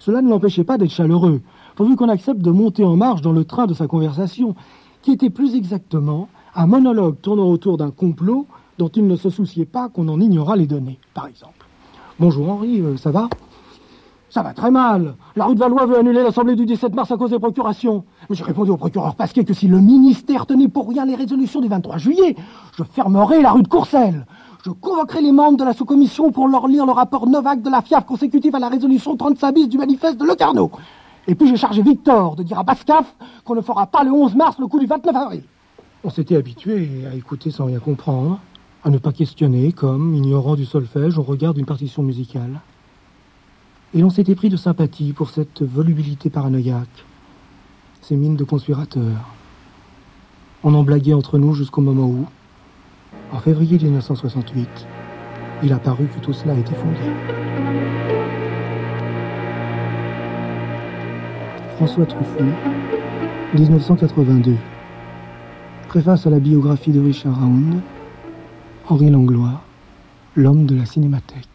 Cela 0.00 0.22
ne 0.22 0.28
l'empêchait 0.28 0.64
pas 0.64 0.76
d'être 0.76 0.90
chaleureux, 0.90 1.40
pourvu 1.76 1.94
qu'on 1.94 2.08
accepte 2.08 2.40
de 2.40 2.50
monter 2.50 2.82
en 2.82 2.96
marche 2.96 3.22
dans 3.22 3.30
le 3.30 3.44
train 3.44 3.66
de 3.66 3.74
sa 3.74 3.86
conversation, 3.86 4.56
qui 5.06 5.12
était 5.12 5.30
plus 5.30 5.54
exactement 5.54 6.26
un 6.56 6.66
monologue 6.66 7.20
tournant 7.22 7.46
autour 7.48 7.76
d'un 7.76 7.92
complot 7.92 8.48
dont 8.76 8.88
il 8.88 9.06
ne 9.06 9.14
se 9.14 9.30
souciait 9.30 9.64
pas 9.64 9.88
qu'on 9.88 10.08
en 10.08 10.20
ignorât 10.20 10.56
les 10.56 10.66
données, 10.66 10.98
par 11.14 11.28
exemple. 11.28 11.64
Bonjour 12.18 12.50
Henri, 12.50 12.80
euh, 12.80 12.96
ça 12.96 13.12
va? 13.12 13.28
Ça 14.30 14.42
va 14.42 14.52
très 14.52 14.72
mal. 14.72 15.14
La 15.36 15.44
rue 15.44 15.54
de 15.54 15.60
Valois 15.60 15.86
veut 15.86 15.96
annuler 15.96 16.24
l'Assemblée 16.24 16.56
du 16.56 16.66
17 16.66 16.92
mars 16.92 17.12
à 17.12 17.16
cause 17.16 17.30
des 17.30 17.38
procurations. 17.38 18.02
Mais 18.28 18.34
j'ai 18.34 18.42
répondu 18.42 18.72
au 18.72 18.76
procureur 18.76 19.14
Pasquet 19.14 19.44
que 19.44 19.54
si 19.54 19.68
le 19.68 19.78
ministère 19.78 20.44
tenait 20.44 20.66
pour 20.66 20.88
rien 20.88 21.04
les 21.04 21.14
résolutions 21.14 21.60
du 21.60 21.68
23 21.68 21.98
juillet, 21.98 22.34
je 22.76 22.82
fermerai 22.82 23.42
la 23.42 23.52
rue 23.52 23.62
de 23.62 23.68
Courcelles. 23.68 24.26
Je 24.64 24.72
convoquerai 24.72 25.22
les 25.22 25.30
membres 25.30 25.56
de 25.56 25.62
la 25.62 25.72
sous-commission 25.72 26.32
pour 26.32 26.48
leur 26.48 26.66
lire 26.66 26.84
le 26.84 26.90
rapport 26.90 27.28
Novak 27.28 27.62
de 27.62 27.70
la 27.70 27.80
FIAF 27.80 28.06
consécutif 28.06 28.52
à 28.56 28.58
la 28.58 28.68
résolution 28.68 29.16
35 29.16 29.54
bis 29.54 29.68
du 29.68 29.78
manifeste 29.78 30.18
de 30.18 30.24
Locarno. 30.24 30.72
Et 31.28 31.34
puis 31.34 31.48
j'ai 31.48 31.56
chargé 31.56 31.82
Victor 31.82 32.36
de 32.36 32.42
dire 32.42 32.58
à 32.58 32.62
Bascaf 32.62 33.14
qu'on 33.44 33.54
ne 33.54 33.60
fera 33.60 33.86
pas 33.86 34.04
le 34.04 34.12
11 34.12 34.34
mars 34.34 34.56
le 34.58 34.66
coup 34.66 34.78
du 34.78 34.86
29 34.86 35.16
avril. 35.16 35.42
On 36.04 36.10
s'était 36.10 36.36
habitué 36.36 36.88
à 37.10 37.14
écouter 37.14 37.50
sans 37.50 37.64
rien 37.64 37.80
comprendre, 37.80 38.38
à 38.84 38.90
ne 38.90 38.98
pas 38.98 39.12
questionner, 39.12 39.72
comme, 39.72 40.14
ignorant 40.14 40.54
du 40.54 40.64
solfège, 40.64 41.18
on 41.18 41.22
regarde 41.22 41.58
une 41.58 41.66
partition 41.66 42.04
musicale. 42.04 42.60
Et 43.94 44.00
l'on 44.00 44.10
s'était 44.10 44.36
pris 44.36 44.48
de 44.48 44.56
sympathie 44.56 45.12
pour 45.12 45.30
cette 45.30 45.62
volubilité 45.62 46.30
paranoïaque, 46.30 47.04
ces 48.02 48.14
mines 48.14 48.36
de 48.36 48.44
conspirateurs. 48.44 49.30
On 50.62 50.74
en 50.74 50.84
blaguait 50.84 51.14
entre 51.14 51.38
nous 51.38 51.54
jusqu'au 51.54 51.80
moment 51.80 52.06
où, 52.06 52.26
en 53.32 53.40
février 53.40 53.78
1968, 53.78 54.68
il 55.64 55.72
a 55.72 55.78
paru 55.78 56.06
que 56.06 56.20
tout 56.20 56.32
cela 56.32 56.54
était 56.54 56.74
fondé. 56.74 57.45
François 61.76 62.06
Truffaut, 62.06 62.42
1982. 63.54 64.56
Préface 65.88 66.26
à 66.26 66.30
la 66.30 66.38
biographie 66.38 66.90
de 66.90 67.00
Richard 67.00 67.38
Round, 67.38 67.80
Henri 68.88 69.10
Langlois, 69.10 69.60
l'homme 70.36 70.64
de 70.64 70.74
la 70.74 70.86
cinémathèque. 70.86 71.48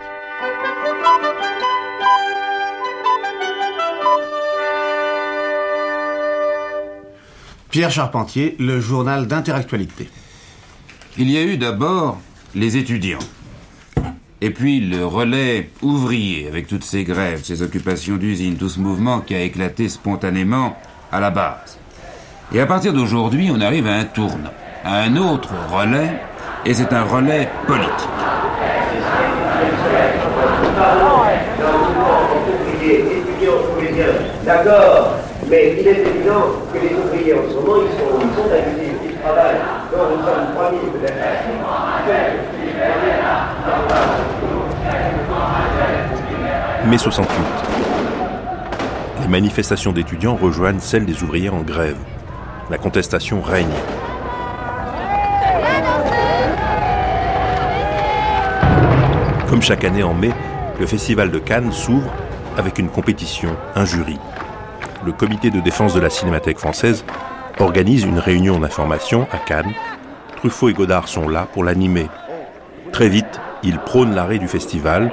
Pierre 7.72 7.90
Charpentier, 7.90 8.56
le 8.60 8.80
journal 8.80 9.26
d'interactualité. 9.26 10.08
Il 11.18 11.32
y 11.32 11.38
a 11.38 11.42
eu 11.42 11.58
d'abord 11.58 12.20
les 12.54 12.78
étudiants. 12.78 13.18
Et 14.44 14.50
puis 14.50 14.80
le 14.80 15.06
relais 15.06 15.70
ouvrier, 15.84 16.48
avec 16.48 16.66
toutes 16.66 16.84
ces 16.84 17.04
grèves, 17.04 17.44
ces 17.44 17.62
occupations 17.62 18.18
d'usines, 18.18 18.58
tout 18.58 18.70
ce 18.70 18.80
mouvement 18.80 19.20
qui 19.20 19.36
a 19.36 19.42
éclaté 19.42 19.88
spontanément 19.88 20.76
à 21.12 21.20
la 21.20 21.30
base. 21.30 21.78
Et 22.52 22.60
à 22.60 22.66
partir 22.66 22.92
d'aujourd'hui, 22.92 23.52
on 23.56 23.62
arrive 23.62 23.86
à 23.86 23.94
un 23.94 24.06
tournant, 24.06 24.50
à 24.84 25.02
un 25.02 25.16
autre 25.16 25.50
relais, 25.72 26.20
et 26.66 26.74
c'est 26.74 26.92
un 26.92 27.04
relais 27.04 27.50
politique. 27.68 28.10
D'accord, 34.44 35.18
mais 35.48 35.78
il 35.80 35.88
est 35.88 36.00
évident 36.00 36.48
que 36.74 36.80
les 36.80 36.96
ouvriers 36.96 37.36
en 37.36 37.48
ce 37.48 37.54
moment, 37.58 37.84
ils 37.84 37.92
sont, 37.96 38.20
ils 38.20 38.36
sont 38.36 38.50
ils 39.06 39.16
travaillent. 39.18 39.62
Donc 39.92 40.18
nous 40.18 40.26
sommes 40.26 40.56
3000 40.56 40.80
peut-être. 41.00 41.22
Mai 46.88 46.98
68. 46.98 47.30
Les 49.22 49.28
manifestations 49.28 49.92
d'étudiants 49.92 50.36
rejoignent 50.36 50.80
celles 50.80 51.06
des 51.06 51.22
ouvriers 51.22 51.50
en 51.50 51.62
grève. 51.62 51.98
La 52.72 52.80
contestation 52.80 53.40
règne. 53.40 53.68
Comme 59.48 59.62
chaque 59.62 59.84
année 59.84 60.02
en 60.02 60.16
mai, 60.16 60.32
le 60.80 60.88
festival 60.88 61.30
de 61.30 61.38
Cannes 61.38 61.72
s'ouvre 61.72 62.12
avec 62.58 62.80
une 62.80 62.90
compétition, 62.90 63.56
un 63.76 63.86
jury. 63.86 64.18
Le 65.06 65.12
comité 65.12 65.52
de 65.52 65.60
défense 65.60 65.94
de 65.94 66.00
la 66.00 66.10
Cinémathèque 66.10 66.58
française 66.58 67.06
organise 67.60 68.06
une 68.06 68.18
réunion 68.18 68.60
d'information 68.60 69.28
à 69.32 69.38
Cannes. 69.38 69.74
Truffaut 70.38 70.70
et 70.70 70.74
Godard 70.74 71.08
sont 71.08 71.30
là 71.30 71.48
pour 71.54 71.64
l'animer. 71.64 72.10
Très 72.92 73.08
vite, 73.08 73.40
ils 73.62 73.78
prônent 73.78 74.16
l'arrêt 74.16 74.40
du 74.40 74.48
festival. 74.48 75.12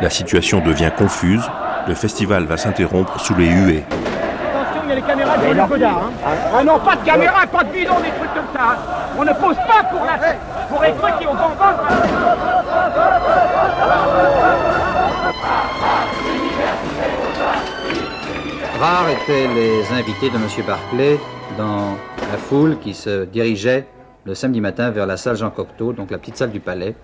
La 0.00 0.10
situation 0.10 0.60
devient 0.60 0.90
confuse. 0.96 1.42
Le 1.86 1.94
festival 1.94 2.44
va 2.44 2.56
s'interrompre 2.56 3.20
sous 3.20 3.34
les 3.34 3.48
huées. 3.48 3.84
Attention, 3.90 4.82
il 4.84 4.88
y 4.88 4.92
a 4.92 4.94
les 4.96 5.02
caméras 5.02 5.36
de 5.36 5.68
Godard. 5.68 5.98
Hein. 6.04 6.30
Ah 6.58 6.64
non, 6.64 6.78
pas 6.78 6.96
de 6.96 7.04
caméra, 7.04 7.46
pas 7.46 7.64
de 7.64 7.70
bidon, 7.70 7.94
des 8.00 8.10
trucs 8.10 8.34
comme 8.34 8.46
ça. 8.54 8.70
hein. 8.72 8.76
On 9.18 9.24
ne 9.24 9.32
pose 9.32 9.56
pas 9.56 9.84
pour 9.90 10.04
la 10.04 10.18
pour 10.68 10.82
les 10.82 10.92
trucs 10.92 11.18
qui 11.20 11.26
ont 11.26 11.34
bon 11.34 11.50
Rares 18.80 19.08
étaient 19.10 19.46
les 19.54 19.92
invités 19.92 20.30
de 20.30 20.36
M. 20.36 20.46
Barclay 20.66 21.18
dans 21.56 21.96
la 22.30 22.38
foule 22.38 22.78
qui 22.78 22.94
se 22.94 23.24
dirigeait 23.24 23.86
le 24.24 24.34
samedi 24.34 24.60
matin 24.60 24.90
vers 24.90 25.06
la 25.06 25.16
salle 25.16 25.36
Jean 25.36 25.50
Cocteau, 25.50 25.92
donc 25.92 26.10
la 26.10 26.18
petite 26.18 26.36
salle 26.36 26.50
du 26.50 26.60
Palais, 26.60 26.94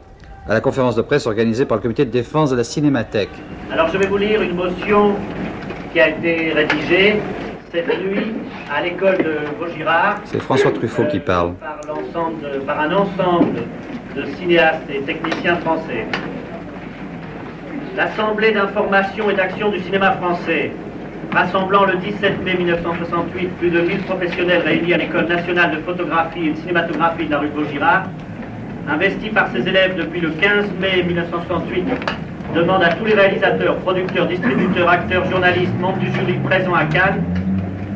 à 0.48 0.54
la 0.54 0.60
conférence 0.60 0.96
de 0.96 1.02
presse 1.02 1.26
organisée 1.26 1.64
par 1.64 1.76
le 1.78 1.82
comité 1.82 2.04
de 2.04 2.10
défense 2.10 2.50
de 2.50 2.56
la 2.56 2.64
Cinémathèque. 2.64 3.30
Alors 3.72 3.88
je 3.92 3.98
vais 3.98 4.06
vous 4.06 4.16
lire 4.16 4.42
une 4.42 4.54
motion 4.56 5.14
qui 5.92 6.00
a 6.00 6.08
été 6.08 6.52
rédigée 6.52 7.16
cette 7.72 7.88
nuit 8.02 8.32
à 8.74 8.82
l'école 8.82 9.18
de 9.18 9.36
Vaugirard 9.60 10.16
C'est 10.24 10.40
François 10.40 10.72
Truffaut 10.72 11.04
qui 11.04 11.20
parle. 11.20 11.54
par, 11.54 11.78
l'ensemble 11.86 12.40
de- 12.42 12.58
par 12.60 12.80
un 12.80 12.92
ensemble 12.92 13.60
de 14.16 14.24
cinéastes 14.38 14.82
et 14.92 15.00
techniciens 15.02 15.56
français. 15.58 16.06
L'Assemblée 17.96 18.52
d'information 18.52 19.30
et 19.30 19.34
d'action 19.34 19.70
du 19.70 19.78
cinéma 19.80 20.12
français, 20.12 20.72
rassemblant 21.32 21.84
le 21.84 21.96
17 21.98 22.42
mai 22.44 22.54
1968 22.56 23.48
plus 23.58 23.70
de 23.70 23.80
1000 23.82 23.98
professionnels 24.02 24.62
réunis 24.62 24.94
à 24.94 24.96
l'École 24.96 25.26
nationale 25.26 25.76
de 25.76 25.80
photographie 25.82 26.48
et 26.48 26.50
de 26.52 26.56
cinématographie 26.58 27.26
de 27.26 27.30
la 27.30 27.38
rue 27.38 27.48
de 27.48 27.54
Vaugirard, 27.54 28.04
investi 28.88 29.30
par 29.30 29.48
ses 29.52 29.66
élèves 29.66 29.96
depuis 29.96 30.20
le 30.20 30.30
15 30.30 30.66
mai 30.80 31.02
1968, 31.02 31.84
demande 32.54 32.82
à 32.82 32.90
tous 32.90 33.04
les 33.04 33.14
réalisateurs, 33.14 33.76
producteurs, 33.76 34.26
distributeurs, 34.26 34.88
acteurs, 34.88 35.28
journalistes, 35.30 35.78
membres 35.80 35.98
du 35.98 36.12
jury 36.12 36.38
présents 36.44 36.74
à 36.74 36.84
Cannes 36.84 37.22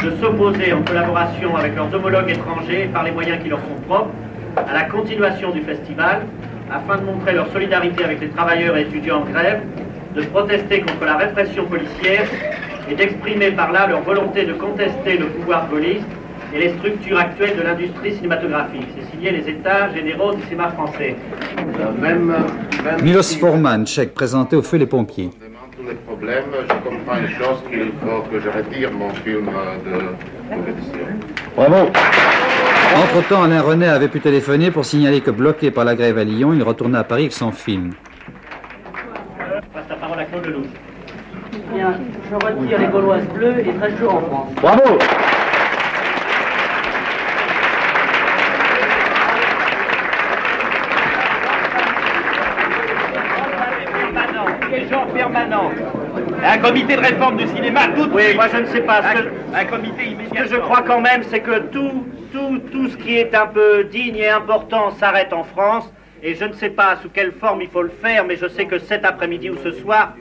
de 0.03 0.11
s'opposer 0.21 0.73
en 0.73 0.83
collaboration 0.83 1.57
avec 1.57 1.75
leurs 1.75 1.93
homologues 1.95 2.31
étrangers 2.31 2.91
par 2.93 3.05
les 3.05 3.11
moyens 3.11 3.43
qui 3.43 3.49
leur 3.49 3.61
sont 3.61 3.81
propres 3.89 4.11
à 4.57 4.73
la 4.73 4.83
continuation 4.85 5.51
du 5.51 5.63
festival 5.63 6.23
afin 6.71 6.99
de 6.99 7.05
montrer 7.05 7.33
leur 7.33 7.49
solidarité 7.53 8.05
avec 8.05 8.21
les 8.21 8.29
travailleurs 8.29 8.77
et 8.77 8.83
étudiants 8.83 9.23
en 9.23 9.25
grève, 9.25 9.63
de 10.15 10.23
protester 10.23 10.81
contre 10.81 11.05
la 11.05 11.17
répression 11.17 11.65
policière 11.65 12.27
et 12.91 12.95
d'exprimer 12.95 13.51
par 13.51 13.73
là 13.73 13.87
leur 13.87 14.03
volonté 14.03 14.45
de 14.45 14.53
contester 14.53 15.17
le 15.17 15.27
pouvoir 15.27 15.67
police 15.67 16.03
et 16.55 16.59
les 16.59 16.73
structures 16.79 17.19
actuelles 17.19 17.57
de 17.57 17.63
l'industrie 17.63 18.15
cinématographique. 18.15 18.87
C'est 18.97 19.11
signé 19.11 19.33
les 19.33 19.49
États 19.49 19.93
généraux 19.93 20.35
du 20.35 20.43
cinéma 20.45 20.71
français. 20.71 21.17
Même, 22.01 22.33
Milos 23.03 23.37
Forman, 23.41 23.85
tchèque, 23.85 24.15
présenté 24.15 24.55
au 24.55 24.63
feu 24.63 24.77
les 24.77 24.87
pompiers. 24.87 25.31
tous 25.77 25.89
les 25.89 25.95
problèmes, 25.95 26.45
je 26.63 26.89
comprends 26.89 27.19
une 27.19 27.29
chose 27.29 27.59
qu'il 27.69 27.91
faut 28.01 28.23
que 28.31 28.41
je 28.41 28.49
retire 28.49 28.93
mon 28.93 29.11
film 29.11 29.51
de 29.85 30.55
compétition. 30.55 31.07
Bravo 31.57 31.91
Entre-temps, 32.97 33.43
Alain 33.43 33.61
René 33.61 33.89
avait 33.89 34.09
pu 34.09 34.21
téléphoner 34.21 34.71
pour 34.71 34.85
signaler 34.85 35.21
que 35.21 35.33
bloqué 35.33 35.73
par 35.73 35.85
la 35.85 35.97
grève 35.97 36.19
à 36.19 36.25
Lyon, 36.25 36.53
il 36.55 36.63
retournait 36.63 36.99
à 36.99 37.05
Paris 37.05 37.23
avec 37.23 37.33
son 37.33 37.51
film. 37.51 37.95
Je 39.39 39.61
passe 39.73 39.89
la 39.89 39.97
parole 39.97 40.21
à 40.21 40.25
Claude 40.25 40.47
Lelouch. 40.47 40.67
Bien, 41.75 41.95
je 42.31 42.35
retire 42.37 42.79
les 42.79 42.87
Gauloises 42.87 43.27
bleues 43.35 43.59
et 43.67 43.73
13 43.73 43.99
jours 43.99 44.15
en 44.15 44.21
France. 44.21 44.55
Bravo 44.63 44.99
Un 56.47 56.59
comité 56.59 56.97
de 56.97 57.01
réforme 57.01 57.39
du 57.39 57.47
cinéma, 57.49 57.89
tout 57.97 58.11
Oui, 58.13 58.35
moi 58.35 58.49
je 58.53 58.59
ne 58.59 58.67
sais 58.67 58.83
pas. 58.83 59.03
Ce 59.03 59.23
que, 59.23 59.29
un 59.55 59.65
comité 59.65 60.05
immédiat. 60.05 60.45
Ce 60.45 60.51
que 60.51 60.57
je 60.57 60.61
crois 60.61 60.83
quand 60.83 61.01
même, 61.01 61.23
c'est 61.31 61.41
que 61.41 61.59
tout, 61.71 62.07
tout, 62.33 62.59
tout 62.71 62.89
ce 62.91 62.97
qui 62.99 63.17
est 63.17 63.35
un 63.35 63.47
peu 63.47 63.85
digne 63.85 64.17
et 64.17 64.29
important 64.29 64.91
s'arrête 64.91 65.33
en 65.33 65.43
France. 65.45 65.91
Et 66.23 66.35
je 66.35 66.45
ne 66.45 66.53
sais 66.53 66.69
pas 66.69 66.97
sous 67.03 67.09
quelle 67.09 67.33
forme 67.33 67.63
il 67.63 67.69
faut 67.69 67.83
le 67.83 67.93
faire, 68.03 68.27
mais 68.27 68.37
je 68.37 68.47
sais 68.47 68.67
que 68.67 68.79
cet 68.79 69.07
après-midi 69.07 69.49
ou 69.49 69.57
ce 69.65 69.73
soir, 69.73 70.15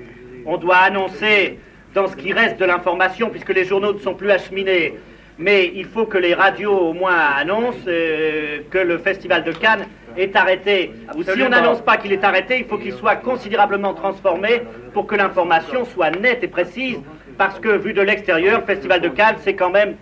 on 0.46 0.56
doit 0.56 0.78
annoncer 0.78 1.60
dans 1.94 2.08
ce 2.08 2.16
qui 2.16 2.32
reste 2.32 2.58
de 2.58 2.66
l'information, 2.66 3.30
puisque 3.30 3.54
les 3.54 3.66
journaux 3.66 3.94
ne 3.94 4.00
sont 4.00 4.14
plus 4.14 4.32
acheminés. 4.32 4.94
Mais 5.40 5.72
il 5.74 5.86
faut 5.86 6.06
que 6.06 6.18
les 6.18 6.34
radios 6.34 6.78
au 6.78 6.94
moins 6.94 7.18
annoncent 7.38 7.88
euh, 7.88 8.60
que 8.70 8.78
le 8.78 8.98
Festival 9.00 9.44
de 9.44 9.52
Cannes 9.52 9.86
est 10.16 10.36
arrêté. 10.36 10.92
Ou 11.16 11.24
si 11.24 11.42
on 11.42 11.50
n'annonce 11.50 11.82
pas 11.82 11.98
qu'il 11.98 12.12
est 12.12 12.24
arrêté, 12.24 12.60
il 12.60 12.66
faut 12.66 12.78
qu'il 12.78 12.94
soit 12.94 13.16
considérablement 13.16 13.94
transformé 13.94 14.62
pour 14.94 15.08
que 15.08 15.16
l'information 15.16 15.86
soit 15.86 16.12
nette 16.12 16.44
et 16.44 16.48
précise. 16.48 17.00
Parce 17.38 17.60
que 17.60 17.70
vu 17.70 17.94
de 17.94 18.02
l'extérieur, 18.02 18.60
le 18.60 18.66
Festival 18.66 19.02
de 19.02 19.10
Cannes, 19.10 19.38
c'est 19.40 19.56
quand 19.56 19.72
même, 19.72 19.96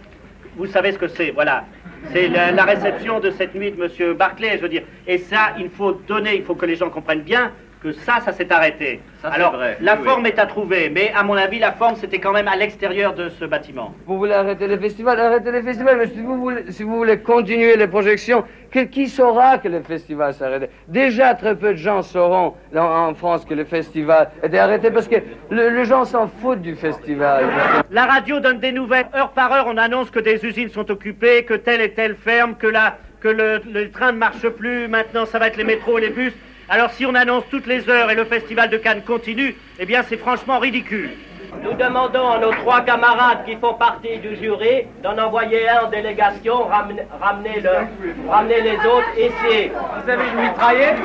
vous 0.58 0.66
savez 0.66 0.92
ce 0.92 0.98
que 0.98 1.08
c'est, 1.08 1.32
voilà. 1.32 1.64
C'est 2.12 2.28
la, 2.28 2.52
la 2.52 2.64
réception 2.64 3.20
de 3.20 3.30
cette 3.32 3.56
nuit 3.56 3.72
de 3.72 3.78
Monsieur 3.78 4.14
Barclay, 4.14 4.58
je 4.58 4.64
veux 4.64 4.70
dire. 4.70 4.84
Et 5.08 5.18
ça, 5.18 5.54
il 5.58 5.70
faut 5.70 5.94
donner, 5.94 6.36
il 6.36 6.44
faut 6.44 6.56
que 6.56 6.66
les 6.66 6.76
gens 6.76 6.90
comprennent 6.90 7.22
bien 7.22 7.52
que 7.82 7.92
ça, 7.92 8.20
ça 8.24 8.32
s'est 8.32 8.52
arrêté. 8.54 9.02
Ça, 9.22 9.30
Alors, 9.30 9.54
vrai. 9.54 9.78
la 9.82 9.94
Oui, 9.96 10.00
oui. 10.04 10.08
forme 10.08 10.26
est 10.28 10.38
à 10.38 10.46
trouver, 10.46 10.90
mais 10.90 11.12
à 11.16 11.24
mon 11.24 11.34
avis, 11.34 11.58
la 11.58 11.72
forme, 11.72 11.96
c'était 11.96 12.20
quand 12.20 12.32
même 12.32 12.48
à 12.48 12.56
l'extérieur 12.56 13.14
de 13.16 13.30
ce 13.30 13.46
bâtiment. 13.46 13.94
Vous 14.06 14.18
voulez 14.20 14.34
arrêter 14.34 14.68
les 14.68 14.78
festivals, 14.78 15.20
arrêtez 15.20 15.52
les 15.52 15.64
festivals, 15.64 15.98
mais 15.98 16.08
si 16.08 16.22
vous 16.22 16.38
voulez, 16.38 16.72
si 16.72 16.84
vous 16.84 16.96
voulez 16.96 17.18
continuer 17.20 17.76
les 17.76 17.88
projections, 17.88 18.44
que- 18.72 18.82
qui 18.86 19.08
saura 19.10 19.58
que 19.58 19.68
le 19.68 19.82
festival 19.82 20.34
s'arrête 20.34 20.70
Déjà, 20.88 21.34
très 21.34 21.56
peu 21.56 21.72
de 21.72 21.78
gens 21.78 22.04
sauront 22.04 22.54
en, 22.76 22.80
en 22.80 23.14
France 23.16 23.46
que 23.46 23.54
le 23.56 23.66
festival 23.66 24.30
est 24.44 24.56
arrêté 24.58 24.92
parce 24.92 25.08
que 25.08 25.16
le- 25.50 25.70
les 25.70 25.86
gens 25.86 26.06
s'en 26.06 26.28
foutent 26.28 26.62
du 26.62 26.76
festival. 26.76 27.46
La 27.90 28.06
radio 28.06 28.40
donne 28.40 28.60
des 28.60 28.72
nouvelles. 28.72 29.08
Heure 29.16 29.32
par 29.32 29.52
heure, 29.54 29.66
on 29.68 29.78
annonce 29.78 30.12
que 30.12 30.20
des 30.20 30.44
usines 30.46 30.70
sont 30.70 30.90
occupées, 30.92 31.44
que 31.46 31.56
telle 31.56 31.82
et 31.82 31.92
telle 31.94 32.16
ferme, 32.16 32.56
que, 32.56 32.68
la, 32.68 32.98
que 33.22 33.28
le, 33.28 33.62
le 33.72 33.90
train 33.90 34.12
ne 34.12 34.18
marche 34.20 34.48
plus. 34.50 34.88
Maintenant, 34.88 35.26
ça 35.26 35.40
va 35.40 35.48
être 35.48 35.58
les 35.58 35.64
métros 35.64 35.98
et 35.98 36.02
les 36.02 36.10
bus. 36.10 36.34
Alors, 36.70 36.92
si 36.92 37.06
on 37.06 37.16
annonce 37.16 37.44
toutes 37.50 37.68
les 37.68 37.90
heures 37.90 38.10
et 38.12 38.16
le 38.16 38.26
festival 38.26 38.70
de 38.70 38.78
Cannes 38.78 39.04
continue, 39.06 39.56
eh 39.80 39.86
bien, 39.86 40.04
c'est 40.08 40.18
franchement 40.18 40.60
ridicule. 40.60 41.12
Nous 41.62 41.74
demandons 41.74 42.30
à 42.32 42.40
nos 42.40 42.52
trois 42.52 42.82
camarades 42.82 43.44
qui 43.46 43.56
font 43.58 43.74
partie 43.74 44.18
du 44.20 44.38
jury 44.38 44.88
d'en 45.04 45.18
envoyer 45.18 45.68
un 45.68 45.86
en 45.86 45.90
délégation, 45.90 46.64
ramener, 46.64 47.04
ramener, 47.20 47.60
le, 47.60 48.30
ramener 48.30 48.62
les 48.62 48.78
autres 48.78 49.12
ici. 49.18 49.70
Vous 49.70 50.10
avez 50.10 50.30
une 50.30 50.42
mitraillette? 50.42 50.96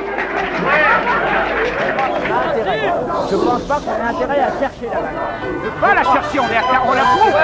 Je 3.29 3.35
pense 3.35 3.63
pas 3.63 3.79
qu'on 3.79 3.91
ait 3.91 4.09
intérêt 4.09 4.39
à 4.39 4.51
chercher 4.57 4.85
la 4.85 5.01
bagarre. 5.01 5.35
On 5.43 5.65
ne 5.65 5.69
pas 5.81 5.93
la 5.93 6.03
chercher, 6.03 6.39
on, 6.39 6.49
est 6.49 6.57
à, 6.57 6.81
on 6.87 6.93
la 6.93 7.01
trouve. 7.01 7.35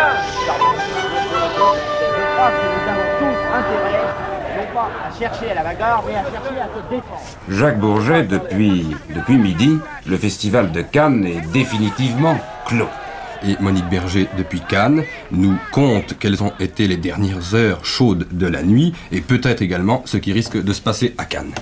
Je 0.43 0.51
crois 2.35 2.49
que 2.49 2.65
nous 2.71 2.83
avons 2.89 3.09
tous 3.19 3.39
intérêt, 3.53 4.32
pas 4.73 4.89
à 5.07 5.17
chercher 5.17 5.51
à 5.51 5.55
la 5.55 5.63
bagarre, 5.63 6.03
mais 6.07 6.15
à 6.15 6.23
chercher 6.23 6.59
à 6.59 6.67
se 6.67 6.89
défendre. 6.89 7.21
Jacques 7.49 7.79
Bourget, 7.79 8.23
depuis, 8.23 8.95
depuis 9.15 9.37
midi, 9.37 9.77
le 10.07 10.17
festival 10.17 10.71
de 10.71 10.81
Cannes 10.81 11.25
est 11.25 11.41
définitivement 11.51 12.37
clos. 12.65 12.89
Et 13.45 13.55
Monique 13.59 13.89
Berger, 13.89 14.29
depuis 14.37 14.61
Cannes, 14.61 15.03
nous 15.31 15.55
compte 15.71 16.17
quelles 16.17 16.41
ont 16.43 16.53
été 16.59 16.87
les 16.87 16.97
dernières 16.97 17.53
heures 17.55 17.83
chaudes 17.83 18.27
de 18.31 18.47
la 18.47 18.63
nuit 18.63 18.93
et 19.11 19.21
peut-être 19.21 19.61
également 19.61 20.01
ce 20.05 20.17
qui 20.17 20.31
risque 20.31 20.61
de 20.61 20.73
se 20.73 20.81
passer 20.81 21.13
à 21.17 21.25
Cannes. 21.25 21.53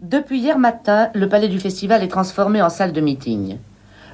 Depuis 0.00 0.38
hier 0.38 0.58
matin, 0.58 1.08
le 1.14 1.28
palais 1.28 1.48
du 1.48 1.58
festival 1.58 2.02
est 2.02 2.08
transformé 2.08 2.60
en 2.60 2.68
salle 2.68 2.92
de 2.92 3.00
meeting. 3.00 3.56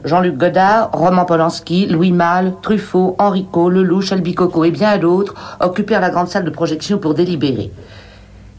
Jean-Luc 0.04 0.36
Godard, 0.36 0.90
Roman 0.92 1.24
Polanski, 1.24 1.86
Louis 1.86 2.12
Malle, 2.12 2.54
Truffaut, 2.62 3.14
Enrico, 3.18 3.68
Lelouch, 3.68 4.12
Albicoco 4.12 4.64
et 4.64 4.70
bien 4.70 4.98
d'autres 4.98 5.34
occupèrent 5.60 6.00
la 6.00 6.10
grande 6.10 6.28
salle 6.28 6.44
de 6.44 6.50
projection 6.50 6.98
pour 6.98 7.14
délibérer. 7.14 7.70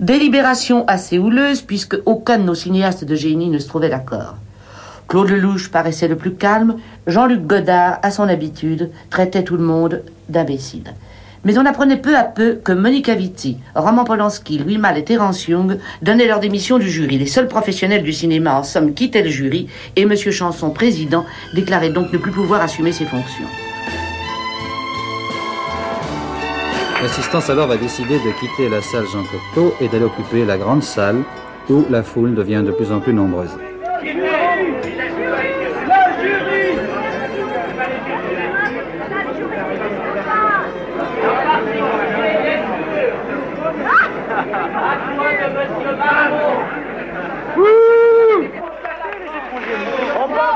Délibération 0.04 0.84
assez 0.88 1.18
houleuse 1.18 1.62
puisque 1.62 1.95
aucun 2.06 2.38
de 2.38 2.43
nos 2.43 2.56
cinéastes 2.56 3.06
de 3.06 3.16
génie 3.16 3.47
ne 3.47 3.58
se 3.58 3.70
trouvait 3.70 3.88
d'accord. 3.88 4.36
Claude 5.08 5.30
Lelouch 5.30 5.70
paraissait 5.70 6.10
le 6.10 6.18
plus 6.18 6.34
calme, 6.34 6.76
Jean-Luc 7.08 7.47
Godard, 7.47 7.99
à 8.01 8.12
son 8.12 8.28
habitude, 8.28 8.91
traitait 9.10 9.45
tout 9.45 9.56
le 9.56 9.64
monde 9.64 10.01
d'imbécile. 10.28 10.93
Mais 11.45 11.58
on 11.58 11.66
apprenait 11.66 12.01
peu 12.01 12.18
à 12.18 12.26
peu 12.26 12.60
que 12.62 12.74
Monica 12.74 13.16
Vitti, 13.16 13.60
Roman 13.76 14.04
Polanski, 14.04 14.58
Louis 14.58 14.78
Malle 14.78 14.97
et 14.97 15.06
Terence 15.06 15.47
Young 15.47 15.78
donnaient 16.01 16.28
leur 16.28 16.41
démission 16.41 16.80
du 16.80 16.89
jury. 16.89 17.18
Les 17.18 17.26
seuls 17.26 17.47
professionnels 17.47 18.04
du 18.04 18.12
cinéma, 18.12 18.56
en 18.60 18.64
somme, 18.64 18.93
quittaient 18.93 19.24
le 19.24 19.30
jury 19.30 19.70
et 19.95 20.01
M. 20.01 20.14
Chanson, 20.18 20.72
président, 20.72 21.24
déclarait 21.54 21.91
donc 21.91 22.12
ne 22.12 22.18
plus 22.18 22.34
pouvoir 22.34 22.62
assumer 22.62 22.91
ses 22.91 23.06
fonctions. 23.06 23.47
L'assistance 27.04 27.49
alors 27.49 27.68
va 27.68 27.76
décider 27.76 28.18
de 28.18 28.32
quitter 28.39 28.70
la 28.70 28.82
salle 28.82 29.06
Jean 29.12 29.26
Cocteau 29.26 29.76
et 29.82 29.89
d'aller 29.89 30.06
occuper 30.06 30.45
la 30.45 30.58
grande 30.58 30.82
salle 30.82 31.22
où 31.70 31.86
la 31.89 32.01
foule 32.01 32.34
devient 32.34 32.64
de 32.66 32.72
plus 32.72 32.93
en 32.93 33.01
plus 33.01 33.14
nombreuse. 33.14 33.49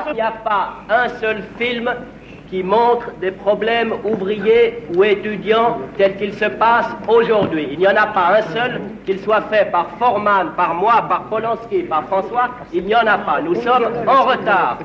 Il 0.10 0.14
n'y 0.14 0.22
a 0.22 0.32
pas 0.32 0.76
un 0.90 1.10
seul 1.20 1.44
film 1.58 1.94
qui 2.50 2.64
montre 2.64 3.12
des 3.20 3.32
problèmes 3.32 3.94
ouvriers 4.04 4.84
ou 4.96 5.04
étudiants 5.04 5.80
tels 5.98 6.16
qu'ils 6.18 6.34
se 6.34 6.46
passent 6.46 6.96
aujourd'hui. 7.08 7.68
Il 7.72 7.80
n'y 7.80 7.88
en 7.88 7.96
a 7.96 8.08
pas 8.08 8.38
un 8.38 8.42
seul, 8.54 8.82
qu'il 9.06 9.20
soit 9.20 9.42
fait 9.44 9.72
par 9.72 9.88
Forman, 10.00 10.52
par 10.56 10.74
moi, 10.74 11.06
par 11.08 11.24
Polanski, 11.24 11.84
par 11.84 12.06
François, 12.06 12.50
il 12.74 12.86
n'y 12.86 12.96
en 12.96 13.06
a 13.06 13.18
pas. 13.18 13.42
Nous 13.42 13.56
sommes 13.56 13.88
en 14.08 14.24
retard. 14.24 14.80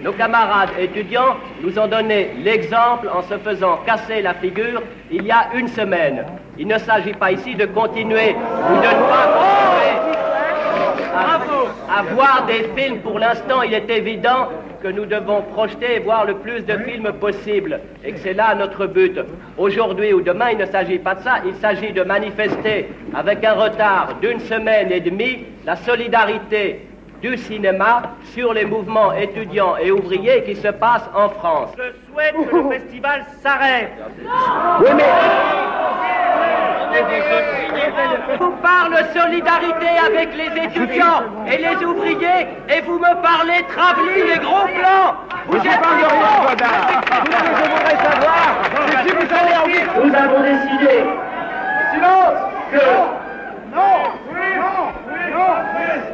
Nos 0.00 0.12
camarades 0.12 0.70
étudiants 0.78 1.36
nous 1.60 1.76
ont 1.76 1.88
donné 1.88 2.30
l'exemple 2.44 3.08
en 3.12 3.22
se 3.22 3.36
faisant 3.38 3.78
casser 3.84 4.22
la 4.22 4.34
figure 4.34 4.80
il 5.10 5.24
y 5.24 5.30
a 5.32 5.48
une 5.54 5.66
semaine. 5.66 6.24
Il 6.56 6.68
ne 6.68 6.78
s'agit 6.78 7.14
pas 7.14 7.32
ici 7.32 7.56
de 7.56 7.66
continuer 7.66 8.34
ou 8.34 8.74
de 8.76 8.86
ne 8.86 9.08
pas 9.08 9.26
continuer 9.34 10.18
à, 11.16 11.98
à 11.98 12.02
voir 12.14 12.46
des 12.46 12.70
films. 12.76 12.98
Pour 13.00 13.18
l'instant, 13.18 13.62
il 13.62 13.74
est 13.74 13.90
évident 13.90 14.48
que 14.82 14.88
nous 14.88 15.06
devons 15.06 15.42
projeter 15.42 15.96
et 15.96 15.98
voir 16.00 16.24
le 16.24 16.34
plus 16.34 16.62
de 16.64 16.76
films 16.78 17.12
possible. 17.12 17.80
Et 18.04 18.12
que 18.12 18.18
c'est 18.18 18.34
là 18.34 18.54
notre 18.54 18.86
but. 18.86 19.18
Aujourd'hui 19.56 20.12
ou 20.12 20.20
demain, 20.20 20.50
il 20.52 20.58
ne 20.58 20.66
s'agit 20.66 20.98
pas 20.98 21.14
de 21.14 21.22
ça. 21.22 21.36
Il 21.46 21.54
s'agit 21.56 21.92
de 21.92 22.02
manifester 22.02 22.88
avec 23.14 23.44
un 23.44 23.54
retard 23.54 24.14
d'une 24.20 24.40
semaine 24.40 24.92
et 24.92 25.00
demie 25.00 25.44
la 25.64 25.76
solidarité 25.76 26.86
du 27.20 27.36
cinéma 27.36 28.14
sur 28.32 28.52
les 28.52 28.64
mouvements 28.64 29.12
étudiants 29.12 29.76
et 29.76 29.90
ouvriers 29.90 30.44
qui 30.44 30.54
se 30.54 30.68
passent 30.68 31.10
en 31.14 31.28
France. 31.30 31.70
Je 31.76 32.12
souhaite 32.12 32.34
que 32.48 32.56
le 32.56 32.70
festival 32.70 33.24
s'arrête. 33.42 33.90
Oui, 34.80 34.90
mais... 34.96 36.27
Vous 38.40 38.50
parle 38.62 38.96
solidarité 39.14 39.88
avec 40.06 40.28
les 40.36 40.64
étudiants 40.64 41.22
et 41.46 41.58
les 41.58 41.84
ouvriers 41.84 42.46
et 42.68 42.80
vous 42.82 42.98
me 42.98 43.14
parlez 43.22 43.62
travelling 43.68 44.28
et 44.34 44.38
gros 44.38 44.66
plans. 44.66 45.14
Vous 45.48 45.56
êtes 45.56 45.64
rien, 45.64 46.08
Godard. 46.48 47.02
Tout 47.24 47.32
ce 47.32 47.38
que 47.38 47.54
je 47.56 47.70
voudrais 47.70 47.96
savoir, 47.96 48.46
c'est 48.86 49.08
si 49.08 49.14
vous 49.14 49.34
allez 49.34 49.56
en 49.56 49.66
vivre. 49.66 49.92
Nous 50.04 50.14
avons 50.14 50.40
décidé 50.42 51.04
Silence 51.92 52.38
que 52.72 52.84
Non 53.74 53.98
Non 54.44 54.92
Non 55.32 55.68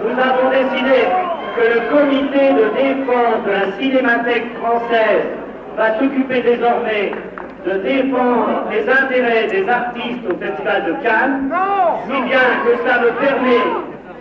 nous 0.05 0.21
avons 0.21 0.51
décidé 0.51 1.09
que 1.57 1.63
le 1.63 1.81
comité 1.91 2.53
de 2.53 2.65
défense 2.77 3.45
de 3.47 3.53
la 3.53 3.73
cinémathèque 3.79 4.57
française 4.59 5.25
va 5.77 5.99
s'occuper 5.99 6.43
désormais 6.43 7.13
de 7.65 7.73
défendre 7.79 8.65
les 8.71 8.89
intérêts 8.89 9.47
des 9.47 9.69
artistes 9.69 10.21
au 10.29 10.37
Festival 10.37 10.85
de 10.85 10.93
Cannes, 11.03 11.51
si 12.07 12.23
bien 12.23 12.39
que 12.65 12.77
cela 12.83 12.99
me 13.01 13.11
permet, 13.13 13.65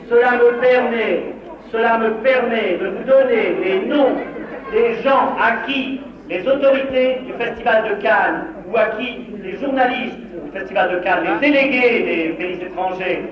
cela 0.09 0.31
me 0.31 0.51
permet, 0.61 1.23
cela 1.71 1.97
me 1.97 2.09
permet 2.21 2.77
de 2.77 2.87
vous 2.87 3.03
donner 3.03 3.55
les 3.63 3.85
noms 3.85 4.15
des 4.71 5.01
gens 5.03 5.35
à 5.39 5.65
qui 5.67 6.01
les 6.29 6.47
autorités 6.47 7.19
du 7.25 7.33
Festival 7.33 7.83
de 7.89 8.01
Cannes 8.01 8.45
ou 8.71 8.77
à 8.77 8.85
qui 8.97 9.25
les 9.43 9.57
journalistes 9.59 10.17
du 10.17 10.51
Festival 10.57 10.91
de 10.91 10.99
Cannes, 10.99 11.25
les 11.41 11.51
délégués 11.51 12.03
des 12.03 12.29
pays 12.37 12.61
étrangers 12.61 13.23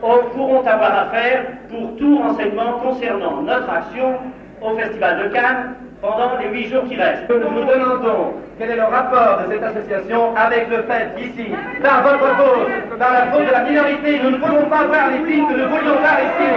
pourront 0.00 0.66
avoir 0.66 1.06
affaire 1.06 1.44
pour 1.70 1.96
tout 1.96 2.18
renseignement 2.18 2.72
concernant 2.82 3.42
notre 3.42 3.70
action 3.70 4.14
au 4.62 4.76
Festival 4.76 5.24
de 5.24 5.34
Cannes 5.34 5.74
pendant 6.04 6.36
les 6.38 6.48
huit 6.48 6.68
jours 6.68 6.84
qui 6.84 6.96
restent. 6.96 7.28
Nous 7.28 7.38
nous 7.38 7.64
demandons 7.64 8.34
quel 8.58 8.70
est 8.70 8.76
le 8.76 8.84
rapport 8.84 9.40
de 9.46 9.52
cette 9.52 9.62
association 9.62 10.36
avec 10.36 10.68
le 10.68 10.82
fait 10.82 11.10
qu'ici, 11.16 11.50
par 11.82 12.02
votre 12.02 12.28
faute, 12.36 12.98
par 12.98 13.12
la 13.12 13.26
faute 13.32 13.46
de 13.46 13.52
la 13.52 13.60
minorité, 13.60 14.20
nous 14.22 14.30
ne 14.30 14.36
pouvons 14.36 14.66
pas 14.66 14.84
voir 14.84 15.10
les 15.10 15.24
films 15.30 15.48
que 15.48 15.54
nous 15.54 15.68
voulions 15.68 15.96
voir 15.98 16.18
ici. 16.20 16.50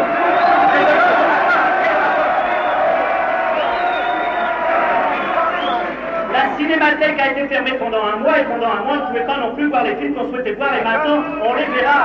La 6.34 6.58
cinémathèque 6.58 7.20
a 7.20 7.32
été 7.32 7.48
fermée 7.48 7.74
pendant 7.80 8.04
un 8.04 8.18
mois 8.18 8.40
et 8.40 8.44
pendant 8.44 8.68
un 8.68 8.84
mois, 8.84 8.94
on 8.94 9.02
ne 9.02 9.08
pouvait 9.08 9.26
pas 9.26 9.38
non 9.38 9.56
plus 9.56 9.70
voir 9.70 9.84
les 9.84 9.96
films 9.96 10.14
qu'on 10.14 10.30
souhaitait 10.30 10.54
voir 10.54 10.70
et 10.80 10.84
maintenant, 10.84 11.24
on 11.44 11.54
les 11.56 11.66
verra. 11.66 11.98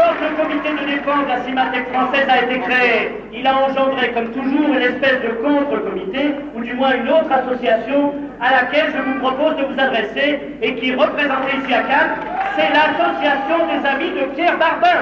Quand 0.00 0.16
le 0.20 0.42
comité 0.42 0.70
de 0.70 0.90
défense 0.90 1.24
de 1.24 1.28
la 1.28 1.40
cinémathèque 1.42 1.88
française 1.92 2.26
a 2.28 2.42
été 2.44 2.60
créé, 2.60 3.12
il 3.32 3.46
a 3.46 3.54
engendré, 3.64 4.12
comme 4.12 4.30
toujours, 4.32 4.68
une 4.68 4.82
espèce 4.82 5.20
de 5.22 5.28
contre-comité, 5.42 6.34
ou 6.54 6.62
du 6.62 6.74
moins 6.74 6.94
une 6.94 7.08
autre 7.08 7.30
association 7.30 8.14
à 8.40 8.50
laquelle 8.50 8.92
je 8.96 9.02
vous 9.02 9.18
propose 9.20 9.56
de 9.56 9.64
vous 9.64 9.78
adresser 9.78 10.40
et 10.62 10.74
qui 10.76 10.94
représentée 10.94 11.56
ici 11.62 11.74
à 11.74 11.82
Cannes, 11.82 12.16
c'est 12.56 12.70
l'association 12.72 13.58
des 13.68 13.86
amis 13.86 14.10
de 14.10 14.24
Pierre 14.34 14.58
Barbin. 14.58 15.00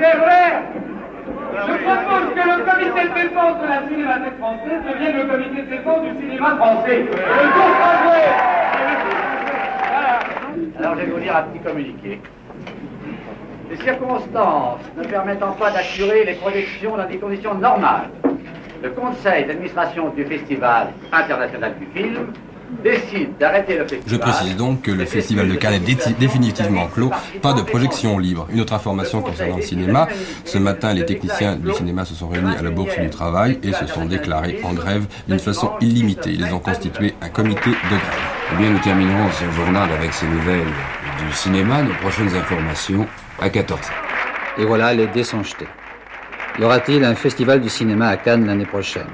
C'est 0.00 0.16
vrai 0.16 0.62
Je 1.66 1.74
propose 1.84 2.34
que 2.34 2.42
le 2.48 2.56
comité 2.64 3.08
de 3.08 3.14
défense 3.14 3.60
de 3.60 3.66
la 3.66 3.88
cinémathèque 3.88 4.38
française 4.38 4.80
devienne 4.88 5.16
le 5.16 5.24
comité 5.24 5.62
de 5.62 5.70
défense 5.70 6.02
du 6.02 6.20
cinéma 6.20 6.56
français. 6.56 6.98
Le 7.00 7.44
tour 7.52 7.68
sera 7.76 7.98
Alors 10.78 10.94
je 10.94 11.00
vais 11.00 11.10
vous 11.10 11.18
dire 11.18 11.36
un 11.36 11.42
petit 11.42 11.58
communiqué. 11.58 12.20
Les 13.68 13.76
circonstances 13.78 14.80
ne 14.96 15.04
permettant 15.04 15.52
pas 15.52 15.70
d'assurer 15.72 16.24
les 16.24 16.34
projections 16.34 16.96
dans 16.96 17.06
des 17.06 17.18
conditions 17.18 17.54
normales, 17.54 18.10
le 18.82 18.90
conseil 18.90 19.44
d'administration 19.46 20.10
du 20.10 20.24
Festival 20.24 20.88
international 21.12 21.74
du 21.78 21.86
film 21.86 22.32
décide 22.82 23.36
d'arrêter 23.38 23.74
le 23.78 23.86
festival. 23.86 24.02
Je 24.06 24.16
précise 24.16 24.56
donc 24.56 24.82
que 24.82 24.90
le 24.90 25.04
Festival 25.04 25.48
de 25.48 25.54
Cannes 25.54 25.74
est 25.74 25.78
dé- 25.80 25.96
définitivement 26.18 26.86
clos, 26.86 27.10
pas 27.42 27.52
de 27.52 27.62
projection 27.62 28.18
libre. 28.18 28.46
Une 28.50 28.60
autre 28.60 28.72
information 28.74 29.20
concernant 29.22 29.56
le 29.56 29.62
cinéma, 29.62 30.08
ce 30.44 30.58
matin 30.58 30.92
les 30.94 31.04
techniciens 31.06 31.56
du 31.56 31.72
cinéma 31.72 32.04
se 32.04 32.14
sont 32.14 32.28
réunis 32.28 32.54
à 32.58 32.62
la 32.62 32.70
Bourse 32.70 32.98
du 32.98 33.10
Travail 33.10 33.58
et 33.62 33.72
se 33.72 33.86
sont 33.86 34.04
déclarés 34.06 34.60
en 34.64 34.72
grève 34.74 35.06
d'une 35.26 35.38
façon 35.38 35.72
illimitée. 35.80 36.30
Ils 36.32 36.52
ont 36.54 36.58
constitué 36.60 37.14
un 37.22 37.28
comité 37.28 37.70
de 37.70 37.88
grève. 37.88 38.00
Eh 38.52 38.56
bien, 38.56 38.70
nous 38.70 38.78
terminerons 38.78 39.28
ce 39.32 39.44
journal 39.56 39.90
avec 39.92 40.12
ces 40.12 40.26
nouvelles 40.26 40.66
du 41.26 41.32
cinéma, 41.34 41.82
nos 41.82 41.94
prochaines 41.94 42.34
informations 42.34 43.06
à 43.40 43.48
14h. 43.48 43.90
Et 44.58 44.64
voilà, 44.64 44.94
les 44.94 45.06
dés 45.08 45.24
sont 45.24 45.42
jetés. 45.42 45.66
Y 46.58 46.64
aura-t-il 46.64 47.04
un 47.04 47.14
festival 47.14 47.60
du 47.60 47.68
cinéma 47.68 48.08
à 48.08 48.16
Cannes 48.16 48.46
l'année 48.46 48.66
prochaine? 48.66 49.06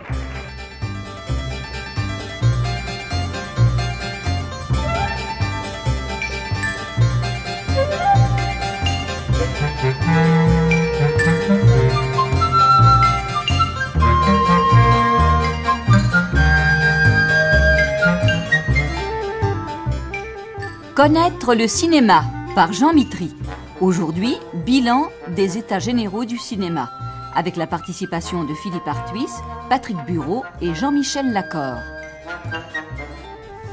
Connaître 20.95 21.57
le 21.57 21.67
cinéma 21.67 22.23
par 22.55 22.73
Jean 22.73 22.95
Mitry. 22.95 23.35
Aujourd'hui, 23.81 24.37
bilan 24.65 25.09
des 25.35 25.59
États 25.59 25.81
généraux 25.81 26.25
du 26.25 26.39
cinéma, 26.39 26.89
avec 27.35 27.57
la 27.57 27.67
participation 27.67 28.45
de 28.45 28.55
Philippe 28.55 28.87
Artuis, 28.87 29.27
Patrick 29.69 29.97
Bureau 30.07 30.45
et 30.61 30.73
Jean-Michel 30.73 31.33
Lacor. 31.33 31.79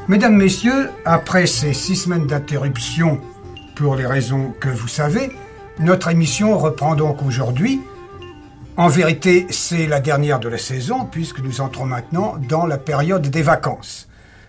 Mesdames, 0.07 0.35
Messieurs, 0.35 0.89
après 1.05 1.45
ces 1.45 1.73
six 1.73 1.95
semaines 1.95 2.25
d'interruption, 2.25 3.21
pour 3.75 3.95
les 3.95 4.07
raisons 4.07 4.55
que 4.59 4.69
vous 4.69 4.87
savez, 4.87 5.31
notre 5.77 6.09
émission 6.09 6.57
reprend 6.57 6.95
donc 6.95 7.21
aujourd'hui. 7.21 7.81
En 8.77 8.87
vérité, 8.87 9.45
c'est 9.51 9.85
la 9.85 9.99
dernière 9.99 10.39
de 10.39 10.49
la 10.49 10.57
saison, 10.57 11.05
puisque 11.05 11.41
nous 11.41 11.61
entrons 11.61 11.85
maintenant 11.85 12.37
dans 12.49 12.65
la 12.65 12.79
période 12.79 13.27
des 13.27 13.43
vacances. 13.43 14.07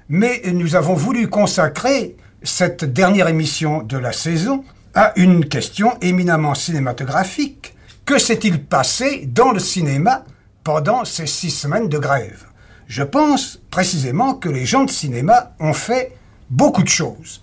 Mais 0.08 0.40
nous 0.54 0.74
avons 0.74 0.94
voulu 0.94 1.28
consacrer 1.28 2.16
cette 2.44 2.84
dernière 2.84 3.28
émission 3.28 3.82
de 3.82 3.96
la 3.96 4.12
saison 4.12 4.64
à 4.94 5.12
une 5.16 5.46
question 5.46 5.96
éminemment 6.00 6.54
cinématographique. 6.54 7.74
Que 8.04 8.18
s'est-il 8.18 8.64
passé 8.64 9.26
dans 9.26 9.52
le 9.52 9.60
cinéma 9.60 10.24
pendant 10.64 11.04
ces 11.04 11.26
six 11.26 11.50
semaines 11.50 11.88
de 11.88 11.98
grève? 11.98 12.44
Je 12.88 13.02
pense 13.02 13.60
précisément 13.70 14.34
que 14.34 14.48
les 14.48 14.66
gens 14.66 14.84
de 14.84 14.90
cinéma 14.90 15.52
ont 15.60 15.72
fait 15.72 16.16
beaucoup 16.50 16.82
de 16.82 16.88
choses. 16.88 17.42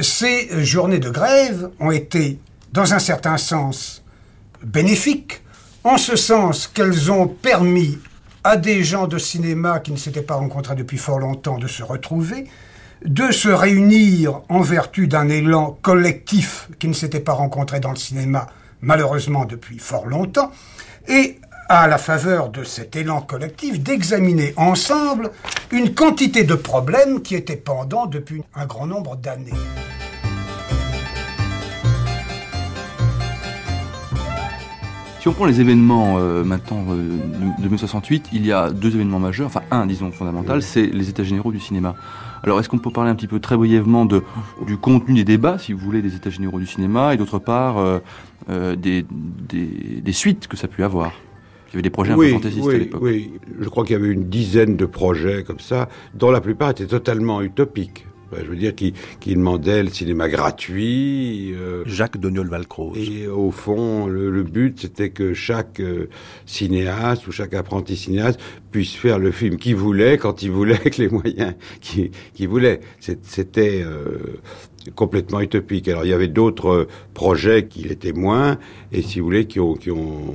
Ces 0.00 0.64
journées 0.64 0.98
de 0.98 1.10
grève 1.10 1.70
ont 1.80 1.90
été, 1.90 2.38
dans 2.72 2.94
un 2.94 2.98
certain 2.98 3.38
sens, 3.38 4.04
bénéfiques, 4.62 5.42
en 5.84 5.98
ce 5.98 6.16
sens 6.16 6.66
qu'elles 6.66 7.10
ont 7.10 7.26
permis 7.26 7.98
à 8.42 8.56
des 8.56 8.84
gens 8.84 9.06
de 9.06 9.18
cinéma 9.18 9.80
qui 9.80 9.92
ne 9.92 9.96
s'étaient 9.96 10.22
pas 10.22 10.34
rencontrés 10.34 10.74
depuis 10.74 10.98
fort 10.98 11.18
longtemps 11.18 11.58
de 11.58 11.66
se 11.66 11.82
retrouver, 11.82 12.46
de 13.04 13.30
se 13.32 13.48
réunir 13.48 14.40
en 14.48 14.60
vertu 14.60 15.08
d'un 15.08 15.28
élan 15.28 15.78
collectif 15.82 16.68
qui 16.78 16.88
ne 16.88 16.92
s'était 16.92 17.20
pas 17.20 17.32
rencontré 17.32 17.80
dans 17.80 17.90
le 17.90 17.96
cinéma, 17.96 18.46
malheureusement 18.80 19.44
depuis 19.44 19.78
fort 19.78 20.06
longtemps, 20.06 20.50
et 21.08 21.38
à 21.68 21.88
la 21.88 21.98
faveur 21.98 22.50
de 22.50 22.62
cet 22.62 22.96
élan 22.96 23.20
collectif, 23.22 23.80
d'examiner 23.80 24.52
ensemble 24.56 25.30
une 25.70 25.94
quantité 25.94 26.44
de 26.44 26.54
problèmes 26.54 27.22
qui 27.22 27.34
étaient 27.34 27.56
pendants 27.56 28.06
depuis 28.06 28.42
un 28.54 28.66
grand 28.66 28.86
nombre 28.86 29.16
d'années. 29.16 29.52
Si 35.24 35.28
on 35.28 35.32
prend 35.32 35.46
les 35.46 35.58
événements 35.58 36.18
euh, 36.18 36.44
maintenant 36.44 36.84
euh, 36.90 37.16
de 37.56 37.62
2068, 37.62 38.28
il 38.34 38.44
y 38.44 38.52
a 38.52 38.68
deux 38.68 38.94
événements 38.94 39.18
majeurs, 39.18 39.46
enfin 39.46 39.62
un 39.70 39.86
disons 39.86 40.12
fondamental, 40.12 40.60
c'est 40.62 40.84
les 40.84 41.08
États 41.08 41.24
généraux 41.24 41.50
du 41.50 41.60
cinéma. 41.60 41.94
Alors 42.44 42.60
est-ce 42.60 42.68
qu'on 42.68 42.78
peut 42.78 42.90
parler 42.90 43.10
un 43.10 43.14
petit 43.14 43.26
peu 43.26 43.40
très 43.40 43.56
brièvement 43.56 44.04
de, 44.04 44.22
du 44.66 44.76
contenu 44.76 45.14
des 45.14 45.24
débats, 45.24 45.58
si 45.58 45.72
vous 45.72 45.78
voulez, 45.78 46.02
des 46.02 46.14
États 46.14 46.30
généraux 46.30 46.58
du 46.58 46.66
cinéma, 46.66 47.14
et 47.14 47.16
d'autre 47.16 47.38
part 47.38 47.78
euh, 47.78 48.76
des, 48.76 49.04
des, 49.48 50.00
des, 50.02 50.12
suites 50.12 50.46
que 50.46 50.56
ça 50.56 50.66
a 50.66 50.68
pu 50.68 50.84
avoir? 50.84 51.12
Il 51.68 51.72
y 51.72 51.76
avait 51.76 51.82
des 51.82 51.90
projets 51.90 52.14
oui, 52.14 52.26
un 52.26 52.28
peu 52.28 52.34
fantaisistes 52.34 52.66
oui, 52.66 52.74
à 52.74 52.78
l'époque. 52.78 53.02
Oui, 53.02 53.32
je 53.58 53.68
crois 53.68 53.84
qu'il 53.84 53.94
y 53.94 53.98
avait 53.98 54.12
une 54.12 54.28
dizaine 54.28 54.76
de 54.76 54.86
projets 54.86 55.42
comme 55.42 55.58
ça, 55.58 55.88
dont 56.14 56.30
la 56.30 56.40
plupart 56.40 56.70
étaient 56.70 56.86
totalement 56.86 57.40
utopiques. 57.42 58.06
Je 58.42 58.48
veux 58.48 58.56
dire, 58.56 58.74
qui, 58.74 58.94
qui 59.20 59.34
demandait 59.34 59.82
le 59.82 59.90
cinéma 59.90 60.28
gratuit. 60.28 61.52
Euh, 61.54 61.82
Jacques 61.86 62.18
Doniol 62.18 62.48
Valcroze. 62.48 62.98
Et 62.98 63.26
au 63.26 63.50
fond, 63.50 64.06
le, 64.06 64.30
le 64.30 64.42
but, 64.42 64.80
c'était 64.80 65.10
que 65.10 65.34
chaque 65.34 65.80
euh, 65.80 66.08
cinéaste 66.46 67.26
ou 67.26 67.32
chaque 67.32 67.54
apprenti 67.54 67.96
cinéaste 67.96 68.40
puisse 68.70 68.94
faire 68.94 69.18
le 69.18 69.30
film 69.30 69.56
qu'il 69.56 69.76
voulait, 69.76 70.18
quand 70.18 70.42
il 70.42 70.50
voulait, 70.50 70.74
avec 70.80 70.96
les 70.96 71.08
moyens 71.08 71.54
qu'il 71.80 72.10
qu 72.34 72.46
voulait. 72.46 72.80
C'était 73.00 73.82
euh, 73.84 74.18
complètement 74.94 75.40
utopique. 75.40 75.88
Alors 75.88 76.04
il 76.04 76.10
y 76.10 76.14
avait 76.14 76.28
d'autres 76.28 76.86
projets 77.14 77.66
qui 77.66 77.82
l'étaient 77.82 78.12
moins, 78.12 78.58
et 78.92 79.02
si 79.02 79.20
vous 79.20 79.26
voulez, 79.26 79.46
qui 79.46 79.60
ont, 79.60 79.74
qui 79.74 79.90
ont 79.90 80.34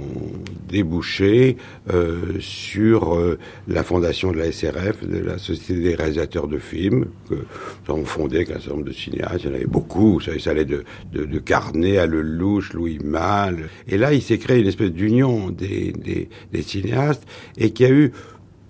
débouché 0.67 1.57
euh, 1.91 2.37
sur 2.39 3.15
euh, 3.15 3.37
la 3.67 3.83
fondation 3.83 4.31
de 4.31 4.37
la 4.37 4.51
SRF, 4.51 5.05
de 5.05 5.19
la 5.19 5.37
Société 5.37 5.81
des 5.81 5.95
réalisateurs 5.95 6.47
de 6.47 6.57
films, 6.57 7.05
que 7.29 7.35
nous 7.35 7.93
avons 7.93 8.05
fondé 8.05 8.37
avec 8.37 8.49
un 8.49 8.53
certain 8.53 8.71
nombre 8.71 8.85
de 8.85 8.91
cinéastes. 8.91 9.43
Il 9.43 9.49
y 9.49 9.51
en 9.51 9.55
avait 9.55 9.65
beaucoup, 9.65 10.19
savez, 10.19 10.39
ça 10.39 10.51
allait 10.51 10.65
de, 10.65 10.83
de, 11.13 11.25
de 11.25 11.39
Carnet 11.39 11.97
à 11.97 12.05
Lelouch, 12.05 12.73
Louis 12.73 12.99
Malle. 13.03 13.69
Et 13.87 13.97
là, 13.97 14.13
il 14.13 14.21
s'est 14.21 14.37
créé 14.37 14.59
une 14.59 14.67
espèce 14.67 14.91
d'union 14.91 15.49
des, 15.49 15.91
des, 15.91 16.29
des 16.51 16.61
cinéastes, 16.61 17.23
et 17.57 17.71
qui 17.71 17.85
a 17.85 17.89
eu 17.89 18.11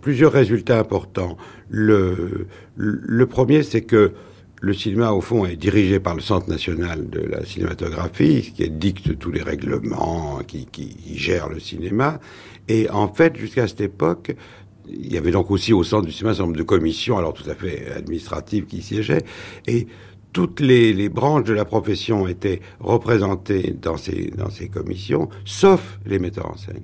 plusieurs 0.02 0.32
résultats 0.32 0.80
importants. 0.80 1.38
Le, 1.70 2.48
le 2.76 3.26
premier, 3.26 3.64
c'est 3.64 3.82
que 3.82 4.14
le 4.62 4.74
cinéma, 4.74 5.12
au 5.12 5.22
fond, 5.22 5.45
est 5.45 5.55
dirigé 5.55 5.99
par 5.99 6.16
le 6.16 6.22
Centre 6.22 6.49
national 6.49 7.10
de 7.10 7.22
la 7.22 7.45
cinématographie, 7.45 8.53
qui 8.55 8.70
dicte 8.70 9.18
tous 9.18 9.32
les 9.32 9.41
règlements, 9.41 10.39
qui, 10.45 10.68
gère 11.16 11.49
le 11.49 11.60
cinéma. 11.60 12.20
Et 12.68 12.89
en 12.89 13.07
fait, 13.07 13.38
jusqu'à 13.38 13.68
cette 13.68 13.82
époque, 13.82 14.36
il 14.88 15.14
y 15.14 15.18
avait 15.18 15.32
donc 15.32 15.51
aussi 15.51 15.72
au 15.72 15.84
centre 15.84 16.05
du 16.05 16.12
cinéma 16.12 16.32
un 16.32 16.34
certain 16.34 16.47
nombre 16.47 16.57
de 16.57 16.64
commissions, 16.64 17.18
alors 17.18 17.34
tout 17.34 17.49
à 17.49 17.55
fait 17.55 17.91
administratives, 17.95 18.66
qui 18.66 18.82
siégeaient. 18.82 19.24
Et 19.68 19.88
toutes 20.34 20.60
les, 20.60 21.10
branches 21.10 21.45
de 21.45 21.53
la 21.53 21.66
profession 21.66 22.28
étaient 22.28 22.60
représentées 22.80 23.76
dans 23.82 23.97
ces 23.97 24.70
commissions, 24.72 25.30
sauf 25.45 25.99
les 26.05 26.20
metteurs 26.20 26.51
en 26.51 26.57
scène. 26.57 26.84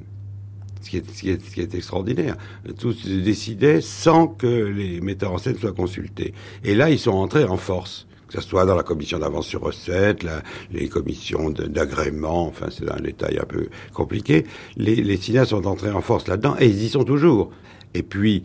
Ce 0.86 0.92
qui, 0.92 1.30
est, 1.30 1.74
extraordinaire. 1.74 2.38
Tout 2.78 2.94
se 2.94 3.10
décidait 3.10 3.82
sans 3.82 4.28
que 4.28 4.46
les 4.46 5.02
metteurs 5.02 5.32
en 5.32 5.40
scène 5.40 5.58
soient 5.58 5.74
consultés. 5.74 6.34
Et 6.64 6.76
là, 6.76 6.92
ils 6.92 7.00
sont 7.00 7.14
entrés 7.14 7.44
en 7.44 7.58
force. 7.58 8.06
Que 8.28 8.40
ce 8.40 8.48
soit 8.48 8.66
dans 8.66 8.76
la 8.76 8.84
commission 8.84 9.18
d'avance 9.18 9.48
sur 9.48 9.62
recette, 9.62 10.26
les 10.72 10.88
commissions 10.88 11.50
d'agrément, 11.50 12.48
enfin 12.48 12.68
c'est 12.72 12.90
un 12.92 13.00
détail 13.00 13.40
un 13.40 13.46
peu 13.46 13.70
compliqué. 13.94 14.46
Les, 14.78 14.96
les 14.96 15.18
cinéastes 15.18 15.52
sont 15.52 15.66
entrés 15.66 15.92
en 15.92 16.02
force 16.02 16.28
là-dedans 16.28 16.56
et 16.60 16.68
ils 16.68 16.84
y 16.84 16.90
sont 16.90 17.04
toujours. 17.04 17.52
Et 17.94 18.04
puis, 18.04 18.44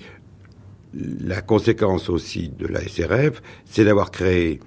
la 0.95 1.43
conséquence 1.43 2.09
aussi 2.09 2.49
de 2.49 2.67
la 2.67 2.81
SRF, 2.81 3.43
c'est 3.65 3.85
d'avoir 3.85 4.11
créé 4.11 4.61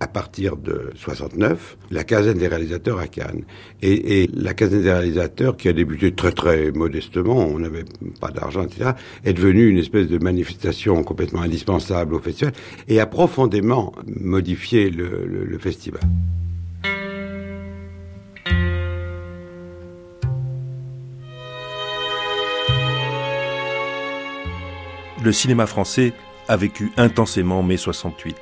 à 0.00 0.06
partir 0.06 0.56
de 0.56 0.90
69, 0.94 1.78
la 1.90 2.04
quinzaine 2.04 2.38
des 2.38 2.48
réalisateurs 2.48 2.98
à 2.98 3.06
Cannes. 3.06 3.44
Et, 3.82 4.28
la 4.34 4.52
quinzaine 4.52 4.82
des 4.82 4.92
réalisateurs, 4.92 5.56
qui 5.56 5.68
a 5.68 5.72
débuté 5.72 6.12
très 6.12 6.32
très 6.32 6.70
modestement, 6.70 7.36
on 7.36 7.58
n'avait 7.58 7.84
pas 8.20 8.30
d'argent, 8.30 8.62
etc., 8.62 8.90
est 9.24 9.32
devenue 9.32 9.68
une 9.68 9.78
espèce 9.78 10.08
de 10.08 10.18
manifestation 10.18 11.02
complètement 11.02 11.42
indispensable 11.42 12.14
au 12.14 12.18
festival 12.18 12.52
et 12.88 13.00
a 13.00 13.06
profondément 13.06 13.92
modifié 14.06 14.90
le, 14.90 15.24
le, 15.26 15.44
le 15.44 15.58
festival. 15.58 16.02
Le 25.24 25.32
cinéma 25.32 25.66
français 25.66 26.12
a 26.48 26.56
vécu 26.56 26.92
intensément 26.96 27.62
mai 27.62 27.76
68 27.76 28.36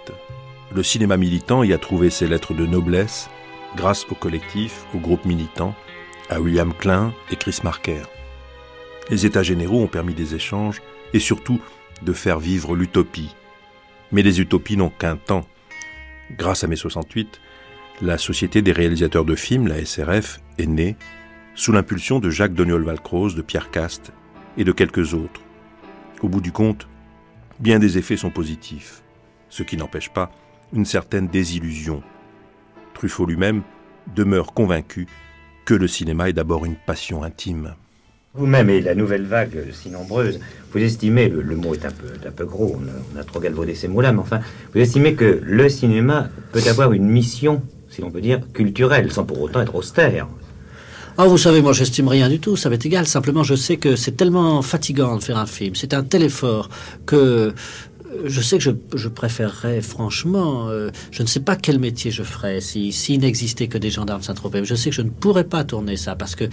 le 0.75 0.83
cinéma 0.83 1.17
militant 1.17 1.63
y 1.63 1.73
a 1.73 1.79
trouvé 1.79 2.11
ses 2.11 2.27
lettres 2.27 2.53
de 2.53 2.67
noblesse 2.67 3.31
grâce 3.77 4.05
au 4.11 4.15
collectif, 4.15 4.85
au 4.95 4.99
groupe 4.99 5.25
militant, 5.25 5.75
à 6.29 6.41
William 6.41 6.75
Klein 6.75 7.15
et 7.31 7.37
Chris 7.37 7.61
Marker. 7.63 8.03
Les 9.09 9.25
États 9.25 9.43
généraux 9.43 9.83
ont 9.83 9.89
permis 9.89 10.15
des 10.15 10.35
échanges 10.35 10.83
et 11.13 11.21
surtout 11.21 11.61
de 12.03 12.13
faire 12.13 12.41
vivre 12.41 12.75
l'utopie. 12.75 13.35
Mais 14.11 14.23
les 14.23 14.41
utopies 14.41 14.77
n'ont 14.77 14.91
qu'un 14.91 15.17
temps. 15.17 15.47
Grâce 16.37 16.65
à 16.65 16.67
mai 16.67 16.77
68, 16.77 17.41
la 18.03 18.19
Société 18.19 18.63
des 18.63 18.73
réalisateurs 18.73 19.25
de 19.25 19.37
films, 19.37 19.69
la 19.69 19.85
SRF, 19.85 20.41
est 20.59 20.67
née 20.67 20.97
sous 21.55 21.71
l'impulsion 21.71 22.19
de 22.19 22.31
Jacques 22.31 22.55
Doniol-Valcroze, 22.55 23.37
de 23.37 23.43
Pierre 23.43 23.71
Cast 23.71 24.13
et 24.57 24.65
de 24.65 24.73
quelques 24.73 25.15
autres. 25.15 25.41
Au 26.23 26.29
bout 26.29 26.41
du 26.41 26.51
compte, 26.51 26.89
bien 27.61 27.79
des 27.79 27.99
effets 27.99 28.17
sont 28.17 28.31
positifs, 28.31 29.03
ce 29.49 29.63
qui 29.63 29.77
n'empêche 29.77 30.11
pas 30.11 30.33
une 30.75 30.85
certaine 30.85 31.29
désillusion. 31.29 32.03
Truffaut 32.95 33.27
lui-même 33.27 33.63
demeure 34.15 34.53
convaincu 34.53 35.07
que 35.65 35.75
le 35.75 35.89
cinéma 35.89 36.29
est 36.29 36.35
d'abord 36.35 36.65
une 36.65 36.77
passion 36.77 37.23
intime. 37.23 37.75
Vous-même 38.35 38.69
et 38.69 38.81
la 38.81 38.97
nouvelle 38.97 39.25
vague 39.25 39.67
si 39.73 39.91
nombreuse, 39.91 40.41
vous 40.73 40.81
estimez, 40.81 41.29
le, 41.29 41.41
le 41.41 41.57
mot 41.57 41.75
est 41.75 41.87
un 41.87 41.93
peu, 41.93 42.09
un 42.27 42.33
peu 42.33 42.45
gros, 42.45 42.77
on 42.77 42.89
a, 42.89 42.93
on 43.15 43.21
a 43.21 43.25
trop 43.25 43.39
galvaudé 43.39 43.77
ces 43.77 43.87
mots-là, 43.87 44.13
mais 44.13 44.19
enfin, 44.19 44.41
vous 44.75 44.81
estimez 44.81 45.15
que 45.15 45.41
le 45.43 45.69
cinéma 45.69 46.29
peut 46.53 46.63
avoir 46.69 46.93
une 46.93 47.07
mission, 47.07 47.63
si 47.89 48.01
l'on 48.01 48.11
peut 48.11 48.21
dire, 48.21 48.41
culturelle, 48.53 49.13
sans 49.13 49.25
pour 49.25 49.41
autant 49.41 49.61
être 49.61 49.77
austère. 49.77 50.27
Ah, 51.17 51.27
vous 51.29 51.39
savez, 51.39 51.63
moi, 51.63 51.73
j'estime 51.73 52.09
rien 52.09 52.29
du 52.29 52.41
tout, 52.41 52.57
ça 52.57 52.69
m'est 52.69 52.85
égal. 52.85 53.07
Simplement, 53.07 53.45
je 53.45 53.55
sais 53.55 53.77
que 53.77 53.95
c'est 53.95 54.17
tellement 54.17 54.63
fatigant 54.63 55.17
de 55.17 55.23
faire 55.23 55.39
un 55.39 55.47
film, 55.47 55.77
c'est 55.77 55.95
un 55.95 56.03
tel 56.03 56.25
effort 56.25 56.69
que 57.07 57.15
euh, 57.15 57.53
je 58.25 58.41
sais 58.41 58.59
que 58.59 58.65
je, 58.95 59.09
préférerais, 59.09 59.81
franchement, 59.81 60.69
euh, 60.69 60.91
je 61.11 61.23
ne 61.23 61.27
sais 61.27 61.41
pas 61.41 61.57
quel 61.57 61.79
métier 61.79 62.11
je 62.11 62.23
ferais 62.23 62.61
si 62.61 62.93
s'il 62.93 63.21
n'existait 63.21 63.69
que 63.69 63.79
des 63.79 63.91
gendarmes 63.91 64.23
Saint-Tropez. 64.23 64.65
Je 64.65 64.75
sais 64.75 64.91
que 64.91 64.97
je 64.97 65.03
ne 65.03 65.11
pourrais 65.11 65.45
pas 65.45 65.65
tourner 65.65 65.97
ça 65.97 66.17
parce 66.17 66.35
que 66.35 66.45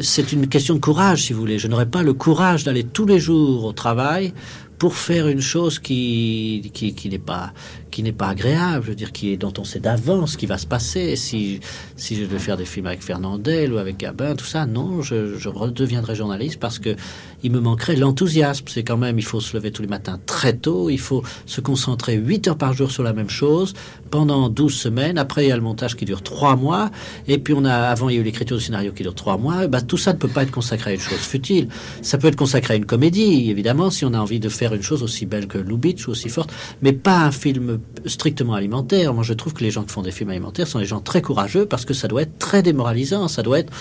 c'est 0.00 0.32
une 0.32 0.48
question 0.48 0.74
de 0.74 0.80
courage, 0.80 1.24
si 1.24 1.32
vous 1.32 1.40
voulez. 1.40 1.58
Je 1.58 1.68
n'aurais 1.68 1.86
pas 1.86 2.02
le 2.02 2.12
courage 2.12 2.64
d'aller 2.64 2.84
tous 2.84 3.06
les 3.06 3.18
jours 3.18 3.64
au 3.64 3.72
travail 3.72 4.32
pour 4.78 4.94
faire 4.94 5.26
une 5.28 5.40
chose 5.40 5.78
qui, 5.78 6.70
qui 6.72 7.08
n'est 7.08 7.18
pas 7.18 7.52
qui 7.90 8.02
n'est 8.02 8.12
pas 8.12 8.28
agréable, 8.28 8.84
je 8.84 8.90
veux 8.90 8.96
dire, 8.96 9.12
qui 9.12 9.32
est, 9.32 9.36
dont 9.36 9.52
on 9.58 9.64
sait 9.64 9.80
d'avance 9.80 10.32
ce 10.32 10.38
qui 10.38 10.46
va 10.46 10.58
se 10.58 10.66
passer. 10.66 11.16
Si, 11.16 11.60
si 11.96 12.16
je 12.16 12.22
devais 12.22 12.38
faire 12.38 12.56
des 12.56 12.64
films 12.64 12.86
avec 12.86 13.02
Fernandel 13.02 13.72
ou 13.72 13.78
avec 13.78 13.96
Gabin, 13.96 14.34
tout 14.34 14.44
ça, 14.44 14.66
non, 14.66 15.02
je, 15.02 15.36
je 15.36 15.48
redeviendrai 15.48 16.14
journaliste 16.14 16.58
parce 16.58 16.78
que 16.78 16.96
il 17.42 17.52
me 17.52 17.60
manquerait 17.60 17.96
l'enthousiasme. 17.96 18.64
C'est 18.68 18.82
quand 18.82 18.96
même, 18.96 19.18
il 19.18 19.24
faut 19.24 19.40
se 19.40 19.56
lever 19.56 19.70
tous 19.70 19.82
les 19.82 19.88
matins 19.88 20.18
très 20.26 20.54
tôt, 20.54 20.90
il 20.90 20.98
faut 20.98 21.22
se 21.46 21.60
concentrer 21.60 22.14
8 22.16 22.48
heures 22.48 22.58
par 22.58 22.72
jour 22.72 22.90
sur 22.90 23.02
la 23.02 23.12
même 23.12 23.30
chose 23.30 23.74
pendant 24.10 24.48
12 24.48 24.74
semaines. 24.74 25.18
Après, 25.18 25.44
il 25.44 25.48
y 25.48 25.52
a 25.52 25.56
le 25.56 25.62
montage 25.62 25.96
qui 25.96 26.04
dure 26.04 26.22
3 26.22 26.56
mois. 26.56 26.90
Et 27.26 27.38
puis, 27.38 27.54
on 27.54 27.64
a, 27.64 27.74
avant, 27.74 28.08
il 28.08 28.16
y 28.16 28.18
a 28.18 28.20
eu 28.20 28.24
l'écriture 28.24 28.56
du 28.56 28.62
scénario 28.62 28.92
qui 28.92 29.02
dure 29.02 29.14
3 29.14 29.38
mois. 29.38 29.64
Et 29.64 29.68
ben, 29.68 29.80
tout 29.80 29.98
ça 29.98 30.12
ne 30.12 30.18
peut 30.18 30.28
pas 30.28 30.42
être 30.42 30.50
consacré 30.50 30.90
à 30.90 30.94
une 30.94 31.00
chose 31.00 31.18
futile. 31.18 31.68
Ça 32.02 32.18
peut 32.18 32.28
être 32.28 32.36
consacré 32.36 32.74
à 32.74 32.76
une 32.76 32.86
comédie, 32.86 33.50
évidemment, 33.50 33.90
si 33.90 34.04
on 34.04 34.14
a 34.14 34.18
envie 34.18 34.40
de 34.40 34.48
faire 34.48 34.74
une 34.74 34.82
chose 34.82 35.02
aussi 35.02 35.26
belle 35.26 35.46
que 35.46 35.58
Lubitsch 35.58 36.08
ou 36.08 36.10
aussi 36.10 36.28
forte, 36.28 36.52
mais 36.82 36.92
pas 36.92 37.20
un 37.20 37.30
film 37.30 37.77
strictement 38.06 38.54
alimentaire. 38.54 39.14
Moi, 39.14 39.24
je 39.24 39.32
trouve 39.32 39.54
que 39.54 39.62
les 39.62 39.70
gens 39.70 39.82
qui 39.82 39.92
font 39.92 40.02
des 40.02 40.10
films 40.10 40.30
alimentaires 40.30 40.66
sont 40.66 40.78
des 40.78 40.86
gens 40.86 41.00
très 41.00 41.22
courageux 41.22 41.66
parce 41.66 41.84
que 41.84 41.94
ça 41.94 42.08
doit 42.08 42.22
être 42.22 42.38
très 42.38 42.62
démoralisant. 42.62 43.28
Ça 43.28 43.42
doit 43.42 43.60
être 43.60 43.72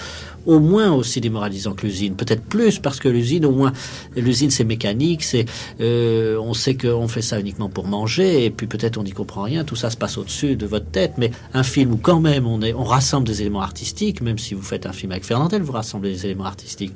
au 0.47 0.59
moins 0.59 0.91
aussi 0.91 1.21
démoralisant 1.21 1.73
que 1.73 1.85
l'usine. 1.85 2.15
Peut-être 2.15 2.43
plus 2.43 2.79
parce 2.79 2.99
que 2.99 3.09
l'usine, 3.09 3.45
au 3.45 3.51
moins, 3.51 3.73
l'usine 4.15 4.49
c'est 4.49 4.63
mécanique, 4.63 5.23
c'est, 5.23 5.45
euh, 5.81 6.39
on 6.39 6.53
sait 6.53 6.75
qu'on 6.75 7.07
fait 7.07 7.21
ça 7.21 7.39
uniquement 7.39 7.69
pour 7.69 7.85
manger 7.85 8.45
et 8.45 8.49
puis 8.49 8.65
peut-être 8.65 8.97
on 8.97 9.03
n'y 9.03 9.11
comprend 9.11 9.43
rien. 9.43 9.65
Tout 9.65 9.75
ça 9.75 9.89
se 9.89 9.97
passe 9.97 10.17
au-dessus 10.17 10.55
de 10.55 10.65
votre 10.65 10.89
tête. 10.89 11.13
Mais 11.17 11.31
un 11.53 11.63
film 11.63 11.91
où 11.91 11.97
quand 11.97 12.21
même 12.21 12.47
on 12.47 12.61
est, 12.61 12.73
on 12.73 12.85
rassemble 12.85 13.27
des 13.27 13.41
éléments 13.41 13.61
artistiques, 13.61 14.21
même 14.21 14.37
si 14.37 14.53
vous 14.53 14.61
faites 14.61 14.85
un 14.85 14.93
film 14.93 15.11
avec 15.11 15.25
Fernandel, 15.25 15.61
vous 15.61 15.73
rassemblez 15.73 16.13
des 16.13 16.25
éléments 16.25 16.45
artistiques. 16.45 16.93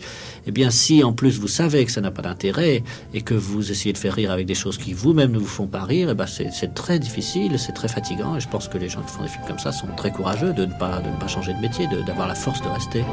Eh 0.47 0.51
bien, 0.51 0.69
si 0.69 1.03
en 1.03 1.11
plus 1.11 1.37
vous 1.37 1.49
savez 1.49 1.85
que 1.85 1.91
ça 1.91 1.99
n'a 2.01 2.11
pas 2.11 2.21
d'intérêt 2.21 2.83
et 3.13 3.21
que 3.21 3.33
vous 3.33 3.69
essayez 3.69 3.91
de 3.91 3.97
faire 3.97 4.13
rire 4.13 4.31
avec 4.31 4.45
des 4.45 4.55
choses 4.55 4.77
qui 4.77 4.93
vous-même 4.93 5.31
ne 5.31 5.39
vous 5.39 5.45
font 5.45 5.67
pas 5.67 5.83
rire, 5.83 6.09
eh 6.11 6.13
ben 6.13 6.25
c'est 6.25 6.73
très 6.91 6.99
difficile, 6.99 7.57
c'est 7.57 7.71
très 7.71 7.87
fatigant. 7.87 8.35
Et 8.35 8.41
je 8.41 8.49
pense 8.49 8.67
que 8.67 8.77
les 8.77 8.89
gens 8.89 9.01
qui 9.01 9.13
font 9.13 9.23
des 9.23 9.29
films 9.29 9.45
comme 9.47 9.59
ça 9.59 9.71
sont 9.71 9.87
très 9.95 10.11
courageux 10.11 10.51
de 10.51 10.65
ne 10.65 10.73
pas, 10.73 10.99
de 10.99 11.09
ne 11.09 11.15
pas 11.15 11.27
changer 11.27 11.53
de 11.53 11.59
métier, 11.59 11.87
d'avoir 12.05 12.27
la 12.27 12.35
force 12.35 12.61
de 12.61 12.67
rester. 12.67 13.05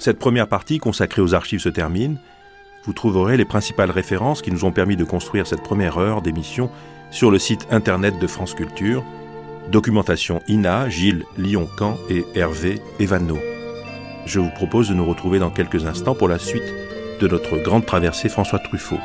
Cette 0.00 0.18
première 0.18 0.48
partie 0.48 0.78
consacrée 0.78 1.20
aux 1.20 1.34
archives 1.34 1.60
se 1.60 1.68
termine. 1.68 2.16
Vous 2.84 2.94
trouverez 2.94 3.36
les 3.36 3.44
principales 3.44 3.90
références 3.90 4.40
qui 4.40 4.50
nous 4.50 4.64
ont 4.64 4.72
permis 4.72 4.96
de 4.96 5.04
construire 5.04 5.46
cette 5.46 5.62
première 5.62 5.98
heure 5.98 6.22
d'émission 6.22 6.70
sur 7.10 7.30
le 7.30 7.38
site 7.38 7.68
internet 7.70 8.18
de 8.18 8.26
France 8.26 8.54
Culture. 8.54 9.04
Documentation 9.70 10.40
INA, 10.48 10.88
Gilles 10.88 11.26
Lyon-Camp 11.36 11.98
et 12.08 12.24
Hervé 12.34 12.80
Evano. 12.98 13.38
Je 14.24 14.40
vous 14.40 14.48
propose 14.48 14.88
de 14.88 14.94
nous 14.94 15.04
retrouver 15.04 15.38
dans 15.38 15.50
quelques 15.50 15.84
instants 15.84 16.14
pour 16.14 16.28
la 16.28 16.38
suite 16.38 16.72
de 17.20 17.28
notre 17.28 17.58
grande 17.58 17.84
traversée 17.84 18.30
François 18.30 18.58
Truffaut. 18.58 19.00